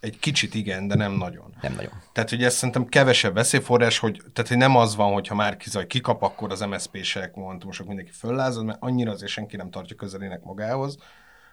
Egy 0.00 0.18
kicsit 0.18 0.54
igen, 0.54 0.86
de 0.86 0.94
nem 0.94 1.12
nagyon. 1.12 1.54
Nem 1.60 1.74
nagyon. 1.74 1.92
Tehát, 2.12 2.30
hogy 2.30 2.42
ez 2.42 2.54
szerintem 2.54 2.86
kevesebb 2.86 3.34
veszélyforrás, 3.34 3.98
hogy, 3.98 4.22
tehát, 4.32 4.48
hogy 4.48 4.56
nem 4.56 4.76
az 4.76 4.96
van, 4.96 5.12
hogyha 5.12 5.34
már 5.34 5.56
kizaj 5.56 5.86
kikap, 5.86 6.22
akkor 6.22 6.50
az 6.50 6.60
MSZP-sek, 6.60 7.34
most 7.64 7.86
mindenki 7.86 8.10
föllázad, 8.10 8.64
mert 8.64 8.78
annyira 8.80 9.10
azért 9.10 9.30
senki 9.30 9.56
nem 9.56 9.70
tartja 9.70 9.96
közelének 9.96 10.42
magához, 10.42 10.98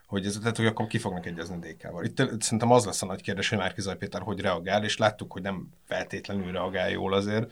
hogy 0.08 0.26
ez, 0.26 0.38
tehát, 0.42 0.58
hogy 0.58 0.66
akkor 0.66 0.88
ki 0.88 0.98
fognak 0.98 1.26
egyezni 1.26 1.58
DK-val. 1.60 2.04
Itt 2.04 2.42
szerintem 2.42 2.72
az 2.72 2.86
lesz 2.86 3.02
a 3.02 3.06
nagy 3.06 3.22
kérdés, 3.22 3.50
hogy 3.50 3.58
Márkizaj 3.58 3.98
Péter 3.98 4.22
hogy 4.22 4.40
reagál, 4.40 4.84
és 4.84 4.98
láttuk, 4.98 5.32
hogy 5.32 5.42
nem 5.42 5.70
feltétlenül 5.88 6.52
reagál 6.52 6.90
jól 6.90 7.14
azért, 7.14 7.52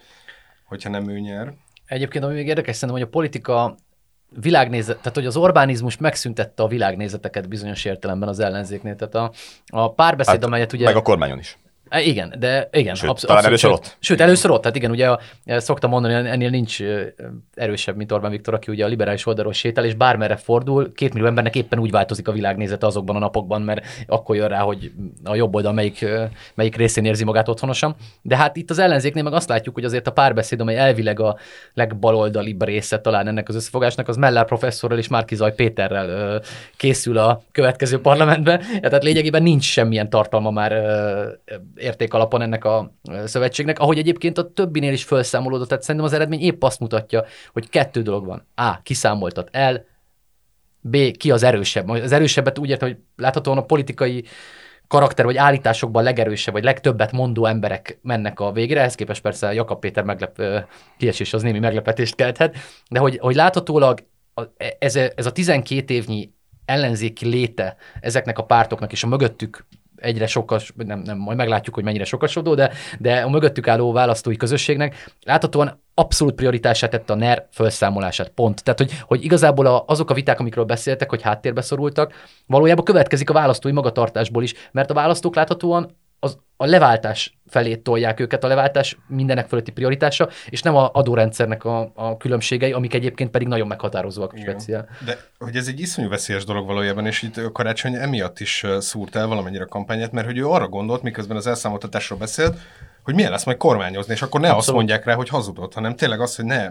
hogyha 0.64 0.90
nem 0.90 1.08
ő 1.08 1.18
nyer. 1.18 1.54
Egyébként, 1.86 2.24
ami 2.24 2.34
még 2.34 2.46
érdekes 2.46 2.76
szerintem, 2.76 2.98
hogy 2.98 3.08
a 3.08 3.12
politika 3.12 3.76
világnézet, 4.40 4.96
tehát 4.96 5.14
hogy 5.14 5.26
az 5.26 5.36
Orbánizmus 5.36 5.96
megszüntette 5.96 6.62
a 6.62 6.66
világnézeteket 6.66 7.48
bizonyos 7.48 7.84
értelemben 7.84 8.28
az 8.28 8.38
ellenzéknél. 8.38 8.96
Tehát 8.96 9.14
a, 9.14 9.32
a 9.66 9.92
párbeszéd, 9.92 10.34
hát, 10.34 10.44
amelyet 10.44 10.72
ugye... 10.72 10.84
Meg 10.84 10.96
a 10.96 11.02
kormányon 11.02 11.38
is. 11.38 11.58
E, 11.90 12.00
igen, 12.00 12.34
de 12.38 12.68
igen. 12.72 12.94
Sőt, 12.94 13.10
absz- 13.10 13.26
talán 13.26 13.44
először 13.44 13.70
ott. 13.70 13.96
Sőt, 13.98 14.20
először 14.20 14.50
ott. 14.50 14.60
Tehát 14.60 14.76
igen, 14.76 14.90
ugye 14.90 15.08
a, 15.10 15.20
szoktam 15.46 15.90
mondani, 15.90 16.14
ennél 16.14 16.50
nincs 16.50 16.82
erősebb, 17.54 17.96
mint 17.96 18.12
Orbán 18.12 18.30
Viktor, 18.30 18.54
aki 18.54 18.70
ugye 18.70 18.84
a 18.84 18.88
liberális 18.88 19.26
oldalról 19.26 19.52
sétál, 19.52 19.84
és 19.84 19.94
bármerre 19.94 20.36
fordul, 20.36 20.92
két 20.94 21.12
millió 21.12 21.28
embernek 21.28 21.56
éppen 21.56 21.78
úgy 21.78 21.90
változik 21.90 22.28
a 22.28 22.32
világnézete 22.32 22.86
azokban 22.86 23.16
a 23.16 23.18
napokban, 23.18 23.62
mert 23.62 23.86
akkor 24.06 24.36
jön 24.36 24.48
rá, 24.48 24.58
hogy 24.60 24.92
a 25.24 25.34
jobb 25.34 25.54
oldal 25.54 25.72
melyik, 25.72 26.06
melyik 26.54 26.76
részén 26.76 27.04
érzi 27.04 27.24
magát 27.24 27.48
otthonosan. 27.48 27.94
De 28.22 28.36
hát 28.36 28.56
itt 28.56 28.70
az 28.70 28.78
ellenzéknél 28.78 29.22
meg 29.22 29.32
azt 29.32 29.48
látjuk, 29.48 29.74
hogy 29.74 29.84
azért 29.84 30.06
a 30.06 30.12
párbeszéd, 30.12 30.60
amely 30.60 30.78
elvileg 30.78 31.20
a 31.20 31.36
legbaloldalibb 31.74 32.64
része 32.64 33.00
talán 33.00 33.28
ennek 33.28 33.48
az 33.48 33.54
összefogásnak, 33.54 34.08
az 34.08 34.16
Mellár 34.16 34.44
professzorral 34.44 34.98
és 34.98 35.08
Márkizaj 35.08 35.54
Péterrel 35.54 36.40
készül 36.76 37.18
a 37.18 37.42
következő 37.52 38.00
parlamentben. 38.00 38.60
Tehát 38.80 39.02
lényegében 39.02 39.42
nincs 39.42 39.64
semmilyen 39.64 40.10
tartalma 40.10 40.50
már 40.50 40.72
érték 41.80 42.14
alapon 42.14 42.42
ennek 42.42 42.64
a 42.64 42.94
szövetségnek, 43.24 43.78
ahogy 43.78 43.98
egyébként 43.98 44.38
a 44.38 44.52
többinél 44.52 44.92
is 44.92 45.04
felszámolódott, 45.04 45.68
tehát 45.68 45.82
szerintem 45.82 46.10
az 46.10 46.16
eredmény 46.16 46.40
épp 46.40 46.62
azt 46.62 46.80
mutatja, 46.80 47.24
hogy 47.52 47.68
kettő 47.68 48.02
dolog 48.02 48.26
van. 48.26 48.46
A. 48.54 48.82
Kiszámoltat 48.82 49.48
el, 49.52 49.84
B. 50.80 50.96
Ki 51.16 51.30
az 51.30 51.42
erősebb. 51.42 51.88
Az 51.88 52.12
erősebbet 52.12 52.58
úgy 52.58 52.68
értem, 52.68 52.88
hogy 52.88 52.98
láthatóan 53.16 53.58
a 53.58 53.64
politikai 53.64 54.24
karakter 54.88 55.24
vagy 55.24 55.36
állításokban 55.36 56.02
legerősebb, 56.02 56.54
vagy 56.54 56.64
legtöbbet 56.64 57.12
mondó 57.12 57.46
emberek 57.46 57.98
mennek 58.02 58.40
a 58.40 58.52
végére, 58.52 58.80
ehhez 58.80 58.94
képest 58.94 59.22
persze 59.22 59.52
Jakab 59.52 59.80
Péter 59.80 60.04
meglep, 60.04 60.42
kiesés 60.98 61.32
az 61.32 61.42
némi 61.42 61.58
meglepetést 61.58 62.14
kelthet, 62.14 62.56
de 62.90 62.98
hogy, 62.98 63.18
hogy 63.18 63.34
láthatólag 63.34 63.98
ez, 64.78 64.96
ez 64.96 65.26
a 65.26 65.32
12 65.32 65.94
évnyi 65.94 66.32
ellenzéki 66.64 67.26
léte 67.26 67.76
ezeknek 68.00 68.38
a 68.38 68.44
pártoknak 68.44 68.92
és 68.92 69.02
a 69.02 69.06
mögöttük 69.06 69.66
egyre 70.00 70.26
sokkal, 70.26 70.60
nem, 70.74 70.98
nem, 70.98 71.18
majd 71.18 71.36
meglátjuk, 71.36 71.74
hogy 71.74 71.84
mennyire 71.84 72.04
sokasodó, 72.04 72.54
de, 72.54 72.72
de 72.98 73.20
a 73.20 73.28
mögöttük 73.28 73.68
álló 73.68 73.92
választói 73.92 74.36
közösségnek 74.36 75.12
láthatóan 75.22 75.82
abszolút 75.94 76.34
prioritását 76.34 76.90
tette 76.90 77.12
a 77.12 77.16
NER 77.16 77.46
felszámolását, 77.50 78.28
pont. 78.28 78.62
Tehát, 78.64 78.78
hogy, 78.78 78.92
hogy 79.02 79.24
igazából 79.24 79.66
a, 79.66 79.84
azok 79.86 80.10
a 80.10 80.14
viták, 80.14 80.40
amikről 80.40 80.64
beszéltek, 80.64 81.10
hogy 81.10 81.22
háttérbe 81.22 81.60
szorultak, 81.60 82.14
valójában 82.46 82.84
következik 82.84 83.30
a 83.30 83.32
választói 83.32 83.72
magatartásból 83.72 84.42
is, 84.42 84.54
mert 84.72 84.90
a 84.90 84.94
választók 84.94 85.34
láthatóan 85.34 85.96
az, 86.20 86.38
a 86.56 86.66
leváltás 86.66 87.38
felé 87.46 87.76
tolják 87.76 88.20
őket, 88.20 88.44
a 88.44 88.48
leváltás 88.48 88.98
mindenek 89.06 89.48
fölötti 89.48 89.70
prioritása, 89.70 90.28
és 90.48 90.62
nem 90.62 90.76
a 90.76 90.90
adórendszernek 90.92 91.64
a, 91.64 91.92
a 91.94 92.16
különbségei, 92.16 92.72
amik 92.72 92.94
egyébként 92.94 93.30
pedig 93.30 93.48
nagyon 93.48 93.66
meghatározóak 93.66 94.34
speciál. 94.36 94.88
De 95.04 95.18
hogy 95.38 95.56
ez 95.56 95.68
egy 95.68 95.80
iszonyú 95.80 96.08
veszélyes 96.08 96.44
dolog 96.44 96.66
valójában, 96.66 97.06
és 97.06 97.22
itt 97.22 97.36
a 97.36 97.52
karácsony 97.52 97.94
emiatt 97.94 98.40
is 98.40 98.66
szúrt 98.78 99.16
el 99.16 99.26
valamennyire 99.26 99.62
a 99.62 99.66
kampányát, 99.66 100.12
mert 100.12 100.26
hogy 100.26 100.38
ő 100.38 100.46
arra 100.46 100.68
gondolt, 100.68 101.02
miközben 101.02 101.36
az 101.36 101.46
elszámoltatásról 101.46 102.18
beszélt, 102.18 102.58
hogy 103.02 103.14
milyen 103.14 103.30
lesz 103.30 103.44
majd 103.44 103.56
kormányozni, 103.56 104.12
és 104.12 104.22
akkor 104.22 104.40
ne 104.40 104.46
Abszolút. 104.46 104.66
azt 104.68 104.76
mondják 104.76 105.04
rá, 105.04 105.14
hogy 105.14 105.28
hazudott, 105.28 105.74
hanem 105.74 105.96
tényleg 105.96 106.20
az, 106.20 106.36
hogy 106.36 106.44
ne 106.44 106.70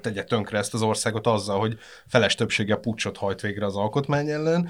tegye 0.00 0.22
tönkre 0.22 0.58
ezt 0.58 0.74
az 0.74 0.82
országot 0.82 1.26
azzal, 1.26 1.58
hogy 1.58 1.78
feles 2.06 2.34
többsége 2.34 2.76
pucsot 2.76 3.16
hajt 3.16 3.40
végre 3.40 3.66
az 3.66 3.76
alkotmány 3.76 4.28
ellen, 4.28 4.68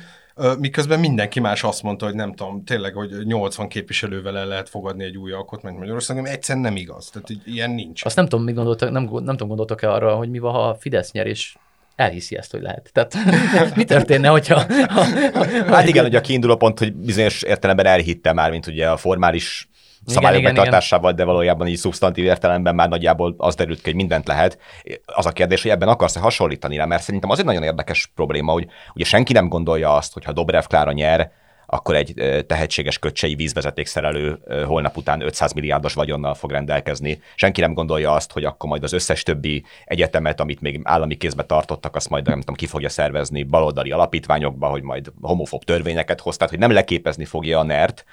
miközben 0.58 1.00
mindenki 1.00 1.40
más 1.40 1.64
azt 1.64 1.82
mondta, 1.82 2.04
hogy 2.04 2.14
nem 2.14 2.34
tudom, 2.34 2.64
tényleg, 2.64 2.94
hogy 2.94 3.10
80 3.24 3.68
képviselővel 3.68 4.38
el 4.38 4.46
lehet 4.46 4.68
fogadni 4.68 5.04
egy 5.04 5.16
új 5.16 5.32
alkotmányt 5.32 5.78
Magyarországon, 5.78 6.26
egyszerűen 6.26 6.64
nem 6.64 6.76
igaz. 6.76 7.10
Tehát 7.10 7.28
ilyen 7.44 7.70
nincs. 7.70 8.04
Azt 8.04 8.16
nem 8.16 8.26
tudom, 8.26 8.44
mi 8.44 8.52
gondoltak, 8.52 8.90
nem, 8.90 9.02
nem 9.02 9.24
tudom, 9.24 9.48
gondoltak-e 9.48 9.90
arra, 9.92 10.14
hogy 10.14 10.30
mi 10.30 10.38
van, 10.38 10.52
ha 10.52 10.68
a 10.68 10.74
Fidesz 10.74 11.12
nyer, 11.12 11.26
és 11.26 11.56
elhiszi 11.96 12.36
ezt, 12.36 12.50
hogy 12.50 12.62
lehet. 12.62 12.90
Tehát 12.92 13.16
mi 13.76 13.84
történne, 13.84 14.28
hogyha... 14.28 14.62
Ha, 14.88 15.04
ha, 15.32 15.44
hát 15.74 15.88
igen, 15.88 16.04
ugye 16.04 16.18
a 16.18 16.20
kiinduló 16.20 16.56
pont, 16.56 16.78
hogy 16.78 16.94
bizonyos 16.94 17.42
értelemben 17.42 17.86
elhitte 17.86 18.32
már, 18.32 18.50
mint 18.50 18.66
ugye 18.66 18.90
a 18.90 18.96
formális 18.96 19.68
szabályok 20.08 20.40
igen, 20.40 20.54
betartásával, 20.54 21.12
de 21.12 21.24
valójában 21.24 21.66
így 21.66 21.76
szubstantív 21.76 22.24
értelemben 22.24 22.74
már 22.74 22.88
nagyjából 22.88 23.34
az 23.38 23.54
derült 23.54 23.78
ki, 23.78 23.84
hogy 23.84 23.94
mindent 23.94 24.26
lehet. 24.26 24.58
Az 25.04 25.26
a 25.26 25.32
kérdés, 25.32 25.62
hogy 25.62 25.70
ebben 25.70 25.88
akarsz-e 25.88 26.20
hasonlítani 26.20 26.76
rá, 26.76 26.84
mert 26.84 27.02
szerintem 27.02 27.30
az 27.30 27.38
egy 27.38 27.44
nagyon 27.44 27.62
érdekes 27.62 28.10
probléma, 28.14 28.52
hogy 28.52 28.66
ugye 28.94 29.04
senki 29.04 29.32
nem 29.32 29.48
gondolja 29.48 29.94
azt, 29.94 30.12
hogy 30.12 30.24
ha 30.24 30.32
Dobrev 30.32 30.64
Klára 30.64 30.92
nyer, 30.92 31.30
akkor 31.70 31.94
egy 31.94 32.44
tehetséges 32.46 32.98
köcsei 32.98 33.34
vízvezetékszerelő 33.34 34.38
holnap 34.66 34.96
után 34.96 35.20
500 35.20 35.52
milliárdos 35.52 35.94
vagyonnal 35.94 36.34
fog 36.34 36.50
rendelkezni. 36.50 37.20
Senki 37.34 37.60
nem 37.60 37.74
gondolja 37.74 38.12
azt, 38.12 38.32
hogy 38.32 38.44
akkor 38.44 38.68
majd 38.68 38.82
az 38.82 38.92
összes 38.92 39.22
többi 39.22 39.64
egyetemet, 39.84 40.40
amit 40.40 40.60
még 40.60 40.80
állami 40.82 41.16
kézbe 41.16 41.42
tartottak, 41.42 41.96
azt 41.96 42.08
majd 42.08 42.26
nem 42.26 42.38
tudom, 42.38 42.54
ki 42.54 42.66
fogja 42.66 42.88
szervezni 42.88 43.42
baloldali 43.42 43.90
alapítványokba, 43.90 44.66
hogy 44.66 44.82
majd 44.82 45.12
homofób 45.20 45.64
törvényeket 45.64 46.20
hoz, 46.20 46.36
tehát 46.36 46.52
hogy 46.52 46.62
nem 46.62 46.72
leképezni 46.72 47.24
fogja 47.24 47.58
a 47.58 47.62
NERT, 47.62 48.04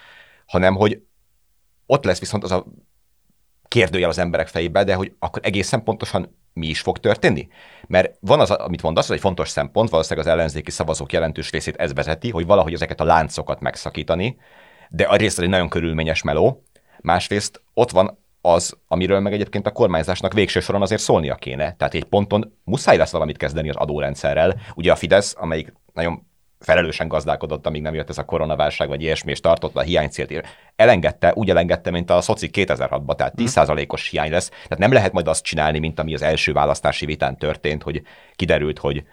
hanem 0.46 0.76
hogy 0.76 1.02
ott 1.86 2.04
lesz 2.04 2.20
viszont 2.20 2.44
az 2.44 2.52
a 2.52 2.66
kérdőjel 3.68 4.10
az 4.10 4.18
emberek 4.18 4.48
fejébe, 4.48 4.84
de 4.84 4.94
hogy 4.94 5.14
akkor 5.20 5.42
egészen 5.46 5.84
pontosan 5.84 6.36
mi 6.54 6.68
is 6.68 6.82
fog 6.82 6.98
történni? 6.98 7.48
Mert 7.88 8.18
van 8.20 8.40
az, 8.40 8.52
amit 8.52 8.82
mondasz, 8.82 9.10
az 9.10 9.16
egy 9.16 9.20
fontos 9.20 9.50
szempont, 9.50 9.90
valószínűleg 9.90 10.28
az 10.28 10.34
ellenzéki 10.34 10.72
szavazók 10.72 11.12
jelentős 11.12 11.52
részét 11.52 11.76
ez 11.76 11.94
vezeti, 11.94 12.30
hogy 12.30 12.46
valahogy 12.46 12.74
ezeket 12.74 13.02
a 13.02 13.04
láncokat 13.04 13.60
megszakítani, 13.60 14.38
de 14.90 15.04
a 15.04 15.16
részt 15.16 15.40
egy 15.40 15.50
nagyon 15.50 15.70
körülményes 15.70 16.22
meló. 16.22 16.64
Másrészt 17.02 17.62
ott 17.74 17.92
van 17.92 18.18
az, 18.42 18.78
amiről 18.88 19.20
meg 19.20 19.34
egyébként 19.34 19.68
a 19.68 19.72
kormányzásnak 19.72 20.34
végső 20.34 20.60
soron 20.60 20.82
azért 20.82 21.02
szólnia 21.02 21.36
kéne. 21.36 21.76
Tehát 21.76 21.94
egy 21.94 22.04
ponton 22.04 22.58
muszáj 22.64 22.98
lesz 22.98 23.12
valamit 23.12 23.38
kezdeni 23.38 23.70
az 23.70 23.76
adórendszerrel. 23.76 24.60
Ugye 24.76 24.92
a 24.92 24.96
Fidesz, 24.96 25.36
amelyik 25.38 25.74
nagyon 25.94 26.28
felelősen 26.66 27.07
gazdálkodott, 27.07 27.68
amíg 27.68 27.82
nem 27.82 27.93
jött 27.93 28.09
ez 28.09 28.18
a 28.18 28.26
koronaválság, 28.26 28.88
vagy 28.88 29.01
ilyesmi, 29.01 29.32
és 29.32 29.39
tartotta 29.39 29.80
a 29.80 29.84
hiánycélt. 29.84 30.47
Elengedte, 30.76 31.32
úgy 31.36 31.49
elengedte, 31.49 31.91
mint 31.91 32.09
a 32.09 32.22
Szoci 32.22 32.49
2006-ban, 32.53 33.16
tehát 33.16 33.34
10%-os 33.38 34.09
hiány 34.09 34.32
lesz. 34.32 34.49
Tehát 34.49 34.78
nem 34.78 34.91
lehet 34.91 35.11
majd 35.11 35.28
azt 35.28 35.43
csinálni, 35.43 35.80
mint 35.80 35.99
ami 35.99 36.13
az 36.13 36.22
első 36.22 36.53
választási 36.53 37.05
vitán 37.05 37.38
történt, 37.38 37.84
hogy 37.84 38.01
kiderült, 38.36 38.80
hogy 38.80 39.03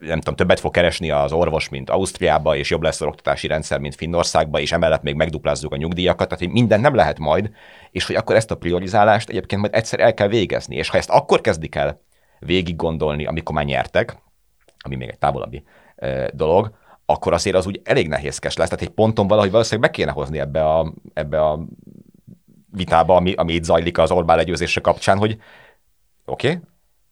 nem 0.00 0.18
tudom, 0.18 0.34
többet 0.36 0.60
fog 0.60 0.72
keresni 0.72 1.10
az 1.10 1.32
orvos, 1.32 1.68
mint 1.68 1.90
Ausztriába, 1.90 2.56
és 2.56 2.70
jobb 2.70 2.82
lesz 2.82 3.00
az 3.00 3.06
oktatási 3.06 3.46
rendszer, 3.46 3.78
mint 3.78 3.94
Finnországba, 3.94 4.60
és 4.60 4.72
emellett 4.72 5.02
még 5.02 5.14
megduplázzuk 5.14 5.72
a 5.72 5.76
nyugdíjakat, 5.76 6.28
tehát 6.28 6.44
hogy 6.44 6.52
minden 6.52 6.80
nem 6.80 6.94
lehet 6.94 7.18
majd, 7.18 7.50
és 7.90 8.06
hogy 8.06 8.16
akkor 8.16 8.36
ezt 8.36 8.50
a 8.50 8.56
priorizálást 8.56 9.28
egyébként 9.28 9.60
majd 9.60 9.74
egyszer 9.74 10.00
el 10.00 10.14
kell 10.14 10.28
végezni, 10.28 10.76
és 10.76 10.88
ha 10.88 10.96
ezt 10.96 11.10
akkor 11.10 11.40
kezdik 11.40 11.74
el 11.74 12.00
végig 12.38 12.76
gondolni, 12.76 13.26
amikor 13.26 13.54
már 13.54 13.64
nyertek, 13.64 14.16
ami 14.78 14.96
még 14.96 15.08
egy 15.08 15.18
távolabbi 15.18 15.64
dolog, 16.32 16.72
akkor 17.06 17.32
azért 17.32 17.56
az 17.56 17.66
úgy 17.66 17.80
elég 17.84 18.08
nehézkes 18.08 18.56
lesz. 18.56 18.68
Tehát 18.68 18.84
egy 18.84 18.94
ponton 18.94 19.26
valahogy 19.26 19.50
valószínűleg 19.50 19.90
meg 19.90 19.98
kéne 19.98 20.10
hozni 20.10 20.38
ebbe 20.38 20.64
a, 20.64 20.92
ebbe 21.12 21.44
a 21.44 21.64
vitába, 22.70 23.16
ami, 23.16 23.32
ami 23.32 23.52
itt 23.52 23.64
zajlik 23.64 23.98
az 23.98 24.10
Orbán 24.10 24.36
legyőzése 24.36 24.80
kapcsán, 24.80 25.18
hogy 25.18 25.38
oké, 26.24 26.48
okay, 26.48 26.60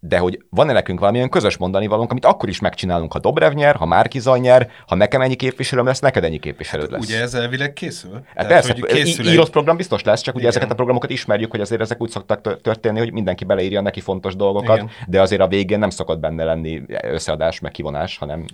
de 0.04 0.18
hogy 0.18 0.38
van-e 0.50 0.72
nekünk 0.72 0.98
valamilyen 0.98 1.28
közös 1.28 1.56
mondani 1.56 1.86
valónk, 1.86 2.10
amit 2.10 2.24
akkor 2.24 2.48
is 2.48 2.60
megcsinálunk, 2.60 3.12
ha 3.12 3.18
Dobrev 3.18 3.52
nyer, 3.52 3.74
ha 3.74 3.86
Márkizaj 3.86 4.40
nyer, 4.40 4.70
ha 4.86 4.94
nekem 4.94 5.20
ennyi 5.20 5.34
képviselőm 5.34 5.86
lesz, 5.86 6.00
neked 6.00 6.24
ennyi 6.24 6.38
képviselőd 6.38 6.90
lesz. 6.90 7.04
Ugye 7.04 7.20
ez 7.20 7.34
elvileg 7.34 7.72
készül? 7.72 8.12
Hát 8.12 8.34
Tehát, 8.34 8.52
persze, 8.52 8.72
hogy 8.72 8.84
készül 8.84 9.26
írott 9.26 9.46
egy... 9.46 9.52
program 9.52 9.76
biztos 9.76 10.02
lesz, 10.02 10.20
csak 10.20 10.34
Igen. 10.34 10.40
ugye 10.40 10.48
ezeket 10.48 10.70
a 10.70 10.74
programokat 10.74 11.10
ismerjük, 11.10 11.50
hogy 11.50 11.60
azért 11.60 11.80
ezek 11.80 12.00
úgy 12.00 12.10
szoktak 12.10 12.60
történni, 12.60 12.98
hogy 12.98 13.12
mindenki 13.12 13.44
beleírja 13.44 13.80
neki 13.80 14.00
fontos 14.00 14.36
dolgokat, 14.36 14.76
Igen. 14.76 14.90
de 15.06 15.20
azért 15.20 15.40
a 15.40 15.48
végén 15.48 15.78
nem 15.78 15.90
szokott 15.90 16.18
benne 16.18 16.44
lenni 16.44 16.82
összeadás, 17.02 17.60
meg 17.60 17.70
kivonás, 17.70 18.18
hanem 18.18 18.44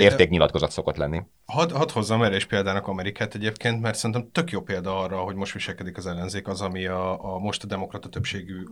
értéknyilatkozat 0.00 0.70
szokott 0.70 0.96
lenni. 0.96 1.22
Hadd 1.44 1.72
had 1.72 1.90
hozzam 1.90 2.22
erre 2.22 2.36
is 2.36 2.44
példának 2.44 2.86
Amerikát 2.86 3.34
egyébként, 3.34 3.80
mert 3.80 3.98
szerintem 3.98 4.28
tök 4.32 4.50
jó 4.50 4.60
példa 4.60 4.98
arra, 4.98 5.16
hogy 5.16 5.34
most 5.34 5.52
viselkedik 5.52 5.96
az 5.96 6.06
ellenzék, 6.06 6.48
az, 6.48 6.60
ami 6.60 6.86
a, 6.86 7.34
a 7.34 7.38
most 7.38 7.62
a 7.62 7.66
demokrata 7.66 8.08
többségű 8.08 8.64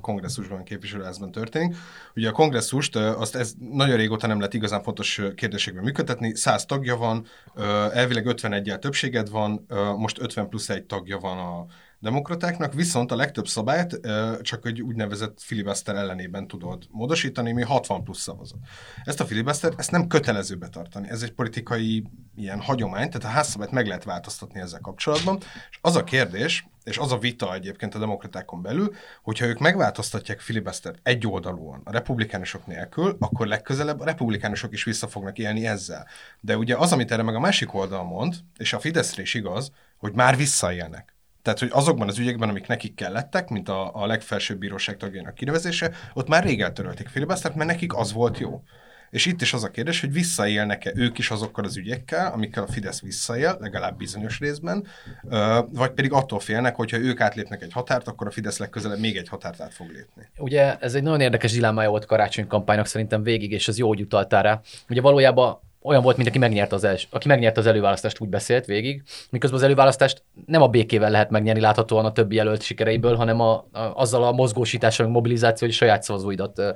kongresszusban, 0.00 0.64
képviselőházban 0.64 1.30
történik. 1.30 1.76
Ugye 2.14 2.28
a 2.28 2.32
kongresszust, 2.32 2.96
azt 2.96 3.36
ez 3.36 3.52
nagyon 3.70 3.96
régóta 3.96 4.26
nem 4.26 4.40
lett 4.40 4.54
igazán 4.54 4.82
fontos 4.82 5.22
kérdésekben 5.34 5.84
működtetni, 5.84 6.36
100 6.36 6.64
tagja 6.64 6.96
van, 6.96 7.26
elvileg 7.92 8.26
51 8.26 8.76
többséged 8.80 9.30
van, 9.30 9.66
most 9.96 10.20
50 10.20 10.48
plusz 10.48 10.68
egy 10.68 10.84
tagja 10.84 11.18
van 11.18 11.38
a 11.38 11.66
demokratáknak, 12.00 12.74
viszont 12.74 13.12
a 13.12 13.16
legtöbb 13.16 13.46
szabályt 13.46 14.00
csak 14.40 14.66
egy 14.66 14.82
úgynevezett 14.82 15.40
filibuster 15.40 15.94
ellenében 15.94 16.46
tudod 16.46 16.86
módosítani, 16.90 17.52
mi 17.52 17.62
60 17.62 18.04
plusz 18.04 18.20
szavazat. 18.20 18.58
Ezt 19.04 19.20
a 19.20 19.26
filibuster, 19.26 19.72
ezt 19.76 19.90
nem 19.90 20.06
kötelező 20.06 20.56
betartani. 20.56 21.08
Ez 21.08 21.22
egy 21.22 21.32
politikai 21.32 22.04
ilyen 22.36 22.60
hagyomány, 22.60 23.10
tehát 23.10 23.28
a 23.28 23.36
házszabályt 23.36 23.70
meg 23.70 23.86
lehet 23.86 24.04
változtatni 24.04 24.60
ezzel 24.60 24.80
kapcsolatban. 24.80 25.38
És 25.70 25.78
az 25.80 25.96
a 25.96 26.04
kérdés, 26.04 26.66
és 26.84 26.98
az 26.98 27.12
a 27.12 27.18
vita 27.18 27.54
egyébként 27.54 27.94
a 27.94 27.98
demokratákon 27.98 28.62
belül, 28.62 28.94
hogyha 29.22 29.46
ők 29.46 29.58
megváltoztatják 29.58 30.40
filibustert 30.40 30.98
egy 31.02 31.26
oldalúan, 31.26 31.80
a 31.84 31.92
republikánusok 31.92 32.66
nélkül, 32.66 33.16
akkor 33.20 33.46
legközelebb 33.46 34.00
a 34.00 34.04
republikánusok 34.04 34.72
is 34.72 34.84
vissza 34.84 35.08
fognak 35.08 35.38
élni 35.38 35.66
ezzel. 35.66 36.06
De 36.40 36.56
ugye 36.56 36.76
az, 36.76 36.92
amit 36.92 37.12
erre 37.12 37.22
meg 37.22 37.34
a 37.34 37.40
másik 37.40 37.74
oldal 37.74 38.04
mond, 38.04 38.34
és 38.56 38.72
a 38.72 38.80
Fideszre 38.80 39.22
is 39.22 39.34
igaz, 39.34 39.70
hogy 39.96 40.12
már 40.12 40.36
visszaélnek. 40.36 41.16
Tehát, 41.42 41.58
hogy 41.58 41.70
azokban 41.72 42.08
az 42.08 42.18
ügyekben, 42.18 42.48
amik 42.48 42.66
nekik 42.66 42.94
kellettek, 42.94 43.48
mint 43.48 43.68
a, 43.68 43.90
a 43.94 44.06
legfelsőbb 44.06 44.58
bíróság 44.58 44.96
tagjának 44.96 45.34
kinevezése, 45.34 45.90
ott 46.14 46.28
már 46.28 46.44
rég 46.44 46.60
eltörölték 46.60 47.08
filibustert, 47.08 47.54
mert 47.54 47.70
nekik 47.70 47.94
az 47.94 48.12
volt 48.12 48.38
jó. 48.38 48.62
És 49.10 49.26
itt 49.26 49.40
is 49.40 49.52
az 49.52 49.64
a 49.64 49.70
kérdés, 49.70 50.00
hogy 50.00 50.12
visszaélnek-e 50.12 50.92
ők 50.94 51.18
is 51.18 51.30
azokkal 51.30 51.64
az 51.64 51.76
ügyekkel, 51.76 52.32
amikkel 52.32 52.62
a 52.62 52.66
Fidesz 52.66 53.00
visszaél, 53.00 53.56
legalább 53.60 53.96
bizonyos 53.96 54.38
részben, 54.38 54.86
vagy 55.72 55.90
pedig 55.90 56.12
attól 56.12 56.40
félnek, 56.40 56.76
hogyha 56.76 56.98
ők 56.98 57.20
átlépnek 57.20 57.62
egy 57.62 57.72
határt, 57.72 58.08
akkor 58.08 58.26
a 58.26 58.30
Fidesz 58.30 58.58
legközelebb 58.58 58.98
még 58.98 59.16
egy 59.16 59.28
határt 59.28 59.60
át 59.60 59.74
fog 59.74 59.90
lépni. 59.90 60.28
Ugye 60.38 60.76
ez 60.78 60.94
egy 60.94 61.02
nagyon 61.02 61.20
érdekes 61.20 61.52
dilemmája 61.52 61.90
volt 61.90 62.04
karácsony 62.04 62.46
kampánynak 62.46 62.86
szerintem 62.86 63.22
végig, 63.22 63.52
és 63.52 63.68
az 63.68 63.78
jó, 63.78 63.88
hogy 63.88 64.00
utaltál 64.00 64.42
rá. 64.42 64.60
Ugye 64.88 65.00
valójában 65.00 65.60
olyan 65.88 66.02
volt, 66.02 66.16
mint 66.16 66.28
aki 66.28 66.38
megnyerte 66.38 66.74
az, 66.74 66.84
els, 66.84 67.08
aki 67.10 67.28
megnyerte 67.28 67.60
az 67.60 67.66
előválasztást, 67.66 68.20
úgy 68.20 68.28
beszélt 68.28 68.64
végig, 68.64 69.02
miközben 69.30 69.58
az 69.58 69.64
előválasztást 69.64 70.22
nem 70.46 70.62
a 70.62 70.68
békével 70.68 71.10
lehet 71.10 71.30
megnyerni 71.30 71.60
láthatóan 71.60 72.04
a 72.04 72.12
többi 72.12 72.34
jelölt 72.34 72.62
sikereiből, 72.62 73.16
hanem 73.16 73.40
a, 73.40 73.52
a, 73.52 73.92
azzal 73.94 74.24
a 74.24 74.32
mozgósítással, 74.32 75.08
mobilizáció, 75.08 75.66
hogy 75.66 75.76
saját 75.76 76.02
szavazóidat 76.02 76.58
ö, 76.58 76.70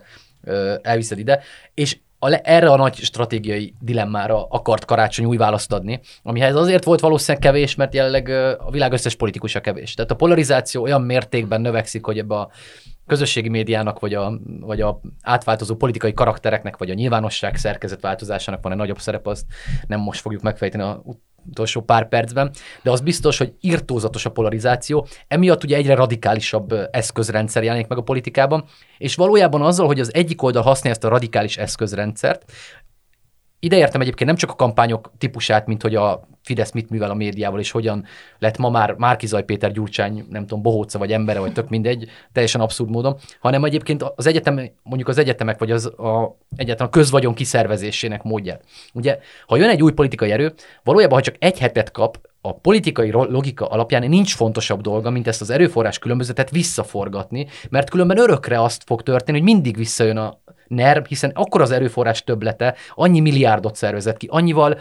ö, 0.44 0.74
elviszed 0.82 1.18
ide. 1.18 1.42
És 1.74 1.96
a, 2.18 2.40
erre 2.42 2.70
a 2.70 2.76
nagy 2.76 2.94
stratégiai 2.94 3.74
dilemmára 3.80 4.44
akart 4.44 4.84
karácsony 4.84 5.24
új 5.24 5.36
választ 5.36 5.72
adni, 5.72 6.00
amihez 6.22 6.54
azért 6.54 6.84
volt 6.84 7.00
valószínűleg 7.00 7.42
kevés, 7.42 7.74
mert 7.74 7.94
jelenleg 7.94 8.28
a 8.58 8.70
világ 8.70 8.92
összes 8.92 9.14
politikusa 9.14 9.60
kevés. 9.60 9.94
Tehát 9.94 10.10
a 10.10 10.16
polarizáció 10.16 10.82
olyan 10.82 11.02
mértékben 11.02 11.60
növekszik, 11.60 12.04
hogy 12.04 12.18
ebbe 12.18 12.34
a 12.34 12.50
közösségi 13.06 13.48
médiának, 13.48 14.00
vagy 14.00 14.14
a, 14.14 14.38
vagy 14.60 14.80
a 14.80 15.00
átváltozó 15.22 15.74
politikai 15.74 16.12
karaktereknek, 16.12 16.76
vagy 16.76 16.90
a 16.90 16.94
nyilvánosság 16.94 17.56
szerkezetváltozásának 17.56 18.62
van 18.62 18.72
egy 18.72 18.78
nagyobb 18.78 19.00
szerep, 19.00 19.26
azt 19.26 19.44
nem 19.86 20.00
most 20.00 20.20
fogjuk 20.20 20.42
megfejteni 20.42 20.82
a 20.82 21.02
utolsó 21.44 21.80
pár 21.80 22.08
percben, 22.08 22.50
de 22.82 22.90
az 22.90 23.00
biztos, 23.00 23.38
hogy 23.38 23.52
irtózatos 23.60 24.24
a 24.24 24.30
polarizáció, 24.30 25.06
emiatt 25.28 25.64
ugye 25.64 25.76
egyre 25.76 25.94
radikálisabb 25.94 26.74
eszközrendszer 26.90 27.62
jelenik 27.62 27.86
meg 27.86 27.98
a 27.98 28.02
politikában, 28.02 28.64
és 28.98 29.14
valójában 29.14 29.62
azzal, 29.62 29.86
hogy 29.86 30.00
az 30.00 30.14
egyik 30.14 30.42
oldal 30.42 30.62
használja 30.62 30.90
ezt 30.90 31.04
a 31.04 31.08
radikális 31.08 31.56
eszközrendszert, 31.56 32.52
ide 33.64 33.76
értem 33.76 34.00
egyébként 34.00 34.28
nem 34.28 34.38
csak 34.38 34.50
a 34.50 34.54
kampányok 34.54 35.12
típusát, 35.18 35.66
mint 35.66 35.82
hogy 35.82 35.94
a 35.94 36.28
Fidesz 36.42 36.72
mit 36.72 36.90
művel 36.90 37.10
a 37.10 37.14
médiával, 37.14 37.60
és 37.60 37.70
hogyan 37.70 38.04
lett 38.38 38.58
ma 38.58 38.70
már 38.70 38.92
Márkizaj 38.92 39.44
Péter 39.44 39.72
Gyurcsány, 39.72 40.26
nem 40.30 40.42
tudom, 40.42 40.62
bohóca 40.62 40.98
vagy 40.98 41.12
embere, 41.12 41.38
vagy 41.38 41.52
tök 41.52 41.68
mindegy, 41.68 42.08
teljesen 42.32 42.60
abszurd 42.60 42.90
módon, 42.90 43.16
hanem 43.40 43.64
egyébként 43.64 44.02
az 44.14 44.26
egyetem, 44.26 44.60
mondjuk 44.82 45.08
az 45.08 45.18
egyetemek, 45.18 45.58
vagy 45.58 45.70
az 45.70 45.86
a, 45.86 46.38
egyáltalán 46.56 46.92
a 46.92 46.96
közvagyon 46.96 47.34
kiszervezésének 47.34 48.22
módját. 48.22 48.64
Ugye, 48.92 49.18
ha 49.46 49.56
jön 49.56 49.68
egy 49.68 49.82
új 49.82 49.92
politikai 49.92 50.30
erő, 50.30 50.52
valójában, 50.84 51.18
ha 51.18 51.24
csak 51.24 51.36
egy 51.38 51.58
hetet 51.58 51.90
kap, 51.90 52.18
a 52.40 52.54
politikai 52.54 53.10
logika 53.10 53.66
alapján 53.66 54.08
nincs 54.08 54.34
fontosabb 54.34 54.80
dolga, 54.80 55.10
mint 55.10 55.26
ezt 55.26 55.40
az 55.40 55.50
erőforrás 55.50 55.98
különbözetet 55.98 56.50
visszaforgatni, 56.50 57.46
mert 57.70 57.90
különben 57.90 58.18
örökre 58.18 58.62
azt 58.62 58.82
fog 58.86 59.02
történni, 59.02 59.38
hogy 59.38 59.46
mindig 59.46 59.76
visszajön 59.76 60.16
a 60.16 60.38
NERV, 60.74 61.04
hiszen 61.04 61.30
akkor 61.34 61.60
az 61.60 61.70
erőforrás 61.70 62.24
töblete, 62.24 62.74
annyi 62.94 63.20
milliárdot 63.20 63.76
szervezett 63.76 64.16
ki, 64.16 64.28
annyival 64.30 64.78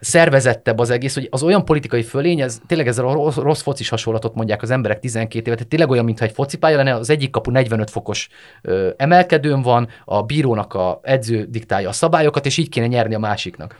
szervezettebb 0.00 0.78
az 0.78 0.90
egész, 0.90 1.14
hogy 1.14 1.28
az 1.30 1.42
olyan 1.42 1.64
politikai 1.64 2.02
fölény, 2.02 2.40
ez 2.40 2.60
tényleg 2.66 2.88
ezzel 2.88 3.08
a 3.08 3.12
rossz, 3.12 3.36
rossz 3.36 3.62
focis 3.62 3.88
hasonlatot 3.88 4.34
mondják 4.34 4.62
az 4.62 4.70
emberek 4.70 5.00
12 5.00 5.50
évet, 5.50 5.68
tényleg 5.68 5.90
olyan, 5.90 6.04
mintha 6.04 6.24
egy 6.24 6.32
focipálya 6.32 6.76
lenne, 6.76 6.94
az 6.94 7.10
egyik 7.10 7.30
kapu 7.30 7.50
45 7.50 7.90
fokos 7.90 8.28
ö, 8.62 8.90
emelkedőn 8.96 9.62
van, 9.62 9.88
a 10.04 10.22
bírónak 10.22 10.74
a 10.74 11.00
edző 11.02 11.44
diktálja 11.44 11.88
a 11.88 11.92
szabályokat, 11.92 12.46
és 12.46 12.56
így 12.56 12.68
kéne 12.68 12.86
nyerni 12.86 13.14
a 13.14 13.18
másiknak. 13.18 13.76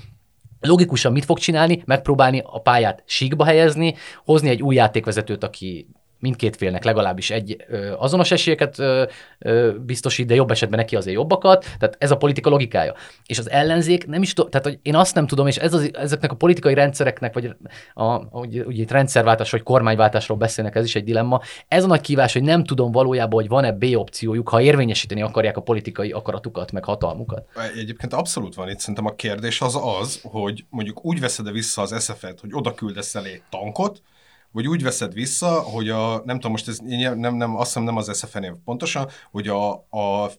Logikusan 0.60 1.12
mit 1.12 1.24
fog 1.24 1.38
csinálni? 1.38 1.82
Megpróbálni 1.86 2.42
a 2.44 2.60
pályát 2.60 3.02
síkba 3.06 3.44
helyezni, 3.44 3.94
hozni 4.24 4.48
egy 4.48 4.62
új 4.62 4.74
játékvezetőt, 4.74 5.44
aki 5.44 5.88
mindkét 6.24 6.56
félnek 6.56 6.84
legalábbis 6.84 7.30
egy 7.30 7.64
ö, 7.68 7.92
azonos 7.98 8.30
esélyeket 8.30 8.78
ö, 8.78 9.04
ö, 9.38 9.72
biztosít, 9.78 10.26
de 10.26 10.34
jobb 10.34 10.50
esetben 10.50 10.78
neki 10.78 10.96
azért 10.96 11.16
jobbakat. 11.16 11.66
Tehát 11.78 11.96
ez 11.98 12.10
a 12.10 12.16
politika 12.16 12.50
logikája. 12.50 12.94
És 13.26 13.38
az 13.38 13.50
ellenzék 13.50 14.06
nem 14.06 14.22
is 14.22 14.32
tudom, 14.32 14.50
tehát 14.50 14.66
hogy 14.66 14.78
én 14.82 14.94
azt 14.94 15.14
nem 15.14 15.26
tudom, 15.26 15.46
és 15.46 15.56
ez 15.56 15.74
az, 15.74 15.90
ezeknek 15.94 16.32
a 16.32 16.34
politikai 16.34 16.74
rendszereknek, 16.74 17.34
vagy 17.34 17.56
a, 17.94 18.38
ugye, 18.38 18.64
ugye 18.64 18.82
itt 18.82 18.90
rendszerváltás 18.90 19.50
vagy 19.50 19.62
kormányváltásról 19.62 20.38
beszélnek, 20.38 20.74
ez 20.74 20.84
is 20.84 20.94
egy 20.94 21.04
dilemma. 21.04 21.40
Ez 21.68 21.84
a 21.84 21.86
nagy 21.86 22.00
kívás, 22.00 22.32
hogy 22.32 22.42
nem 22.42 22.64
tudom 22.64 22.92
valójában, 22.92 23.40
hogy 23.40 23.48
van-e 23.48 23.72
B 23.72 23.84
opciójuk, 23.94 24.48
ha 24.48 24.60
érvényesíteni 24.60 25.22
akarják 25.22 25.56
a 25.56 25.60
politikai 25.60 26.10
akaratukat, 26.10 26.72
meg 26.72 26.84
hatalmukat. 26.84 27.46
Egyébként 27.76 28.12
abszolút 28.12 28.54
van 28.54 28.68
itt. 28.68 28.78
Szerintem 28.78 29.06
a 29.06 29.14
kérdés 29.14 29.60
az 29.60 29.78
az, 30.00 30.20
hogy 30.22 30.64
mondjuk 30.70 31.04
úgy 31.04 31.20
veszed-e 31.20 31.50
vissza 31.50 31.82
az 31.82 32.04
SF-et, 32.04 32.40
hogy 32.40 32.50
oda 32.52 32.74
küldesz 32.74 33.14
elé 33.14 33.42
tankot, 33.50 34.02
vagy 34.54 34.68
úgy 34.68 34.82
veszed 34.82 35.12
vissza, 35.12 35.60
hogy 35.60 35.88
a, 35.88 36.22
nem 36.24 36.36
tudom, 36.36 36.50
most 36.50 36.68
ez 36.68 36.78
nem, 36.78 37.34
nem, 37.34 37.56
azt 37.56 37.66
hiszem 37.66 37.82
nem 37.82 37.96
az 37.96 38.18
SFN 38.18 38.46
pontosan, 38.64 39.08
hogy 39.30 39.48
a, 39.48 39.72
a 39.72 40.30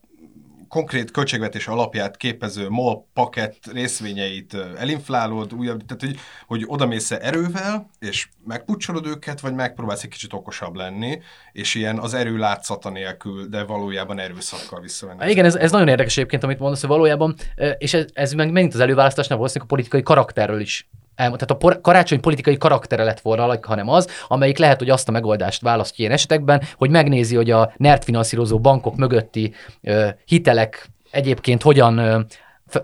konkrét 0.68 1.12
költségvetés 1.12 1.68
alapját 1.68 2.18
képező 2.18 2.70
MOL 2.70 3.06
paket 3.14 3.58
részvényeit 3.72 4.58
elinflálod, 4.78 5.54
újabb, 5.54 5.86
tehát 5.86 6.04
hogy, 6.04 6.20
hogy 6.48 6.64
oda 6.68 6.86
mész 6.86 7.12
erővel, 7.12 7.90
és 8.00 8.28
megpucsolod 8.46 9.06
őket, 9.06 9.40
vagy 9.40 9.54
megpróbálsz 9.54 10.04
egy 10.04 10.10
kicsit 10.10 10.34
okosabb 10.34 10.76
lenni, 10.76 11.22
és 11.52 11.76
ilyen 11.76 12.00
az 12.00 12.14
erő 12.14 12.38
látszata 12.38 12.90
nélkül, 12.90 13.46
de 13.48 13.64
valójában 13.64 14.20
erőszakkal 14.20 14.82
visszavenni. 14.82 15.32
Igen, 15.32 15.46
ez, 15.46 15.56
ez 15.56 15.72
nagyon 15.72 15.88
érdekes 15.88 16.18
egyébként, 16.18 16.44
amit 16.44 16.60
mondasz, 16.60 16.80
hogy 16.80 16.90
valójában, 16.90 17.36
és 17.78 17.94
ez, 17.94 18.06
ez 18.14 18.34
meg 18.34 18.52
megint 18.52 18.74
az 18.74 18.80
előválasztásnál 18.80 19.38
valószínűleg 19.38 19.72
a 19.72 19.74
politikai 19.74 20.02
karakterről 20.02 20.60
is 20.60 20.88
tehát 21.16 21.52
a 21.52 21.82
karácsony 21.82 22.20
politikai 22.20 22.58
karaktere 22.58 23.04
lett 23.04 23.20
volna, 23.20 23.58
hanem 23.62 23.90
az, 23.90 24.10
amelyik 24.28 24.58
lehet, 24.58 24.80
hogy 24.80 24.90
azt 24.90 25.08
a 25.08 25.12
megoldást 25.12 25.62
választja 25.62 25.96
ilyen 25.98 26.12
esetekben, 26.12 26.62
hogy 26.78 26.90
megnézi, 26.90 27.36
hogy 27.36 27.52
a 27.52 27.74
NERT 27.78 28.04
finanszírozó 28.04 28.60
bankok 28.60 28.96
mögötti 28.96 29.54
ö, 29.82 30.08
hitelek 30.26 30.65
egyébként 31.12 31.62
hogyan 31.62 32.26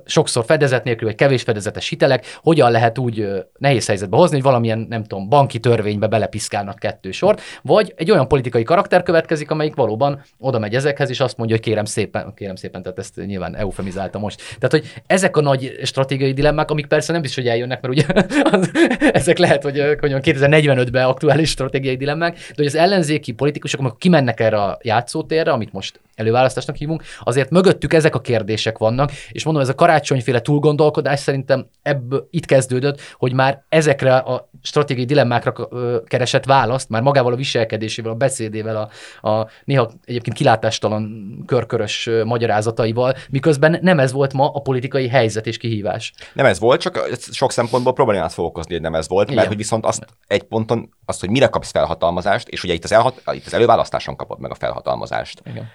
sokszor 0.06 0.46
fedezet 0.46 0.84
nélkül, 0.84 1.08
vagy 1.08 1.16
kevés 1.16 1.42
fedezetes 1.42 1.88
hitelek, 1.90 2.26
hogyan 2.42 2.72
lehet 2.72 2.98
úgy 2.98 3.28
nehéz 3.58 3.88
helyzetbe 3.88 4.18
hozni, 4.18 4.36
hogy 4.36 4.46
valamilyen, 4.46 4.86
nem 4.90 5.04
tudom, 5.04 5.30
banki 5.30 5.60
törvénybe 5.60 6.08
belepiszkálnak 6.08 6.80
kettő 6.80 7.12
sort, 7.12 7.42
vagy 7.62 7.94
egy 7.98 8.12
olyan 8.12 8.28
politikai 8.28 8.64
karakter 8.64 9.04
következik, 9.04 9.52
amelyik 9.52 9.76
valóban 9.76 10.24
oda 10.40 10.60
megy 10.60 10.76
ezekhez, 10.76 11.10
és 11.10 11.20
azt 11.20 11.38
mondja, 11.38 11.56
hogy 11.56 11.66
kérem 11.66 11.86
szépen, 11.86 12.34
kérem 12.36 12.56
szépen, 12.56 12.82
tehát 12.82 13.00
ezt 13.00 13.16
nyilván 13.26 13.56
eufemizálta 13.56 14.20
most. 14.20 14.38
Tehát, 14.60 14.72
hogy 14.72 15.02
ezek 15.08 15.38
a 15.38 15.42
nagy 15.42 15.80
stratégiai 15.84 16.34
dilemmák, 16.34 16.72
amik 16.72 16.86
persze 16.86 17.12
nem 17.12 17.22
biztos, 17.22 17.44
hogy 17.44 17.52
eljönnek, 17.52 17.82
mert 17.82 17.94
ugye 17.94 18.06
az, 18.58 18.72
ezek 19.12 19.38
lehet, 19.38 19.64
hogy 19.64 19.76
2045-ben 19.78 21.06
aktuális 21.06 21.50
stratégiai 21.50 21.96
dilemmák, 21.96 22.34
de 22.34 22.54
hogy 22.56 22.66
az 22.66 22.76
ellenzéki 22.76 23.32
politikusok, 23.32 23.80
amikor 23.80 23.98
kimennek 23.98 24.40
erre 24.40 24.62
a 24.62 24.78
játszótérre, 24.82 25.52
amit 25.52 25.74
most 25.74 26.00
előválasztásnak 26.22 26.76
hívunk, 26.76 27.04
azért 27.20 27.50
mögöttük 27.50 27.94
ezek 27.94 28.16
a 28.16 28.22
kérdések 28.22 28.78
vannak, 28.78 29.12
és 29.30 29.44
mondom, 29.44 29.64
ez 29.64 29.70
a 29.70 29.76
karácsonyféle 29.76 30.42
túlgondolkodás 30.42 31.20
szerintem 31.20 31.68
ebből 31.82 32.28
itt 32.30 32.46
kezdődött, 32.46 33.02
hogy 33.14 33.34
már 33.34 33.64
ezekre 33.70 34.16
a 34.16 34.50
stratégiai 34.62 35.06
dilemmákra 35.06 35.68
keresett 36.06 36.46
választ, 36.46 36.90
már 36.90 37.02
magával 37.02 37.34
a 37.34 37.36
viselkedésével, 37.36 38.12
a 38.12 38.16
beszédével, 38.16 38.90
a, 39.22 39.30
a 39.30 39.48
néha 39.66 39.92
egyébként 40.06 40.36
kilátástalan 40.36 41.36
körkörös 41.46 42.10
magyarázataival, 42.26 43.16
miközben 43.30 43.80
nem 43.82 44.00
ez 44.00 44.12
volt 44.12 44.34
ma 44.34 44.50
a 44.50 44.60
politikai 44.60 45.08
helyzet 45.08 45.48
és 45.48 45.58
kihívás. 45.58 46.14
Nem 46.34 46.46
ez 46.46 46.60
volt, 46.60 46.82
csak 46.82 47.10
sok 47.32 47.52
szempontból 47.52 47.94
problémát 47.94 48.34
fog 48.34 48.46
okozni, 48.46 48.74
hogy 48.74 48.82
nem 48.82 48.96
ez 48.96 49.08
volt, 49.08 49.28
mert 49.28 49.38
Igen. 49.38 49.48
hogy 49.48 49.58
viszont 49.58 49.86
azt 49.86 50.06
egy 50.28 50.44
ponton, 50.44 50.90
azt, 51.06 51.20
hogy 51.20 51.30
mire 51.30 51.48
kapsz 51.48 51.72
felhatalmazást, 51.72 52.48
és 52.48 52.64
ugye 52.64 52.74
itt 52.74 52.84
az, 52.84 52.92
elhat, 52.92 53.22
itt 53.32 53.46
az 53.46 53.54
előválasztáson 53.54 54.16
kapod 54.16 54.40
meg 54.40 54.52
a 54.52 54.56
felhatalmazást. 54.56 55.42
Igen 55.46 55.70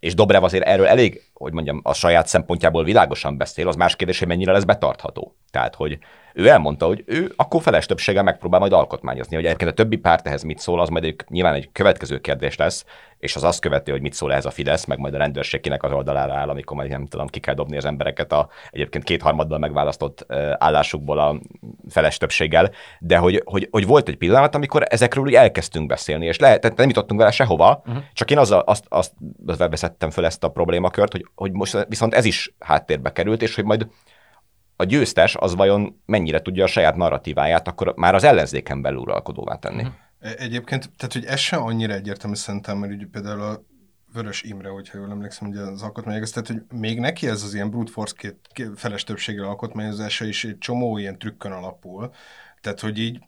és 0.00 0.14
Dobrev 0.14 0.44
azért 0.44 0.64
erről 0.64 0.86
elég, 0.86 1.22
hogy 1.32 1.52
mondjam, 1.52 1.80
a 1.82 1.94
saját 1.94 2.26
szempontjából 2.26 2.84
világosan 2.84 3.36
beszél, 3.36 3.68
az 3.68 3.76
más 3.76 3.96
kérdés, 3.96 4.18
hogy 4.18 4.28
mennyire 4.28 4.52
lesz 4.52 4.64
betartható. 4.64 5.36
Tehát, 5.50 5.74
hogy 5.74 5.98
ő 6.34 6.48
elmondta, 6.48 6.86
hogy 6.86 7.02
ő 7.06 7.32
akkor 7.36 7.62
feles 7.62 7.86
többséggel 7.86 8.22
megpróbál 8.22 8.60
majd 8.60 8.72
alkotmányozni, 8.72 9.36
hogy 9.36 9.44
egyébként 9.44 9.70
a 9.70 9.74
többi 9.74 9.96
párt 9.96 10.26
ehhez 10.26 10.42
mit 10.42 10.58
szól, 10.58 10.80
az 10.80 10.88
majd 10.88 11.04
egy, 11.04 11.16
nyilván 11.28 11.54
egy 11.54 11.68
következő 11.72 12.18
kérdés 12.18 12.56
lesz, 12.56 12.84
és 13.18 13.36
az 13.36 13.44
azt 13.44 13.60
követi, 13.60 13.90
hogy 13.90 14.00
mit 14.00 14.12
szól 14.12 14.32
ez 14.32 14.44
a 14.44 14.50
Fidesz, 14.50 14.84
meg 14.84 14.98
majd 14.98 15.14
a 15.14 15.18
rendőrség 15.18 15.60
kinek 15.60 15.82
az 15.82 15.92
oldalára 15.92 16.34
áll, 16.34 16.48
amikor 16.48 16.76
majd 16.76 16.90
nem 16.90 17.06
tudom, 17.06 17.26
ki 17.26 17.40
kell 17.40 17.54
dobni 17.54 17.76
az 17.76 17.84
embereket 17.84 18.32
a 18.32 18.48
egyébként 18.70 19.04
kétharmaddal 19.04 19.58
megválasztott 19.58 20.32
állásukból 20.58 21.18
a 21.18 21.40
feles 21.88 22.16
többséggel, 22.16 22.70
de 23.00 23.16
hogy, 23.16 23.42
hogy, 23.44 23.68
hogy 23.70 23.86
volt 23.86 24.08
egy 24.08 24.16
pillanat, 24.16 24.54
amikor 24.54 24.82
ezekről 24.88 25.24
úgy 25.24 25.34
elkezdtünk 25.34 25.86
beszélni, 25.86 26.26
és 26.26 26.38
lehet, 26.38 26.60
tehát 26.60 26.76
nem 26.76 26.88
jutottunk 26.88 27.20
vele 27.20 27.32
sehova, 27.32 27.82
uh-huh. 27.86 28.02
csak 28.12 28.30
én 28.30 28.38
azzal, 28.38 28.60
azt, 28.60 28.84
azt 28.88 29.12
veszettem 29.56 30.10
föl 30.10 30.24
ezt 30.24 30.44
a 30.44 30.48
problémakört, 30.48 31.12
hogy, 31.12 31.26
hogy 31.34 31.52
most 31.52 31.86
viszont 31.88 32.14
ez 32.14 32.24
is 32.24 32.54
háttérbe 32.58 33.12
került, 33.12 33.42
és 33.42 33.54
hogy 33.54 33.64
majd 33.64 33.86
a 34.76 34.84
győztes 34.84 35.36
az 35.36 35.54
vajon 35.54 36.02
mennyire 36.06 36.42
tudja 36.42 36.64
a 36.64 36.66
saját 36.66 36.96
narratíváját 36.96 37.68
akkor 37.68 37.92
már 37.96 38.14
az 38.14 38.24
ellenzéken 38.24 38.82
belül 38.82 38.98
uralkodóvá 38.98 39.54
tenni. 39.54 39.82
Uh-huh. 39.82 39.94
Egyébként, 40.38 40.90
tehát 40.96 41.12
hogy 41.12 41.24
ez 41.24 41.38
sem 41.38 41.62
annyira 41.62 41.92
egyértelmű 41.94 42.36
szerintem, 42.36 42.78
mert 42.78 42.92
ugye 42.92 43.06
például 43.12 43.40
a 43.40 43.62
Vörös 44.12 44.42
Imre, 44.42 44.68
hogyha 44.68 44.98
jól 44.98 45.10
emlékszem, 45.10 45.48
ugye 45.48 45.60
az 45.60 45.82
alkotmányozás, 45.82 46.30
tehát 46.30 46.48
hogy 46.48 46.78
még 46.78 46.98
neki 46.98 47.28
ez 47.28 47.42
az 47.42 47.54
ilyen 47.54 47.70
brute 47.70 47.92
force 47.92 48.14
két, 48.18 48.36
két 48.52 48.70
feles 48.74 49.04
többséggel 49.04 49.44
alkotmányozása 49.44 50.24
is 50.24 50.44
egy 50.44 50.58
csomó 50.58 50.98
ilyen 50.98 51.18
trükkön 51.18 51.52
alapul, 51.52 52.10
tehát 52.60 52.80
hogy 52.80 52.98
így 52.98 53.20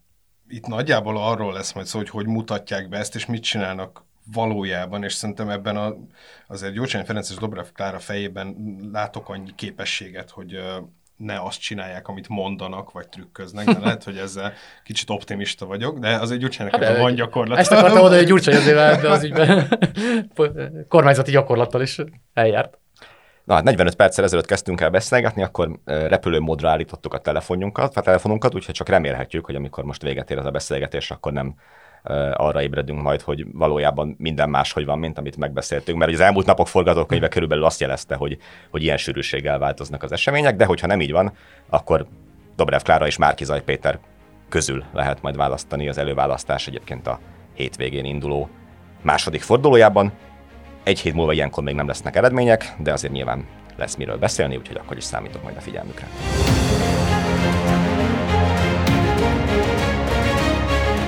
itt 0.48 0.66
nagyjából 0.66 1.16
arról 1.16 1.52
lesz 1.52 1.72
majd 1.72 1.86
szó, 1.86 1.98
hogy 1.98 2.10
hogy 2.10 2.26
mutatják 2.26 2.88
be 2.88 2.98
ezt, 2.98 3.14
és 3.14 3.26
mit 3.26 3.42
csinálnak 3.42 4.04
valójában, 4.32 5.04
és 5.04 5.12
szerintem 5.12 5.48
ebben 5.48 5.76
a, 5.76 5.96
azért 6.46 6.72
Gyurcsány 6.72 7.04
Ferenc 7.04 7.30
és 7.30 7.36
Dobrev 7.36 7.66
Klára 7.72 7.98
fejében 7.98 8.56
látok 8.92 9.28
annyi 9.28 9.54
képességet, 9.54 10.30
hogy 10.30 10.58
ne 11.18 11.40
azt 11.42 11.60
csinálják, 11.60 12.08
amit 12.08 12.28
mondanak, 12.28 12.92
vagy 12.92 13.08
trükköznek, 13.08 13.66
de 13.66 13.78
lehet, 13.78 14.04
hogy 14.04 14.16
ezzel 14.16 14.52
kicsit 14.84 15.10
optimista 15.10 15.66
vagyok, 15.66 15.98
de 15.98 16.16
azért 16.16 16.40
Gyurcsánynak 16.40 16.82
hát, 16.82 16.98
van 16.98 17.14
gyakorlat. 17.14 17.58
Ezt 17.58 17.72
akartam 17.72 17.98
mondani, 17.98 18.16
hogy 18.16 18.26
Gyurcsány 18.26 18.54
azért 18.54 18.78
ebbe 18.78 19.10
az 19.10 19.24
ügyben 19.24 19.68
kormányzati 20.88 21.30
gyakorlattal 21.30 21.82
is 21.82 22.00
eljárt. 22.34 22.78
Na, 23.44 23.54
hát 23.54 23.64
45 23.64 23.94
perccel 23.94 24.24
ezelőtt 24.24 24.46
kezdtünk 24.46 24.80
el 24.80 24.90
beszélgetni, 24.90 25.42
akkor 25.42 25.80
repülőmódra 25.84 26.70
állítottuk 26.70 27.14
a 27.14 27.18
telefonunkat, 27.18 27.96
a 27.96 28.00
telefonunkat, 28.00 28.54
úgyhogy 28.54 28.74
csak 28.74 28.88
remélhetjük, 28.88 29.44
hogy 29.44 29.54
amikor 29.54 29.84
most 29.84 30.02
véget 30.02 30.30
ér 30.30 30.38
ez 30.38 30.44
a 30.44 30.50
beszélgetés, 30.50 31.10
akkor 31.10 31.32
nem 31.32 31.54
arra 32.32 32.62
ébredünk 32.62 33.02
majd, 33.02 33.20
hogy 33.20 33.46
valójában 33.52 34.14
minden 34.18 34.50
máshogy 34.50 34.84
van, 34.84 34.98
mint 34.98 35.18
amit 35.18 35.36
megbeszéltünk, 35.36 35.98
mert 35.98 36.12
az 36.12 36.20
elmúlt 36.20 36.46
napok 36.46 36.68
forgatókönyve 36.68 37.28
körülbelül 37.28 37.64
azt 37.64 37.80
jelezte, 37.80 38.14
hogy, 38.14 38.38
hogy 38.70 38.82
ilyen 38.82 38.96
sűrűséggel 38.96 39.58
változnak 39.58 40.02
az 40.02 40.12
események, 40.12 40.56
de 40.56 40.64
hogyha 40.64 40.86
nem 40.86 41.00
így 41.00 41.12
van, 41.12 41.32
akkor 41.68 42.06
Dobrev 42.56 42.80
Klára 42.80 43.06
és 43.06 43.16
Márkizaj 43.16 43.62
Péter 43.62 43.98
közül 44.48 44.84
lehet 44.92 45.22
majd 45.22 45.36
választani 45.36 45.88
az 45.88 45.98
előválasztás 45.98 46.66
egyébként 46.66 47.06
a 47.06 47.20
hétvégén 47.54 48.04
induló 48.04 48.48
második 49.02 49.40
fordulójában. 49.40 50.12
Egy 50.82 51.00
hét 51.00 51.14
múlva 51.14 51.32
ilyenkor 51.32 51.62
még 51.62 51.74
nem 51.74 51.86
lesznek 51.86 52.16
eredmények, 52.16 52.74
de 52.78 52.92
azért 52.92 53.12
nyilván 53.12 53.46
lesz 53.76 53.96
miről 53.96 54.18
beszélni, 54.18 54.56
úgyhogy 54.56 54.76
akkor 54.76 54.96
is 54.96 55.04
számítok 55.04 55.42
majd 55.42 55.56
a 55.56 55.60
figyelmükre. 55.60 56.06